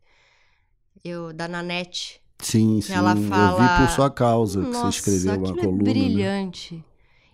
eu 1.03 1.31
da 1.31 1.47
Nanette. 1.47 2.21
Sim, 2.39 2.81
sim. 2.81 2.91
Ela 2.91 3.15
fala... 3.15 3.61
Eu 3.61 3.77
vi 3.77 3.85
por 3.85 3.95
sua 3.95 4.09
causa 4.09 4.61
que 4.61 4.69
Nossa, 4.69 4.91
você 4.91 4.97
escreveu 4.97 5.35
uma 5.37 5.59
é 5.59 5.61
coluna. 5.63 5.81
É 5.81 5.93
brilhante. 5.93 6.75
Né? 6.75 6.83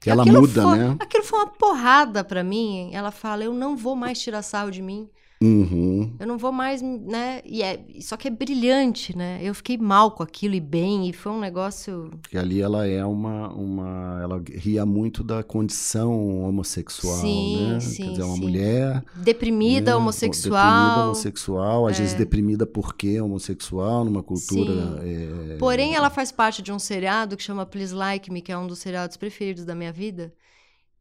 Que 0.01 0.09
ela 0.09 0.25
muda, 0.25 0.61
foi, 0.61 0.77
né? 0.77 0.97
Aquilo 0.99 1.23
foi 1.23 1.39
uma 1.39 1.47
porrada 1.47 2.23
para 2.23 2.41
mim. 2.41 2.89
Ela 2.93 3.11
fala: 3.11 3.43
Eu 3.43 3.53
não 3.53 3.75
vou 3.75 3.97
mais 3.97 4.17
tirar 4.17 4.41
sarro 4.41 4.71
de 4.71 4.81
mim. 4.81 5.09
Uhum. 5.41 6.13
Eu 6.19 6.27
não 6.27 6.37
vou 6.37 6.51
mais, 6.51 6.81
né? 6.81 7.41
E 7.45 7.63
é, 7.63 7.79
só 8.01 8.17
que 8.17 8.27
é 8.27 8.31
brilhante, 8.31 9.15
né? 9.15 9.39
Eu 9.41 9.55
fiquei 9.55 9.77
mal 9.77 10.11
com 10.11 10.21
aquilo 10.21 10.53
e 10.53 10.59
bem, 10.59 11.09
e 11.09 11.13
foi 11.13 11.31
um 11.31 11.39
negócio. 11.39 12.09
Porque 12.21 12.37
ali 12.37 12.61
ela 12.61 12.85
é 12.85 13.05
uma. 13.05 13.47
uma 13.53 14.19
ela 14.21 14.43
ria 14.53 14.85
muito 14.85 15.23
da 15.23 15.41
condição 15.41 16.43
homossexual, 16.43 17.21
sim, 17.21 17.67
né? 17.69 17.79
Sim, 17.79 18.03
Quer 18.03 18.09
dizer, 18.09 18.23
uma 18.23 18.35
sim. 18.35 18.41
mulher. 18.41 19.03
Deprimida, 19.15 19.91
né? 19.91 19.95
homossexual. 19.95 20.73
Deprimida, 20.73 21.03
homossexual, 21.05 21.87
às 21.87 21.97
é. 21.97 22.01
vezes 22.01 22.17
deprimida 22.17 22.65
porque 22.65 23.21
homossexual, 23.21 24.03
numa 24.03 24.21
cultura. 24.21 24.99
É... 25.03 25.55
Porém, 25.57 25.95
ela 25.95 26.09
faz 26.09 26.33
parte 26.33 26.61
de 26.61 26.73
um 26.73 26.79
seriado 26.79 27.37
que 27.37 27.43
chama 27.43 27.65
Please 27.65 27.93
Like 27.93 28.29
Me, 28.29 28.41
que 28.41 28.51
é 28.51 28.57
um 28.57 28.67
dos 28.67 28.79
seriados 28.79 29.15
preferidos 29.15 29.63
da 29.63 29.73
minha 29.73 29.93
vida 29.93 30.33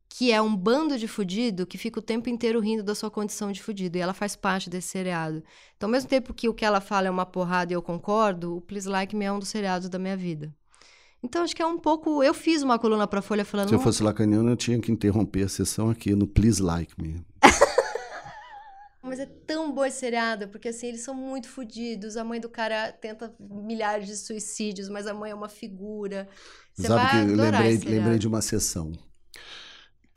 que 0.09 0.33
é 0.33 0.41
um 0.41 0.57
bando 0.57 0.97
de 0.97 1.07
fudido 1.07 1.67
que 1.67 1.77
fica 1.77 1.99
o 1.99 2.03
tempo 2.03 2.29
inteiro 2.29 2.61
rindo 2.61 2.83
da 2.83 2.95
sua 2.95 3.11
condição 3.11 3.53
de 3.53 3.63
fudido. 3.63 3.99
E 3.99 4.01
ela 4.01 4.15
faz 4.15 4.35
parte 4.35 4.71
desse 4.71 4.89
seriado. 4.89 5.43
Então, 5.77 5.89
ao 5.89 5.93
mesmo 5.93 6.09
tempo 6.09 6.33
que 6.33 6.49
o 6.49 6.55
que 6.55 6.65
ela 6.65 6.81
fala 6.81 7.07
é 7.07 7.11
uma 7.11 7.27
porrada 7.27 7.73
e 7.73 7.77
eu 7.77 7.83
concordo, 7.83 8.57
o 8.57 8.61
Please 8.61 8.89
Like 8.89 9.15
Me 9.15 9.27
é 9.27 9.33
um 9.33 9.39
dos 9.39 9.49
seriados 9.49 9.89
da 9.89 9.99
minha 9.99 10.17
vida. 10.17 10.53
Então 11.23 11.43
acho 11.43 11.55
que 11.55 11.63
é 11.63 11.67
um 11.67 11.79
pouco. 11.79 12.23
Eu 12.23 12.33
fiz 12.33 12.63
uma 12.63 12.79
coluna 12.79 13.07
para 13.07 13.21
Folha 13.21 13.45
falando. 13.45 13.69
Se 13.69 13.75
eu 13.75 13.81
fosse 13.81 14.03
lacaniano, 14.03 14.51
eu 14.51 14.57
tinha 14.57 14.81
que 14.81 14.93
interromper 14.93 15.45
a 15.45 15.49
sessão 15.49 15.91
aqui 15.91 16.15
no 16.15 16.27
Please 16.27 16.63
Like 16.63 16.95
Me. 17.01 17.21
Mas 19.03 19.19
é 19.19 19.27
tão 19.27 19.73
boa 19.73 19.89
esse 19.89 19.99
seriado, 19.99 20.49
porque 20.49 20.69
assim, 20.69 20.89
eles 20.89 21.01
são 21.01 21.15
muito 21.15 21.49
fodidos. 21.49 22.17
A 22.17 22.23
mãe 22.23 22.41
do 22.41 22.49
cara 22.49 22.93
tenta 22.93 23.35
milhares 23.41 24.07
de 24.07 24.17
suicídios, 24.17 24.89
mas 24.91 25.07
a 25.07 25.15
mãe 25.15 25.31
é 25.31 25.35
uma 25.35 25.49
figura. 25.49 26.29
Você 26.75 26.89
Sabe 26.89 27.03
vai 27.03 27.27
que 27.27 27.33
eu 27.33 27.37
lembrei, 27.37 27.79
lembrei 27.79 28.19
de 28.19 28.29
uma 28.29 28.43
sessão 28.43 28.93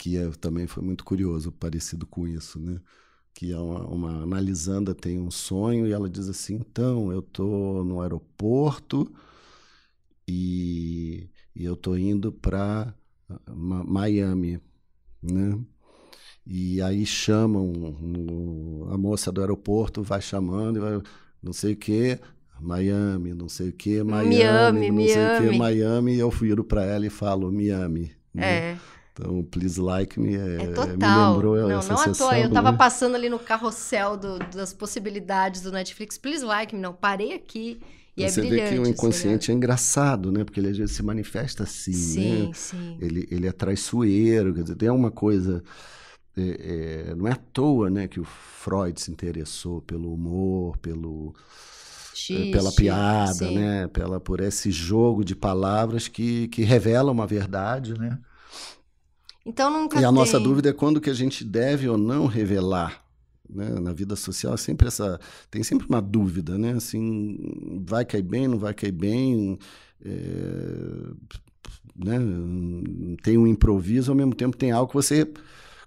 que 0.01 0.17
é- 0.17 0.31
também 0.31 0.65
foi 0.65 0.83
muito 0.83 1.05
curioso, 1.05 1.51
parecido 1.51 2.07
com 2.07 2.27
isso, 2.27 2.59
né? 2.59 2.81
Que 3.35 3.51
é 3.53 3.57
uma, 3.59 3.85
uma 3.87 4.23
analisanda 4.23 4.95
tem 4.95 5.19
um 5.19 5.29
sonho 5.31 5.87
e 5.87 5.91
ela 5.93 6.09
diz 6.09 6.27
assim: 6.29 6.55
então, 6.55 7.11
eu 7.11 7.21
tô 7.21 7.83
no 7.83 8.01
aeroporto 8.01 9.11
e, 10.27 11.29
e 11.55 11.63
eu 11.65 11.75
tô 11.75 11.95
indo 11.95 12.31
para 12.31 12.93
Miami, 13.47 14.59
né? 15.21 15.59
E 16.45 16.81
aí 16.81 17.05
chamam 17.05 17.73
a 18.91 18.97
moça 18.97 19.31
do 19.31 19.41
aeroporto, 19.41 20.03
vai 20.03 20.21
chamando, 20.21 20.77
e 20.77 20.79
vai, 20.79 21.01
não 21.41 21.53
sei 21.53 21.73
o 21.73 21.77
que, 21.77 22.19
Miami, 22.59 23.33
não 23.33 23.49
sei 23.49 23.69
o 23.69 23.73
que, 23.73 24.03
Miami, 24.03 24.35
Miami, 24.35 24.91
não 24.91 25.07
sei 25.07 25.27
o 25.27 25.31
que, 25.31 25.43
Miami. 25.51 25.57
Miami, 25.59 26.15
e 26.15 26.19
eu 26.19 26.29
viro 26.31 26.63
para 26.63 26.85
ela 26.85 27.05
e 27.05 27.09
falo 27.09 27.51
Miami. 27.51 28.11
né? 28.33 28.63
É, 28.73 28.77
Então, 29.22 29.43
Please 29.43 29.80
Like 29.80 30.19
Me 30.19 30.36
é, 30.36 30.39
é 30.39 30.67
me 30.67 30.74
total. 30.74 31.34
lembrou 31.34 31.55
não, 31.67 31.78
essa 31.78 31.93
não 31.93 32.01
à 32.01 32.03
sessão, 32.05 32.28
toa. 32.28 32.39
Eu 32.39 32.51
tava 32.51 32.72
né? 32.72 32.78
passando 32.78 33.15
ali 33.15 33.30
no 33.30 33.38
carrossel 33.39 34.17
do- 34.17 34.39
das 34.39 34.74
possibilidades 34.74 35.61
do 35.61 35.72
Netflix. 35.72 36.17
Please 36.17 36.43
like 36.43 36.76
me. 36.76 36.82
Não, 36.82 36.93
parei 36.93 37.34
aqui 37.34 37.80
e 38.17 38.24
Você 38.28 38.41
é 38.41 38.43
vê 38.43 38.61
que 38.61 38.78
o 38.80 38.82
esse 38.82 38.91
inconsciente 38.91 39.51
é 39.51 39.53
engraçado, 39.53 40.32
né? 40.32 40.43
Porque 40.43 40.59
ele 40.59 40.69
às 40.69 40.78
vezes 40.78 40.95
se 40.95 41.03
manifesta 41.03 41.63
assim, 41.63 41.91
né? 42.19 42.47
Sim, 42.47 42.51
sim. 42.53 42.97
Ele, 42.99 43.28
ele 43.32 43.47
é 43.47 43.51
traiçoeiro, 43.51 44.53
quer 44.53 44.63
dizer, 44.63 44.76
tem 44.76 44.89
uma 44.89 45.11
coisa. 45.11 45.63
é, 46.38 47.07
é, 47.11 47.15
não 47.15 47.28
é 47.28 47.32
à 47.34 47.36
toa 47.36 47.89
né, 47.89 48.07
que 48.07 48.19
o 48.19 48.24
Freud 48.26 48.99
se 49.01 49.11
interessou 49.11 49.82
pelo 49.82 50.13
humor, 50.13 50.78
pelo, 50.78 51.34
é, 52.30 52.51
pela 52.51 52.72
piada, 52.72 53.34
sim. 53.34 53.55
né? 53.55 53.88
Pela, 53.88 54.19
por 54.19 54.39
esse 54.41 54.72
jogo 54.72 55.24
de 55.24 55.36
palavras 55.36 56.07
que, 56.07 56.47
que 56.49 56.63
revela 56.63 57.11
uma 57.11 57.28
verdade, 57.28 57.93
né? 57.97 58.19
Então 59.45 59.71
nunca 59.71 59.99
E 59.99 60.05
a 60.05 60.11
nossa 60.11 60.39
dúvida 60.39 60.69
é 60.69 60.73
quando 60.73 61.01
que 61.01 61.09
a 61.09 61.13
gente 61.13 61.43
deve 61.43 61.87
ou 61.87 61.97
não 61.97 62.25
revelar. 62.25 63.03
Né? 63.49 63.69
Na 63.79 63.91
vida 63.91 64.15
social 64.15 64.53
é 64.53 64.57
sempre 64.57 64.87
essa, 64.87 65.19
tem 65.49 65.61
sempre 65.61 65.85
uma 65.87 66.01
dúvida, 66.01 66.57
né? 66.57 66.71
Assim, 66.71 67.81
vai 67.85 68.05
cair 68.05 68.21
bem, 68.21 68.47
não 68.47 68.57
vai 68.57 68.73
cair 68.73 68.93
bem, 68.93 69.59
é, 70.05 70.11
né? 71.95 72.17
Tem 73.21 73.37
um 73.37 73.45
improviso, 73.45 74.11
ao 74.11 74.15
mesmo 74.15 74.33
tempo 74.33 74.55
tem 74.55 74.71
algo 74.71 74.87
que 74.87 74.95
você, 74.95 75.27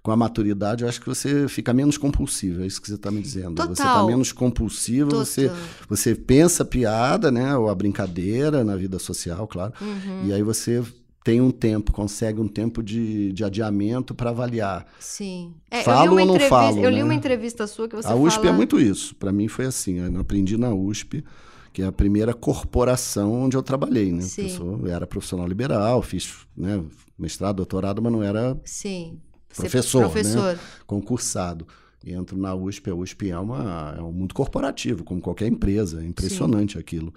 com 0.03 0.11
a 0.11 0.17
maturidade, 0.17 0.83
eu 0.83 0.89
acho 0.89 1.01
que 1.01 1.07
você 1.07 1.49
fica 1.49 1.73
menos 1.73 1.97
compulsivo, 1.97 2.63
é 2.63 2.67
isso 2.67 2.83
que 2.83 2.89
você 2.89 2.97
está 2.97 3.11
me 3.11 3.23
dizendo. 3.23 3.57
Você 3.57 3.73
está 3.73 3.85
Total. 3.85 4.07
menos 4.07 4.31
compulsivo, 4.31 5.11
você, 5.11 5.49
Total. 5.49 5.65
você 5.89 6.15
pensa 6.15 6.65
a 6.65 6.67
piada, 6.67 7.31
né? 7.31 7.57
Ou 7.57 7.71
a 7.71 7.75
brincadeira 7.75 8.63
na 8.63 8.77
vida 8.77 8.99
social, 8.99 9.49
claro. 9.49 9.73
Uhum, 9.81 10.27
E 10.27 10.33
aí 10.35 10.43
você 10.43 10.85
tem 11.25 11.41
um 11.41 11.51
tempo, 11.51 11.91
consegue 11.91 12.39
um 12.39 12.47
tempo 12.47 12.83
de, 12.83 13.33
de 13.33 13.43
adiamento 13.43 14.15
para 14.15 14.29
avaliar. 14.29 14.87
Sim. 15.01 15.55
É, 15.71 15.83
Falo 15.83 16.19
ou 16.21 16.27
não 16.27 16.39
falo, 16.39 16.79
Eu 16.85 16.91
li 16.91 16.97
né? 16.99 17.05
uma 17.05 17.15
entrevista 17.15 17.67
sua 17.67 17.89
que 17.89 17.97
você 17.97 18.07
a 18.07 18.15
USP 18.15 18.43
fala... 18.43 18.49
é 18.51 18.53
muito 18.53 18.79
isso. 18.79 19.15
Para 19.17 19.33
mim 19.33 19.49
foi 19.49 19.65
assim. 19.65 19.97
Eu 20.01 20.21
aprendi 20.21 20.59
na 20.59 20.75
USP, 20.75 21.25
que 21.73 21.81
é 21.81 21.87
a 21.87 21.93
primeira 21.93 22.35
corporação 22.35 23.33
onde 23.33 23.57
eu 23.57 23.63
trabalhei. 23.63 24.13
Né? 24.13 24.19
Porque 24.23 24.43
Eu, 24.43 24.49
Sim. 24.51 24.55
sou- 24.57 24.81
eu 24.87 24.93
era 24.93 25.07
profissional 25.07 25.47
liberal, 25.49 26.03
fiz 26.03 26.47
né, 26.55 26.85
mestrado, 27.19 27.57
doutorado, 27.57 28.03
mas 28.03 28.13
não 28.13 28.23
era 28.23 28.61
Sim. 28.63 29.19
Ser 29.51 29.63
Professor, 29.63 30.03
né? 30.03 30.09
Professor. 30.09 30.59
concursado. 30.87 31.67
E 32.05 32.13
entro 32.13 32.37
na 32.37 32.55
USP, 32.55 32.91
a 32.91 32.95
USP 32.95 33.31
é, 33.31 33.39
uma, 33.39 33.95
é 33.97 34.03
um 34.03 34.13
mundo 34.13 34.35
corporativo, 34.35 35.05
como 35.05 35.23
qualquer 35.23 35.47
empresa. 35.49 36.03
É 36.03 36.07
impressionante 36.07 36.79
aquilo. 36.79 37.15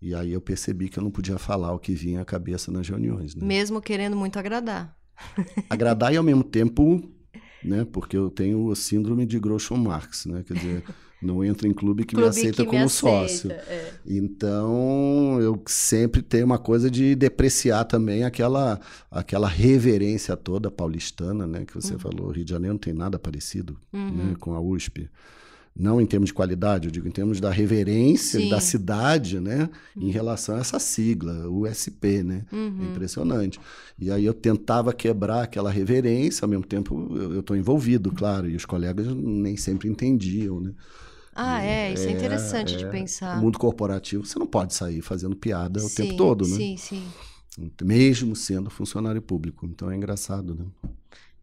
E 0.00 0.14
aí 0.14 0.32
eu 0.32 0.40
percebi 0.40 0.88
que 0.88 0.98
eu 0.98 1.02
não 1.02 1.10
podia 1.10 1.38
falar 1.38 1.72
o 1.72 1.78
que 1.78 1.92
vinha 1.92 2.20
à 2.20 2.24
cabeça 2.24 2.70
nas 2.70 2.88
reuniões. 2.88 3.34
Né? 3.34 3.44
Mesmo 3.46 3.80
querendo 3.80 4.16
muito 4.16 4.38
agradar. 4.38 4.96
agradar 5.70 6.12
e 6.12 6.16
ao 6.16 6.22
mesmo 6.22 6.44
tempo, 6.44 7.02
né? 7.64 7.86
Porque 7.90 8.16
eu 8.16 8.30
tenho 8.30 8.66
o 8.66 8.76
síndrome 8.76 9.24
de 9.26 9.38
Groucho 9.38 9.76
Marx, 9.76 10.26
né? 10.26 10.44
Quer 10.46 10.54
dizer, 10.54 10.84
não 11.22 11.42
entro 11.42 11.66
em 11.66 11.72
clube 11.72 12.04
que 12.04 12.14
me 12.14 12.20
Clube 12.22 12.28
aceita 12.38 12.56
que 12.56 12.62
me 12.62 12.66
como 12.66 12.84
aceita, 12.84 13.28
sócio. 13.28 13.50
é. 13.50 13.92
Então, 14.06 15.38
eu 15.40 15.60
sempre 15.66 16.20
tenho 16.22 16.44
uma 16.44 16.58
coisa 16.58 16.90
de 16.90 17.14
depreciar 17.14 17.84
também 17.84 18.22
aquela 18.24 18.78
aquela 19.10 19.48
reverência 19.48 20.36
toda 20.36 20.70
paulistana, 20.70 21.46
né? 21.46 21.64
Que 21.64 21.74
você 21.74 21.98
falou, 21.98 22.30
Rio 22.30 22.44
de 22.44 22.50
Janeiro 22.50 22.74
não 22.74 22.78
tem 22.78 22.92
nada 22.92 23.18
parecido 23.18 23.78
Uhum. 23.92 24.10
né, 24.10 24.34
com 24.38 24.52
a 24.54 24.60
USP. 24.60 25.08
Não 25.78 26.00
em 26.00 26.06
termos 26.06 26.28
de 26.28 26.34
qualidade, 26.34 26.86
eu 26.88 26.90
digo 26.90 27.06
em 27.06 27.10
termos 27.10 27.38
da 27.38 27.50
reverência 27.50 28.40
Sim. 28.40 28.48
da 28.48 28.58
cidade, 28.60 29.38
né? 29.38 29.68
Em 29.94 30.10
relação 30.10 30.56
a 30.56 30.60
essa 30.60 30.78
sigla, 30.78 31.48
USP, 31.50 32.22
né? 32.22 32.46
É 32.50 32.56
Uhum. 32.56 32.90
impressionante. 32.92 33.60
E 33.98 34.10
aí 34.10 34.24
eu 34.24 34.32
tentava 34.32 34.92
quebrar 34.92 35.42
aquela 35.42 35.70
reverência, 35.70 36.44
ao 36.44 36.48
mesmo 36.48 36.64
tempo 36.64 37.14
eu 37.16 37.40
estou 37.40 37.54
envolvido, 37.56 38.10
claro, 38.10 38.48
e 38.48 38.56
os 38.56 38.64
colegas 38.64 39.06
nem 39.14 39.56
sempre 39.56 39.88
entendiam, 39.88 40.60
né? 40.60 40.72
Ah, 41.34 41.62
é, 41.62 41.92
isso 41.92 42.04
é, 42.08 42.12
É, 42.12 42.12
interessante 42.12 42.76
de 42.76 42.84
é. 42.84 42.88
pensar. 42.88 43.36
No 43.36 43.42
mundo 43.42 43.58
corporativo, 43.58 44.24
você 44.24 44.38
não 44.38 44.46
pode 44.46 44.72
sair 44.72 45.02
fazendo 45.02 45.36
piada 45.36 45.84
o 45.84 45.88
sim, 45.88 45.94
tempo 46.04 46.16
todo, 46.16 46.48
né? 46.48 46.56
Sim, 46.56 46.76
sim. 46.78 47.02
Mesmo 47.82 48.34
sendo 48.36 48.70
funcionário 48.70 49.20
público. 49.22 49.66
Então 49.66 49.90
é 49.90 49.96
engraçado, 49.96 50.54
né? 50.54 50.64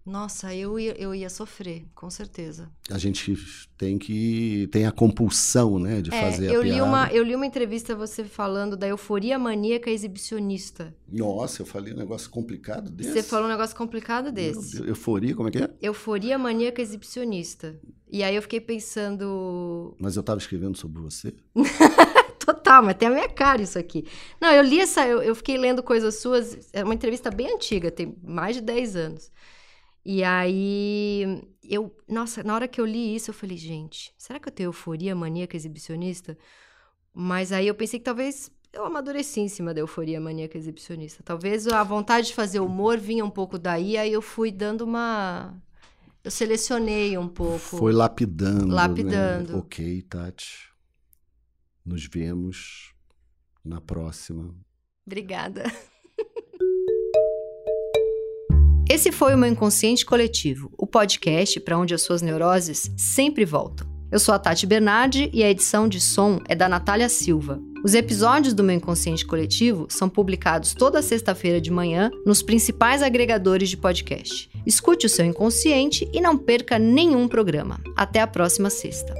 Nossa, 0.05 0.53
eu 0.53 0.77
ia, 0.77 1.01
eu 1.01 1.15
ia 1.15 1.29
sofrer, 1.29 1.85
com 1.95 2.09
certeza. 2.09 2.69
A 2.91 2.97
gente 2.97 3.37
tem 3.77 3.97
que. 3.97 4.67
tem 4.69 4.85
a 4.85 4.91
compulsão, 4.91 5.79
né, 5.79 6.01
de 6.01 6.13
É, 6.13 6.21
fazer 6.21 6.51
eu 6.51 6.59
a 6.59 6.63
li, 6.63 6.71
piada. 6.71 6.83
uma, 6.83 7.07
eu 7.13 7.23
li 7.23 7.33
uma 7.33 7.45
entrevista 7.45 7.95
você 7.95 8.25
falando 8.25 8.75
da 8.75 8.85
euforia 8.85 9.39
maníaca 9.39 9.89
exibicionista. 9.89 10.93
Nossa, 11.09 11.61
eu 11.61 11.65
falei 11.65 11.93
um 11.93 11.97
negócio 11.97 12.29
complicado 12.29 12.89
desse. 12.89 13.13
Você 13.13 13.23
falou 13.23 13.45
um 13.45 13.51
negócio 13.51 13.75
complicado 13.77 14.29
desse. 14.29 14.75
Deus, 14.77 14.87
Euforia, 14.89 15.35
como 15.35 15.47
é 15.47 15.51
que 15.51 15.59
é? 15.59 15.69
Euforia 15.81 16.37
maníaca 16.37 16.81
exibicionista. 16.81 17.79
E 18.11 18.21
aí 18.23 18.35
eu 18.35 18.41
fiquei 18.41 18.59
pensando. 18.59 19.95
Mas 19.99 20.17
eu 20.17 20.19
estava 20.21 20.37
escrevendo 20.39 20.77
sobre 20.77 21.01
você. 21.01 21.33
Total, 22.45 22.83
mas 22.83 22.95
tem 22.97 23.07
a 23.07 23.11
minha 23.11 23.29
cara 23.29 23.61
isso 23.61 23.79
aqui. 23.79 24.05
Não, 24.41 24.51
eu 24.51 24.63
li 24.63 24.79
essa. 24.79 25.07
Eu, 25.07 25.21
eu 25.23 25.33
fiquei 25.33 25.57
lendo 25.57 25.81
coisas 25.81 26.15
suas. 26.15 26.69
É 26.73 26.83
uma 26.83 26.93
entrevista 26.93 27.31
bem 27.31 27.53
antiga, 27.53 27.89
tem 27.89 28.17
mais 28.21 28.57
de 28.57 28.61
10 28.61 28.95
anos. 28.97 29.31
E 30.05 30.23
aí. 30.23 31.41
Eu. 31.63 31.95
Nossa, 32.07 32.43
na 32.43 32.53
hora 32.55 32.67
que 32.67 32.79
eu 32.81 32.85
li 32.85 33.15
isso, 33.15 33.29
eu 33.29 33.33
falei, 33.33 33.57
gente, 33.57 34.13
será 34.17 34.39
que 34.39 34.47
eu 34.49 34.53
tenho 34.53 34.67
euforia 34.67 35.15
maníaca 35.15 35.55
exibicionista? 35.55 36.37
Mas 37.13 37.51
aí 37.51 37.67
eu 37.67 37.75
pensei 37.75 37.99
que 37.99 38.05
talvez 38.05 38.51
eu 38.73 38.83
amadureci 38.85 39.39
em 39.39 39.47
cima 39.47 39.73
da 39.73 39.79
euforia 39.79 40.19
maníaca 40.19 40.57
exibicionista. 40.57 41.21
Talvez 41.23 41.67
a 41.67 41.83
vontade 41.83 42.27
de 42.27 42.33
fazer 42.33 42.59
humor 42.59 42.97
vinha 42.97 43.23
um 43.23 43.29
pouco 43.29 43.59
daí, 43.59 43.97
aí 43.97 44.11
eu 44.11 44.21
fui 44.21 44.51
dando 44.51 44.81
uma. 44.81 45.55
Eu 46.23 46.31
selecionei 46.31 47.17
um 47.17 47.27
pouco. 47.27 47.59
Foi 47.59 47.93
lapidando. 47.93 48.67
né? 48.67 48.73
Lapidando. 48.73 49.57
Ok, 49.57 50.01
Tati. 50.03 50.69
Nos 51.85 52.07
vemos 52.07 52.93
na 53.63 53.79
próxima. 53.79 54.55
Obrigada. 55.05 55.63
Esse 58.93 59.11
foi 59.11 59.33
o 59.33 59.37
meu 59.39 59.49
Inconsciente 59.49 60.05
Coletivo, 60.05 60.71
o 60.77 60.85
podcast 60.85 61.59
para 61.61 61.79
onde 61.79 61.95
as 61.95 62.03
suas 62.03 62.21
neuroses 62.21 62.91
sempre 62.95 63.43
voltam. 63.43 63.87
Eu 64.11 64.19
sou 64.19 64.35
a 64.35 64.37
Tati 64.37 64.67
Bernardi 64.67 65.31
e 65.33 65.43
a 65.43 65.49
edição 65.49 65.87
de 65.87 65.99
som 65.99 66.39
é 66.47 66.53
da 66.53 66.69
Natália 66.69 67.09
Silva. 67.09 67.59
Os 67.83 67.95
episódios 67.95 68.53
do 68.53 68.63
meu 68.63 68.75
Inconsciente 68.75 69.25
Coletivo 69.25 69.87
são 69.89 70.07
publicados 70.07 70.75
toda 70.75 71.01
sexta-feira 71.01 71.59
de 71.59 71.71
manhã 71.71 72.11
nos 72.23 72.43
principais 72.43 73.01
agregadores 73.01 73.67
de 73.67 73.77
podcast. 73.77 74.47
Escute 74.63 75.07
o 75.07 75.09
seu 75.09 75.25
inconsciente 75.25 76.07
e 76.13 76.21
não 76.21 76.37
perca 76.37 76.77
nenhum 76.77 77.27
programa. 77.27 77.81
Até 77.97 78.21
a 78.21 78.27
próxima 78.27 78.69
sexta. 78.69 79.15